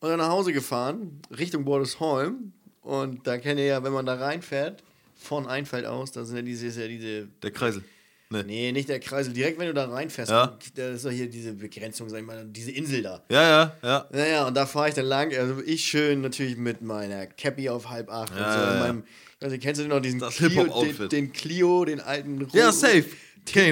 [0.00, 2.52] Und dann nach Hause gefahren, Richtung Bordesholm.
[2.80, 4.82] Und da kennt ihr ja, wenn man da reinfährt,
[5.14, 7.84] von Einfalt aus, da sind ja diese, diese Der Kreisel.
[8.30, 8.42] Nee.
[8.42, 9.32] Nee, nicht der Kreisel.
[9.32, 10.58] Direkt, wenn du da reinfährst, Ja.
[10.74, 13.22] da ist doch hier diese Begrenzung, sag ich mal, diese Insel da.
[13.30, 14.06] Ja, ja, ja.
[14.12, 15.34] Naja, und da fahre ich dann lang.
[15.34, 18.58] Also ich schön natürlich mit meiner Cappy auf halb acht und Ja, so.
[18.60, 18.80] ja, ja.
[18.80, 19.04] meinem,
[19.40, 22.70] nicht, kennst du denn noch diesen Das Clio, den, den Clio, den alten roten, Ja,
[22.72, 23.04] safe.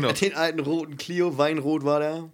[0.00, 0.12] Noch.
[0.18, 2.30] Den alten roten Clio, Weinrot war der.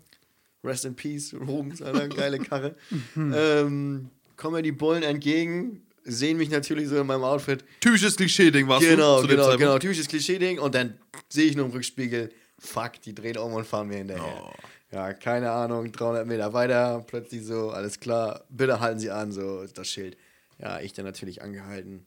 [0.63, 2.77] Rest in Peace, Rubens, Alter, geile Karre.
[3.17, 7.65] ähm, kommen mir die Bullen entgegen, sehen mich natürlich so in meinem Outfit.
[7.81, 9.61] Typisches Klischee-Ding warst Genau, du zu genau, Zeitpunkt.
[9.61, 9.79] genau.
[9.79, 10.59] Typisches Klischee-Ding.
[10.59, 10.99] Und dann
[11.29, 14.43] sehe ich nur im Rückspiegel, fuck, die drehen um und fahren mir hinterher.
[14.45, 14.53] Oh.
[14.93, 19.65] Ja, keine Ahnung, 300 Meter weiter, plötzlich so, alles klar, bitte halten Sie an, so
[19.67, 20.19] das Schild.
[20.59, 22.05] Ja, ich dann natürlich angehalten.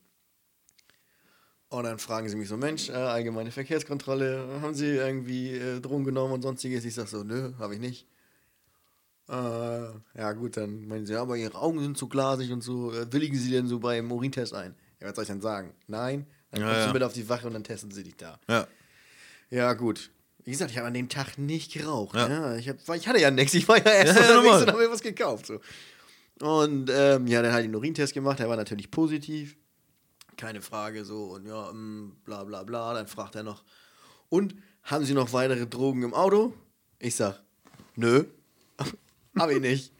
[1.69, 6.03] Und dann fragen sie mich so, Mensch, äh, allgemeine Verkehrskontrolle, haben Sie irgendwie äh, Drogen
[6.05, 6.85] genommen und sonstiges?
[6.85, 8.05] Ich sag so, nö, habe ich nicht.
[9.27, 12.93] Äh, ja gut, dann meinen sie, ja, aber Ihre Augen sind zu glasig und so,
[12.93, 14.76] äh, willigen Sie denn so beim Urintest ein?
[15.02, 15.73] Ja, was soll ich denn sagen?
[15.88, 16.27] Nein?
[16.52, 16.88] Dann kommst ja.
[16.88, 18.39] du mit auf die Wache und dann testen sie dich da.
[18.47, 18.68] Ja.
[19.49, 20.11] Ja, gut.
[20.43, 22.15] Wie gesagt, ich habe an dem Tag nicht geraucht.
[22.15, 22.30] Ja.
[22.30, 22.56] Ja.
[22.56, 23.53] Ich, hab, ich hatte ja nichts.
[23.56, 25.47] Ich war ja erst Ja, unterwegs und habe mir was gekauft.
[25.47, 25.60] So.
[26.39, 28.39] Und ähm, ja, dann halt den Urintest gemacht.
[28.39, 29.57] Der war natürlich positiv.
[30.38, 31.03] Keine Frage.
[31.03, 32.93] So und ja, mm, bla bla bla.
[32.93, 33.64] Dann fragt er noch.
[34.30, 36.53] Und haben Sie noch weitere Drogen im Auto?
[36.99, 37.41] Ich sag,
[37.95, 38.26] nö.
[39.39, 39.91] Hab ich nicht.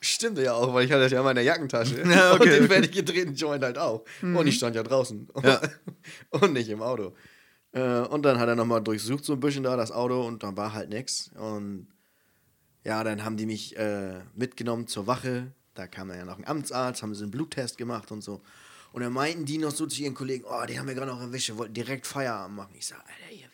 [0.00, 2.02] Stimmte ja auch, weil ich hatte das ja in meiner Jackentasche.
[2.08, 2.72] Ja, okay, und den okay.
[2.72, 4.04] fertig gedrehten Joint halt auch.
[4.20, 5.28] Und ich stand ja draußen.
[5.42, 5.60] Ja.
[6.30, 7.14] und nicht im Auto.
[7.72, 10.56] Äh, und dann hat er nochmal durchsucht so ein bisschen da das Auto und dann
[10.56, 11.30] war halt nix.
[11.38, 11.88] Und
[12.84, 15.52] ja, dann haben die mich äh, mitgenommen zur Wache.
[15.74, 18.42] Da kam dann ja noch ein Amtsarzt, haben sie einen Bluttest gemacht und so.
[18.92, 21.20] Und dann meinten die noch so zu ihren Kollegen, oh, die haben wir gerade noch
[21.20, 22.74] erwischt, wollten direkt Feierabend machen.
[22.76, 23.53] Ich sag, Alter, ihr.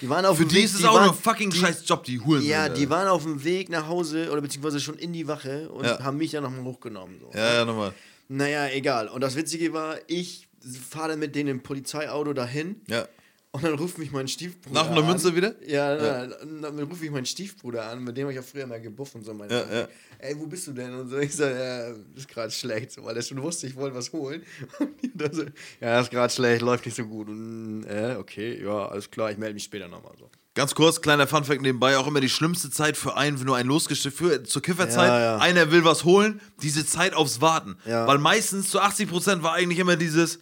[0.00, 1.58] Die waren auf Für dem die Weg, ist es die auch waren, ein fucking die,
[1.58, 2.42] scheiß Job, die Huren.
[2.42, 5.84] Ja, die waren auf dem Weg nach Hause oder beziehungsweise schon in die Wache und
[5.84, 6.02] Ja.
[6.02, 7.18] haben mich dann nochmal hochgenommen.
[7.20, 7.30] So.
[7.36, 7.92] Ja, ja, nochmal.
[8.28, 9.08] Naja, egal.
[9.08, 10.46] Und das Witzige war, ich
[10.90, 13.06] fahre dann mit denen im Polizeiauto dahin Ja.
[13.50, 15.06] Und dann ruft mich mein Stiefbruder Nach einer an.
[15.06, 15.54] Münze wieder?
[15.66, 16.26] Ja, ja.
[16.26, 19.14] Dann, dann ruft mich mein Stiefbruder an, mit dem habe ich ja früher mal gebufft
[19.14, 19.32] und so.
[19.32, 19.88] Meine Ja, ja.
[20.18, 20.92] Ey, wo bist du denn?
[20.94, 23.96] Und so, ich so, ja, ist gerade schlecht, so, weil er schon wusste, ich wollte
[23.96, 24.42] was holen.
[24.78, 25.44] Und die dann so,
[25.80, 27.28] ja, ist gerade schlecht, läuft nicht so gut.
[27.28, 30.28] Und, äh, okay, ja, alles klar, ich melde mich später nochmal so.
[30.54, 33.68] Ganz kurz, kleiner Funfact nebenbei, auch immer die schlimmste Zeit für einen, wenn du einen
[33.68, 35.38] losgestellt, für zur Kifferzeit, Ja, ja.
[35.38, 37.76] einer will was holen, diese Zeit aufs Warten.
[37.86, 38.08] Ja.
[38.08, 40.40] Weil meistens zu 80% war eigentlich immer dieses,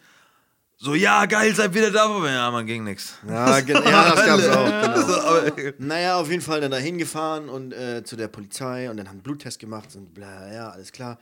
[0.78, 3.14] so, ja, geil, seid wieder da, aber ja, man ging nix.
[3.26, 4.66] Ja, ge- ja, das gab's auch.
[4.66, 5.56] Genau.
[5.56, 9.06] So, Naja, auf jeden Fall dann da hingefahren und äh, zu der Polizei und dann
[9.08, 11.18] haben einen Bluttest gemacht und bla, ja, alles klar.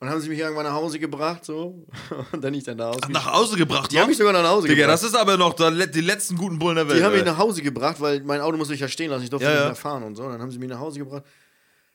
[0.00, 1.84] Und dann haben sie mich irgendwann nach Hause gebracht, so.
[2.32, 2.98] Und dann ich dann da aus.
[3.08, 4.08] nach Hause gebracht, Die haben noch?
[4.10, 4.94] mich sogar nach Hause Digga, gebracht.
[4.94, 7.00] das ist aber noch der, le- die letzten guten Bullen der Welt.
[7.00, 7.26] Die haben mich ey.
[7.26, 9.24] nach Hause gebracht, weil mein Auto musste ich ja stehen lassen.
[9.24, 9.66] Ich durfte Ja, nicht ja.
[9.66, 10.22] mehr fahren und so.
[10.22, 11.24] Und dann haben sie mich nach Hause gebracht.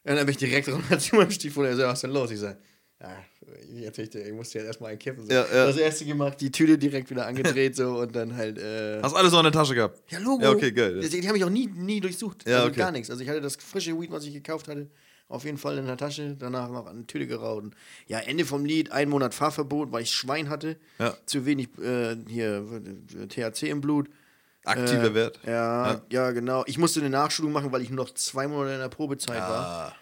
[0.03, 1.63] Und dann bin ich direkt runter zu meinem Stiefel.
[1.65, 2.29] Er so, was ist denn los?
[2.29, 2.57] Ich sag,
[2.99, 3.07] ja,
[3.75, 5.25] jetzt ich, ich musste ja erstmal einen kippen.
[5.25, 5.31] So.
[5.33, 5.65] Ja, ja.
[5.65, 8.57] Das erste gemacht, die Tüte direkt wieder angedreht so und dann halt.
[8.57, 9.99] Äh, Hast alles noch in der Tasche gehabt?
[10.11, 10.43] ja, Logo.
[10.43, 10.99] Ja, okay, geil.
[11.01, 12.47] Die, die haben mich auch nie, nie durchsucht.
[12.47, 12.79] Ja, also okay.
[12.79, 13.09] Gar nichts.
[13.09, 14.87] Also ich hatte das frische Weed, was ich gekauft hatte,
[15.29, 16.35] auf jeden Fall in der Tasche.
[16.37, 17.63] Danach noch eine Tüte geraucht.
[17.63, 17.75] Und
[18.07, 20.77] Ja, Ende vom Lied, ein Monat Fahrverbot, weil ich Schwein hatte.
[20.99, 21.15] Ja.
[21.25, 22.63] Zu wenig äh, hier
[23.29, 24.09] THC im Blut.
[24.65, 25.39] Aktiver Äh, Wert.
[25.45, 26.63] Ja, ja, genau.
[26.67, 29.93] Ich musste eine Nachschulung machen, weil ich nur noch zwei Monate in der Probezeit war.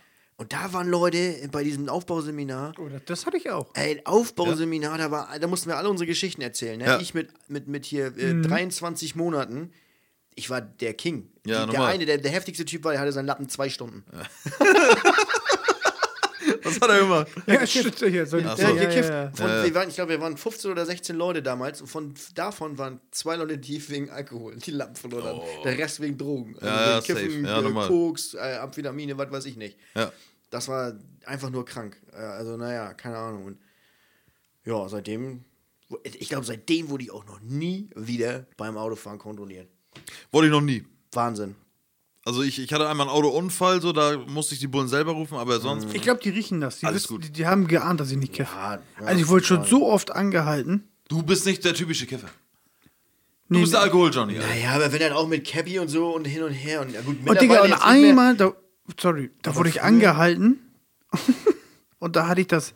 [0.42, 2.74] Und da waren Leute bei diesem Aufbauseminar.
[2.80, 3.70] Oh, das, das hatte ich auch.
[3.76, 6.80] Ey, Aufbauseminar, da, war, da mussten wir alle unsere Geschichten erzählen.
[6.80, 6.86] Ne?
[6.86, 7.00] Ja.
[7.00, 9.72] Ich mit, mit, mit hier äh, 23 Monaten,
[10.34, 11.30] ich war der King.
[11.46, 14.04] Ja, Die, der eine, der, der heftigste Typ war, der hatte seinen Lappen zwei Stunden.
[16.64, 17.28] Was hat er gemacht?
[17.48, 17.66] Ja.
[17.66, 18.46] Hier, so, so.
[18.76, 19.10] gekifft.
[19.10, 19.32] Ja, ja.
[19.38, 19.64] Ja, ja.
[19.64, 21.82] Wir waren, ich glaube, wir waren 15 oder 16 Leute damals.
[21.82, 25.42] Und von, davon waren zwei Leute tief wegen Alkohol, die Lappen verloren haben.
[25.64, 26.56] Der Rest wegen Drogen.
[26.60, 26.68] Also Oh.
[26.68, 27.74] Ja, ja, wegen Kiffen, safe.
[27.74, 27.88] Ja, äh.
[27.88, 29.78] Koks, äh, Amphetamine, was weiß ich nicht.
[30.52, 30.94] Das war
[31.26, 32.00] einfach nur krank.
[32.14, 33.46] Äh, Also, naja, keine Ahnung.
[33.46, 33.58] Und
[34.66, 35.44] ja, seitdem,
[36.04, 39.68] ich glaube, seitdem wurde ich auch noch nie wieder beim Autofahren kontrolliert.
[40.32, 40.86] Wollte ich noch nie.
[41.14, 41.56] Wahnsinn.
[42.24, 45.38] Also ich, ich hatte einmal einen Autounfall, so da musste ich die Bullen selber rufen,
[45.40, 45.92] aber sonst.
[45.94, 46.78] Ich glaube, die riechen das.
[46.80, 47.24] Die, Alles wissen, gut.
[47.26, 48.54] Die, die haben geahnt, dass ich nicht kiffe.
[48.56, 50.88] Ja, ja, also ich wurde schon so oft angehalten.
[51.08, 52.28] Du bist nicht der typische Kiffer.
[53.50, 54.38] Du Nee, bist der Alkohol-Johnny.
[54.38, 54.48] Alter.
[54.48, 56.82] Naja, aber wenn dann auch mit Cappy und so und hin und her.
[56.82, 58.10] Und, ja, gut, Und Digga, mittlerweile und jetzt nicht mehr.
[58.12, 58.54] einmal, da,
[59.00, 60.60] sorry, da wurde ich angehalten.
[62.00, 62.74] und da hatte ich das.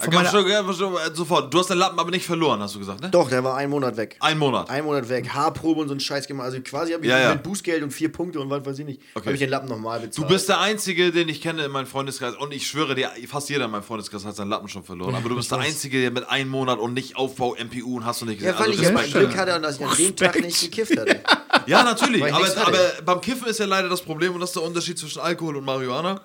[0.00, 1.52] Von meiner, schon, ja, schon, äh, sofort.
[1.52, 3.10] Du hast den Lappen aber nicht verloren, hast du gesagt, ne?
[3.10, 4.16] Doch, der war einen Monat weg.
[4.20, 4.68] Ein Monat.
[4.70, 5.28] Ein Monat weg.
[5.28, 6.46] Haarprobe und so ein Scheiß gemacht.
[6.46, 7.32] Also quasi habe ich Ja, ja.
[7.34, 9.26] mit Bußgeld und vier Punkte und was weiß ich nicht, Okay.
[9.26, 10.28] habe ich den Lappen nochmal Du bezahlt.
[10.28, 12.34] bist der Einzige, den ich kenne in meinem Freundeskreis.
[12.36, 15.14] Und ich schwöre dir, fast jeder in meinem Freundeskreis hat seinen Lappen schon verloren.
[15.14, 18.22] Aber du bist der Einzige, der mit einem Monat und nicht Aufbau, MPU und hast
[18.22, 18.58] du nicht ja, gesehen.
[18.64, 19.12] weil Also ich ja Respekt.
[19.26, 21.20] Glück hatte und dass ich an dem Tag nicht gekifft hatte.
[21.66, 22.24] Ja, natürlich.
[22.32, 25.20] Aber, aber beim Kiffen ist ja leider das Problem und das ist der Unterschied zwischen
[25.20, 26.20] Alkohol und Marihuana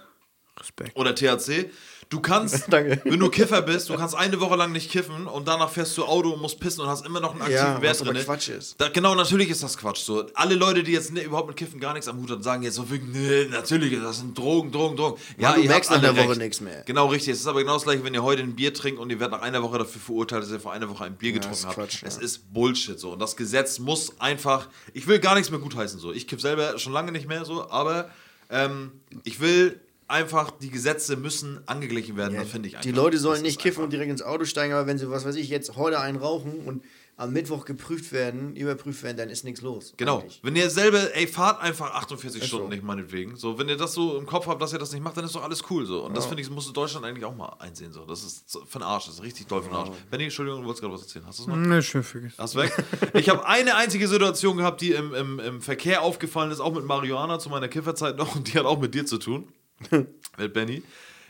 [0.60, 0.95] Respekt.
[0.95, 1.69] oder THC.
[2.10, 3.02] Du kannst, Danke.
[3.03, 6.06] wenn du Kiffer bist, du kannst eine Woche lang nicht kiffen und danach fährst du
[6.06, 8.18] Auto und musst pissen und hast immer noch einen aktiven Ja, Wert drin.
[8.18, 8.80] Quatsch ist.
[8.80, 9.99] Da, genau, natürlich ist das Quatsch.
[9.99, 12.64] So, alle Leute, die jetzt ne, überhaupt mit Kiffen gar nichts am Hut haben, sagen
[12.64, 15.19] jetzt so, wegen, nee, natürlich, das sind Drogen, Drogen, Drogen.
[15.38, 16.84] Ja, du ihr merkst nach der Woche nichts mehr.
[16.86, 17.34] Genau, richtig.
[17.34, 19.40] Es ist aber genau das gleiche, wenn ihr heute ein Bier trinkt und ihr werdet
[19.40, 21.65] nach einer Woche dafür verurteilt, dass ihr vor einer Woche ein Bier das getrunken ist
[21.65, 21.76] habt.
[21.76, 22.22] Quatsch, es ja.
[22.22, 23.14] ist Bullshit so.
[23.14, 24.68] Und das Gesetz muss einfach.
[24.94, 26.11] Ich will gar nichts mehr gutheißen so.
[26.14, 28.10] Ich kiff selber schon lange nicht mehr so, aber
[28.49, 28.91] ähm,
[29.23, 32.84] ich will einfach, die Gesetze müssen angeglichen werden, das finde ich einfach.
[32.90, 35.26] Die Leute sollen nicht kiffen und einfach- direkt ins Auto steigen, aber wenn sie, was
[35.26, 36.84] weiß ich, jetzt heute einen rauchen und
[37.18, 39.94] am Mittwoch geprüft werden, überprüft werden, dann ist nichts los.
[39.95, 40.19] Genau.
[40.19, 40.41] eigentlich.
[40.44, 42.69] Wenn ihr selber, ey, fahrt einfach 48 Ist Stunden so.
[42.69, 43.38] nicht, meinetwegen.
[43.38, 45.34] So, wenn ihr das so im Kopf habt, dass ihr das nicht macht, dann ist
[45.34, 46.03] doch alles cool so.
[46.03, 47.94] Und das finde ich, musste Deutschland eigentlich auch mal einsehen.
[47.94, 48.03] So.
[48.03, 49.91] Das ist den Arsch, das ist richtig doll für den Arsch.
[50.11, 51.26] Benny, Entschuldigung, du wolltest gerade was erzählen.
[51.26, 51.56] Hast du es noch?
[51.56, 52.36] Ne, schön vergessen.
[52.38, 52.73] Hast du weg?
[53.14, 56.84] Ich habe eine einzige Situation gehabt, die im, im, im Verkehr aufgefallen ist, auch mit
[56.84, 59.48] Marihuana zu meiner Kifferzeit noch, und die hat auch mit dir zu tun.
[60.38, 60.84] mit Benny.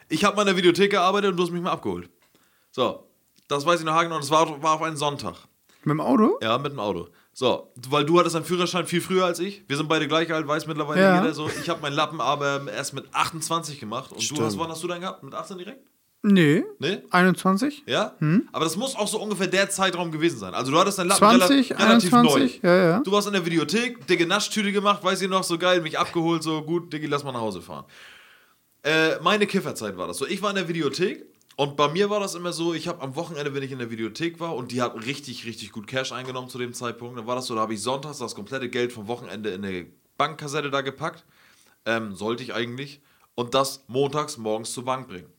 [0.10, 2.10] Ich habe mal in der Videothek gearbeitet und du hast mich mal abgeholt.
[2.72, 3.08] So,
[3.48, 5.36] das weiß ich noch haargenau, und das war, war auf einen Sonntag.
[5.84, 6.38] Mit dem Auto?
[6.42, 7.08] Ja, mit dem Auto.
[7.34, 9.64] So, weil du hattest einen Führerschein viel früher als ich.
[9.68, 11.22] Wir sind beide gleich alt, weiß mittlerweile Ja.
[11.22, 11.50] jeder so.
[11.62, 14.12] Ich habe meinen Lappen aber erst mit 28 gemacht.
[14.12, 14.42] Und du Stimmt.
[14.42, 15.22] hast, wann hast du deinen gehabt?
[15.22, 15.82] Mit 18 direkt?
[16.24, 16.64] Nee.
[16.80, 17.04] Nee?
[17.12, 17.84] 21?
[17.86, 18.16] Ja?
[18.20, 18.48] Hm?
[18.52, 20.54] Aber das muss auch so ungefähr der Zeitraum gewesen sein.
[20.56, 22.64] Also du hattest deinen Lappen 20, rela relativ 21?
[22.64, 22.70] neu.
[22.70, 23.00] Ja, ja.
[23.02, 26.42] Du warst in der Videothek, dicke Naschtüte gemacht, weiß ich noch, so geil, mich abgeholt,
[26.42, 27.86] so gut, Diggi, lass mal nach Hause fahren.
[28.86, 30.28] Äh, meine Kifferzeit war das so.
[30.28, 31.26] Ich war in der Videothek
[31.56, 33.90] und bei mir war das immer so, ich habe am Wochenende, wenn ich in der
[33.90, 37.36] Videothek war und die hat richtig, richtig gut Cash eingenommen zu dem Zeitpunkt, dann war
[37.36, 39.88] das so, da habe ich sonntags das komplette Geld vom Wochenende in eine
[40.20, 41.26] Bankkassette da gepackt.
[41.88, 43.02] Ähm, sollte ich eigentlich.
[43.34, 45.34] Und das montags morgens zur Bank bringen.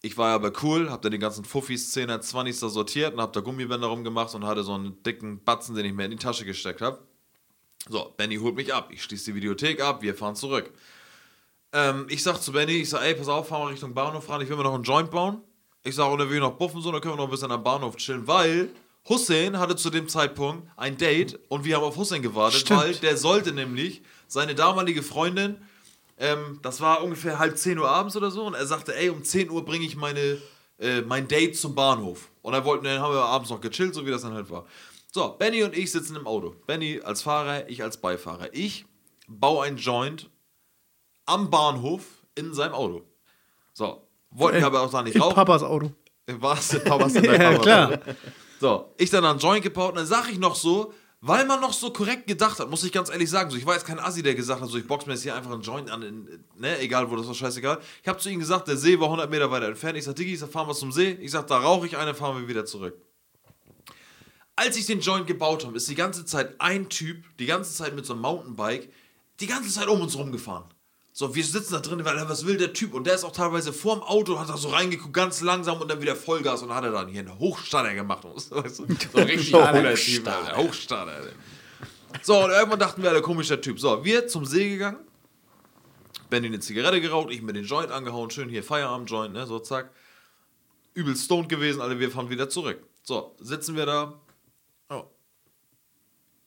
[0.00, 3.32] Ich war aber cool, hab dann die ganzen Fuffis, 10er, 20 da sortiert und hab
[3.32, 6.44] da Gummibänder rumgemacht und hatte so einen dicken Batzen, den ich mir in die Tasche
[6.44, 7.00] gesteckt habe.
[7.88, 8.90] So, Benny holt mich ab.
[8.92, 10.72] Ich schließe die Videothek ab, wir fahren zurück.
[11.72, 14.40] Ähm, ich sag zu Benny, ich sag, ey, pass auf, fahren wir Richtung Bahnhof ran,
[14.40, 15.42] ich will mir noch einen Joint bauen.
[15.82, 17.50] Ich sag, und dann will ich noch buffen, so, dann können wir noch ein bisschen
[17.50, 18.70] am Bahnhof chillen, weil
[19.08, 22.80] Hussein hatte zu dem Zeitpunkt ein Date und wir haben auf Hussein gewartet, Stimmt.
[22.80, 25.56] weil der sollte nämlich seine damalige Freundin,
[26.18, 29.22] ähm, das war ungefähr halb 10 Uhr abends oder so, und er sagte, ey, um
[29.22, 30.38] 10 Uhr bringe ich meine,
[30.78, 32.30] äh, mein Date zum Bahnhof.
[32.42, 34.66] Und dann wollten, dann haben wir abends noch gechillt, so wie das dann halt war.
[35.12, 36.54] So, Benny und ich sitzen im Auto.
[36.66, 38.48] Benny als Fahrer, ich als Beifahrer.
[38.52, 38.84] Ich
[39.28, 40.28] baue ein Joint
[41.26, 42.02] am Bahnhof
[42.34, 43.02] in seinem Auto.
[43.72, 45.34] So, wollten wir aber auch da nicht In rauchen.
[45.34, 45.92] Papas Auto.
[46.26, 46.78] Was?
[46.84, 47.62] Papas in dein Ja, Papa.
[47.62, 48.00] klar.
[48.58, 51.72] So, ich dann einen Joint gebaut und dann sag ich noch so, weil man noch
[51.72, 54.22] so korrekt gedacht hat, muss ich ganz ehrlich sagen, so, ich war jetzt kein Assi,
[54.22, 56.78] der gesagt hat, so, ich box mir jetzt hier einfach einen Joint an, in, ne,
[56.80, 57.78] egal wo, das war scheißegal.
[58.02, 59.98] Ich habe zu ihm gesagt, der See war 100 Meter weiter entfernt.
[59.98, 61.12] Ich sag, Diggi, ich sag, fahren wir zum See.
[61.20, 62.94] Ich sag, da rauche ich eine, fahren wir wieder zurück.
[64.56, 67.94] Als ich den Joint gebaut habe, ist die ganze Zeit ein Typ, die ganze Zeit
[67.94, 68.90] mit so einem Mountainbike,
[69.40, 70.64] die ganze Zeit um uns rumgefahren.
[71.18, 72.92] So, wir sitzen da drin, weil was will der Typ?
[72.92, 76.02] Und der ist auch teilweise vorm Auto, hat da so reingeguckt, ganz langsam und dann
[76.02, 78.22] wieder Vollgas und hat er dann hier einen Hochstarter gemacht.
[78.50, 78.84] Weißt du, so
[79.14, 80.56] ein richtig cooler Typ, Alter.
[80.58, 81.32] Hochstarter, Alter.
[82.20, 83.80] So, und irgendwann dachten wir, alle komischer Typ.
[83.80, 84.98] So, wir zum See gegangen,
[86.28, 89.92] Benny eine Zigarette geraucht, ich mir den Joint angehauen, schön hier Feierabend-Joint, ne, so zack.
[90.92, 92.86] Übel stoned gewesen, alle, wir fahren wieder zurück.
[93.04, 94.20] So, sitzen wir da,
[94.90, 95.04] oh.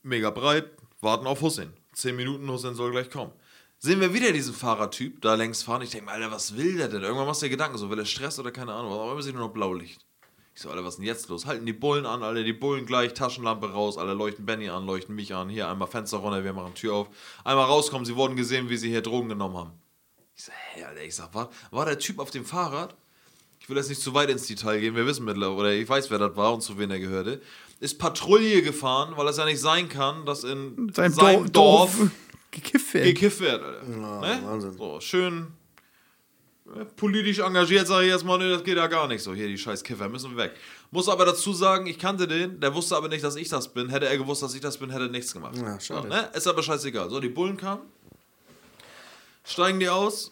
[0.03, 0.69] mega breit,
[1.01, 1.73] warten auf Hussein.
[1.93, 3.31] Zehn Minuten, Hussein soll gleich kommen.
[3.81, 5.81] Sehen wir wieder diesen Fahrertyp da längs fahren.
[5.83, 7.01] Ich denke mir, Alter, was will der denn?
[7.01, 8.91] Irgendwann machst du dir Gedanken, so will er Stress oder keine Ahnung.
[8.91, 10.05] Aber immer sieht nur noch Blaulicht.
[10.53, 11.45] Ich so, Alter, was ist denn jetzt los?
[11.45, 15.15] Halten die Bullen an, alle die Bullen gleich, Taschenlampe raus, alle leuchten Benny an, leuchten
[15.15, 15.47] mich an.
[15.47, 17.07] Hier einmal Fenster runter, wir machen Tür auf.
[17.45, 19.71] Einmal rauskommen, sie wurden gesehen, wie sie hier Drogen genommen haben.
[20.35, 22.97] Ich so, hä, Alter, ich sag, war, war der Typ auf dem Fahrrad?
[23.61, 26.11] Ich will jetzt nicht zu weit ins Detail gehen, wir wissen mittlerweile, oder ich weiß,
[26.11, 27.41] wer das war und zu wen er gehörte.
[27.79, 32.11] Ist Patrouille gefahren, weil es ja nicht sein kann, dass in Sein seinem Dorf Dorf
[32.51, 33.05] gekifft wird.
[33.05, 33.85] gekifft wird, Alter.
[33.85, 34.39] ne?
[34.43, 34.73] Wahnsinn.
[34.73, 35.47] So, schön
[36.75, 39.33] äh, politisch engagiert, sage ich erstmal, ne, das geht ja gar nicht so.
[39.33, 40.53] Hier, die scheiß Kiffer müssen weg.
[40.91, 43.89] Muss aber dazu sagen, ich kannte den, der wusste aber nicht, dass ich das bin.
[43.89, 45.57] Hätte er gewusst, dass ich das bin, hätte er nichts gemacht.
[45.57, 46.03] Ja, schade.
[46.03, 46.29] So, ne?
[46.33, 47.09] Ist aber scheißegal.
[47.09, 47.81] So, die Bullen kamen,
[49.43, 50.31] steigen die aus,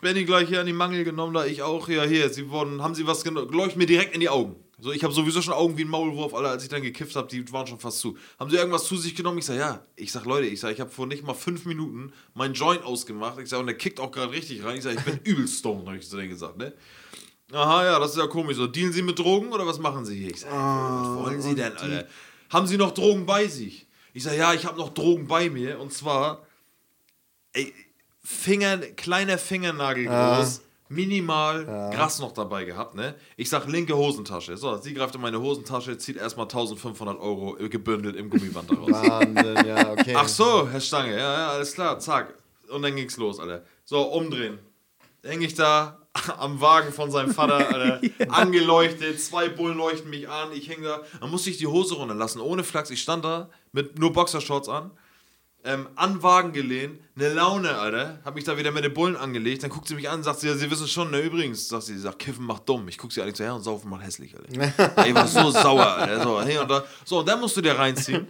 [0.00, 2.94] Benny gleich hier an die Mangel genommen, da ich auch, ja, hier, sie wurden, haben
[2.94, 4.56] sie was genommen, leuchten mir direkt in die Augen.
[4.80, 7.26] So, ich habe sowieso schon Augen wie ein Maulwurf, Alter, als ich dann gekifft habe,
[7.26, 8.16] die waren schon fast zu.
[8.38, 9.38] Haben sie irgendwas zu sich genommen?
[9.38, 9.84] Ich sag, ja.
[9.96, 13.40] Ich sag, Leute, ich sag, ich habe vor nicht mal fünf Minuten meinen Joint ausgemacht.
[13.40, 14.76] Ich sag, und der kickt auch gerade richtig rein.
[14.76, 16.72] Ich sag, ich bin übel stoned, habe ich zu denen gesagt, ne?
[17.50, 18.56] Aha, ja, das ist ja komisch.
[18.56, 20.30] So, dealen Sie mit Drogen oder was machen Sie hier?
[20.30, 22.06] Ich sag, was wollen Sie denn, Alter?
[22.50, 23.88] Haben Sie noch Drogen bei sich?
[24.14, 25.80] Ich sag, ja, ich habe noch Drogen bei mir.
[25.80, 26.46] Und zwar,
[27.52, 27.74] ey,
[28.22, 33.14] Finger, kleiner Fingernagel groß, minimal Gras noch dabei gehabt, ne?
[33.36, 34.56] Ich sag linke Hosentasche.
[34.56, 38.90] So, sie greift in meine Hosentasche, zieht erstmal 1500 Euro gebündelt im Gummiband daraus.
[38.90, 40.14] Wahnsinn, ja, okay.
[40.16, 42.34] Ach so, Herr Stange, ja, ja, alles klar, zack.
[42.70, 43.64] Und dann ging's los, Alter.
[43.84, 44.58] So, umdrehen.
[45.22, 45.98] Häng ich da
[46.38, 48.00] am Wagen von seinem Vater, Alter,
[48.30, 51.02] angeleuchtet, zwei Bullen leuchten mich an, ich häng da.
[51.20, 52.90] Dann musste ich die Hose runterlassen, ohne Flachs.
[52.90, 54.90] Ich stand da mit nur Boxershorts an,
[55.64, 58.20] ähm, an Wagen gelehnt, eine Laune, Alter.
[58.24, 59.62] Hab mich da wieder mit den Bullen angelegt.
[59.62, 61.94] Dann guckt sie mich an sagt sie, ja, sie wissen schon, ne, übrigens, sagt sie,
[61.94, 62.86] sie sagt, Kiffen macht dumm.
[62.88, 65.06] Ich guck sie an, ich so, ja, und Saufen macht hässlich, Alter.
[65.06, 66.22] ich war so sauer, Alter.
[66.22, 66.84] So, hier und da.
[67.04, 68.28] So, und dann musst du dir reinziehen.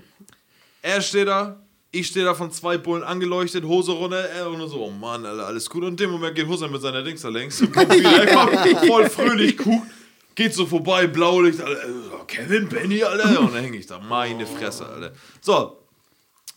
[0.81, 1.61] Er steht da,
[1.91, 5.47] ich stehe da von zwei Bullen angeleuchtet, Hose runter, er und so, oh Mann, Alter,
[5.47, 5.83] alles gut.
[5.83, 8.87] Und in dem Moment geht Hussein mit seiner Dings da längs und kommt wieder einfach
[8.87, 9.87] voll fröhlich, guckt,
[10.35, 14.47] geht so vorbei, Blaulicht, Alter, äh, Kevin, Benny, Alter, und dann hänge ich da, meine
[14.47, 15.13] Fresse, Alter.
[15.41, 15.79] So,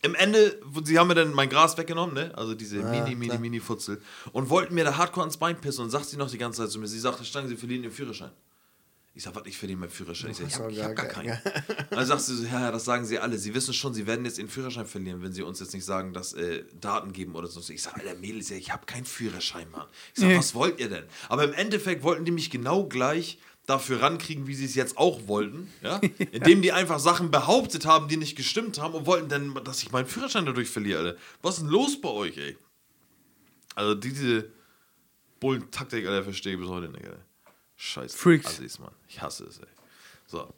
[0.03, 2.31] im Ende, sie haben mir dann mein Gras weggenommen, ne?
[2.35, 4.01] Also diese mini, mini, mini Futzel.
[4.31, 6.71] Und wollten mir da hardcore ans Bein pissen und sagt sie noch die ganze Zeit
[6.71, 8.31] zu mir, sie sagt, Herr Stange, Sie verlieren Ihren Führerschein.
[9.13, 10.31] Ich sag, was, ich verliere meinen Führerschein?
[10.31, 11.37] Ich sag, ich hab, ich hab gar keinen.
[11.89, 13.37] Dann sagt sie so, ja, ja, das sagen sie alle.
[13.37, 16.13] Sie wissen schon, sie werden jetzt ihren Führerschein verlieren, wenn sie uns jetzt nicht sagen,
[16.13, 17.59] dass äh, Daten geben oder so.
[17.73, 19.85] Ich sag, Alter, Mädels, ja, ich habe keinen Führerschein, Mann.
[20.13, 20.37] Ich sag, Nee.
[20.37, 21.03] was wollt ihr denn?
[21.27, 25.27] Aber im Endeffekt wollten die mich genau gleich dafür rankriegen, wie sie es jetzt auch
[25.27, 26.01] wollten, ja?
[26.31, 29.91] Indem die einfach Sachen behauptet haben, die nicht gestimmt haben und wollten dann, dass ich
[29.91, 31.19] meinen Führerschein dadurch verliere, Alter.
[31.41, 32.57] Was ist denn los bei euch, ey?
[33.75, 34.49] Also diese
[35.39, 37.23] Bullentaktik, Alter, verstehe ich bis heute nicht, Alter.
[37.77, 38.17] Scheiße.
[38.17, 38.47] Freaks.
[38.47, 38.91] Assis, Mann.
[39.07, 39.65] Ich hasse es, ey.
[40.27, 40.53] So.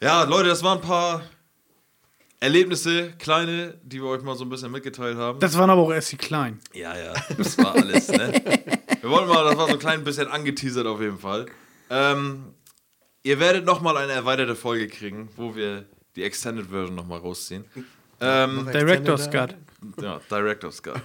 [0.00, 1.22] Ja, Leute, das waren ein paar
[2.40, 5.40] Erlebnisse, kleine, die wir euch mal so ein bisschen mitgeteilt haben.
[5.40, 6.60] Das waren aber auch erst die Kleinen.
[6.74, 8.32] Ja, ja, das war alles, ne?
[9.00, 11.44] Wir wollen mal, das war so ein klein bisschen angeteasert auf jeden Fall.
[11.94, 12.54] Ähm,
[13.22, 15.84] ihr werdet nochmal eine erweiterte Folge kriegen, wo wir
[16.16, 17.64] die Extended Version nochmal rausziehen.
[18.20, 19.54] Ähm, Director's Cut.
[20.00, 21.00] ja, Director's Cut.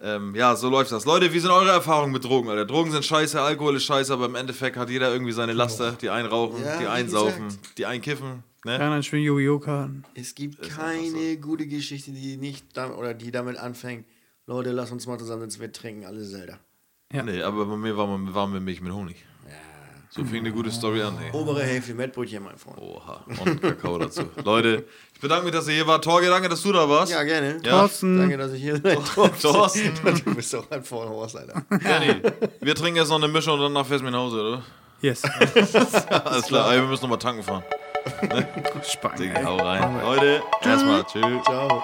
[0.00, 1.06] Ähm, ja, so läuft das.
[1.06, 2.66] Leute, wie sind eure Erfahrungen mit Drogen, Alter?
[2.66, 5.92] Drogen sind scheiße, Alkohol ist scheiße, aber im Endeffekt hat jeder irgendwie seine Laster.
[5.92, 7.24] Die einen rauchen, Ja, die einen gesagt.
[7.24, 8.44] saufen, die einen kiffen.
[8.64, 8.78] Ne?
[8.78, 10.04] Keiner spielt Yu-Gi-Oh-Karten.
[10.14, 14.04] Es gibt einfach keine gute Geschichte, die nicht oder die damit anfängt.
[14.46, 16.58] Leute, lass uns mal zusammensitzen, wir trinken alle Zelda.
[17.12, 17.22] Ja.
[17.22, 19.24] Nee, aber bei mir war man warm mit Milch mit Honig.
[20.14, 21.32] So fing eine gute Story an, ey.
[21.32, 22.78] Obere Hälfte Mettbrötchen, mein Freund.
[22.78, 24.22] Oha, und Kakao dazu.
[24.44, 26.04] Leute, ich bedanke mich, dass ihr hier wart.
[26.04, 27.10] Torge, danke, dass du da warst.
[27.10, 27.60] Ja, gerne.
[27.64, 27.80] Ja.
[27.80, 28.18] Thorsten.
[28.18, 28.96] Danke, dass ich hier bin.
[29.42, 29.90] Thorsten.
[30.24, 31.64] Du bist doch ein Vollhorst, Alter.
[31.68, 32.22] Danny,
[32.60, 34.62] wir trinken jetzt noch eine Mischung und danach fährst du nach Hause, oder?
[35.00, 35.24] Yes.
[36.24, 37.64] Alles klar, ey, wir müssen nochmal tanken fahren.
[38.88, 39.44] Spannend.
[39.44, 40.00] Hau rein.
[40.00, 41.42] Leute, erstmal, tschüss.
[41.44, 41.82] Ciao.